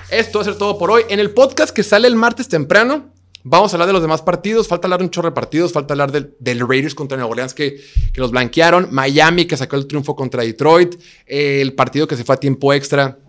esto 0.10 0.40
va 0.40 0.42
a 0.44 0.46
ser 0.46 0.58
todo 0.58 0.78
por 0.78 0.92
hoy. 0.92 1.04
En 1.10 1.20
el 1.20 1.32
podcast 1.32 1.76
que 1.76 1.84
sale 1.84 2.08
el 2.08 2.16
martes 2.16 2.48
temprano, 2.48 3.14
Vamos 3.48 3.72
a 3.72 3.76
hablar 3.76 3.86
de 3.86 3.94
los 3.94 4.02
demás 4.02 4.24
partidos. 4.24 4.68
Falta 4.68 4.88
hablar 4.88 5.02
de 5.02 5.06
un 5.06 5.12
chorro 5.12 5.30
de 5.30 5.36
partidos. 5.36 5.72
Falta 5.72 5.94
hablar 5.94 6.12
del, 6.12 6.68
Raiders 6.68 6.96
contra 6.96 7.16
Nueva 7.16 7.30
Orleans 7.30 7.54
que, 7.54 7.80
que, 8.12 8.20
los 8.20 8.32
blanquearon. 8.32 8.88
Miami 8.90 9.46
que 9.46 9.56
sacó 9.56 9.76
el 9.76 9.86
triunfo 9.86 10.16
contra 10.16 10.42
Detroit. 10.42 10.96
el 11.28 11.74
partido 11.74 12.08
que 12.08 12.18
se 12.18 12.24
fue 12.24 12.34
a 12.34 12.40
tiempo 12.40 12.74
extra 12.74 13.20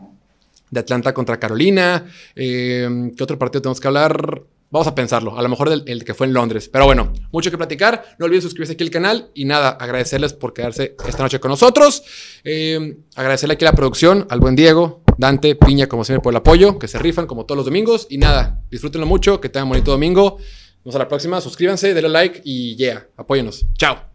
de 0.71 0.81
Atlanta 0.81 1.13
contra 1.13 1.39
Carolina. 1.39 2.07
Eh, 2.35 3.13
¿Qué 3.15 3.23
otro 3.23 3.39
partido 3.39 3.61
tenemos 3.61 3.79
que 3.79 3.89
hablar? 3.89 4.43
Vamos 4.71 4.89
a 4.89 4.95
pensarlo. 4.95 5.39
A 5.39 5.43
lo 5.43 5.49
mejor 5.49 5.71
el, 5.87 6.05
que 6.05 6.15
fue 6.15 6.27
en 6.27 6.33
Londres. 6.33 6.69
Pero 6.73 6.87
bueno, 6.87 7.13
mucho 7.31 7.51
que 7.51 7.57
platicar. 7.57 8.05
No 8.19 8.27
olviden 8.27 8.43
suscribirse 8.43 8.73
aquí 8.73 8.85
al 8.85 8.91
canal. 8.91 9.31
Y 9.35 9.45
nada, 9.45 9.71
agradecerles 9.71 10.33
por 10.33 10.53
quedarse 10.53 10.97
esta 11.07 11.23
noche 11.23 11.39
con 11.41 11.51
nosotros. 11.51 12.03
Eh, 12.45 12.99
agradecerle 13.15 13.55
aquí 13.55 13.65
a 13.65 13.71
la 13.71 13.77
producción, 13.77 14.27
al 14.29 14.41
buen 14.41 14.57
Diego, 14.57 15.03
Dante, 15.19 15.55
Piña, 15.55 15.87
como 15.87 16.05
siempre, 16.05 16.23
por 16.23 16.33
el 16.33 16.39
apoyo, 16.39 16.79
que 16.79 16.89
se 16.89 16.99
rifan 16.99 17.27
como 17.27 17.47
todos 17.47 17.57
los 17.57 17.67
domingos. 17.67 18.07
Y 18.11 18.19
nada, 18.19 18.63
disfrútenlo 18.71 19.07
mucho, 19.07 19.41
que 19.41 19.49
tengan 19.49 19.69
bonito 19.69 19.93
domingo. 19.93 20.39
Nos 20.39 20.85
vemos 20.85 20.97
a 20.97 20.99
la 21.01 21.09
próxima. 21.09 21.41
Suscríbanse, 21.41 21.95
denle 21.95 22.09
like 22.09 22.43
y 22.45 22.77
yeah, 22.77 23.07
apóyenos. 23.17 23.67
Chao. 23.79 24.07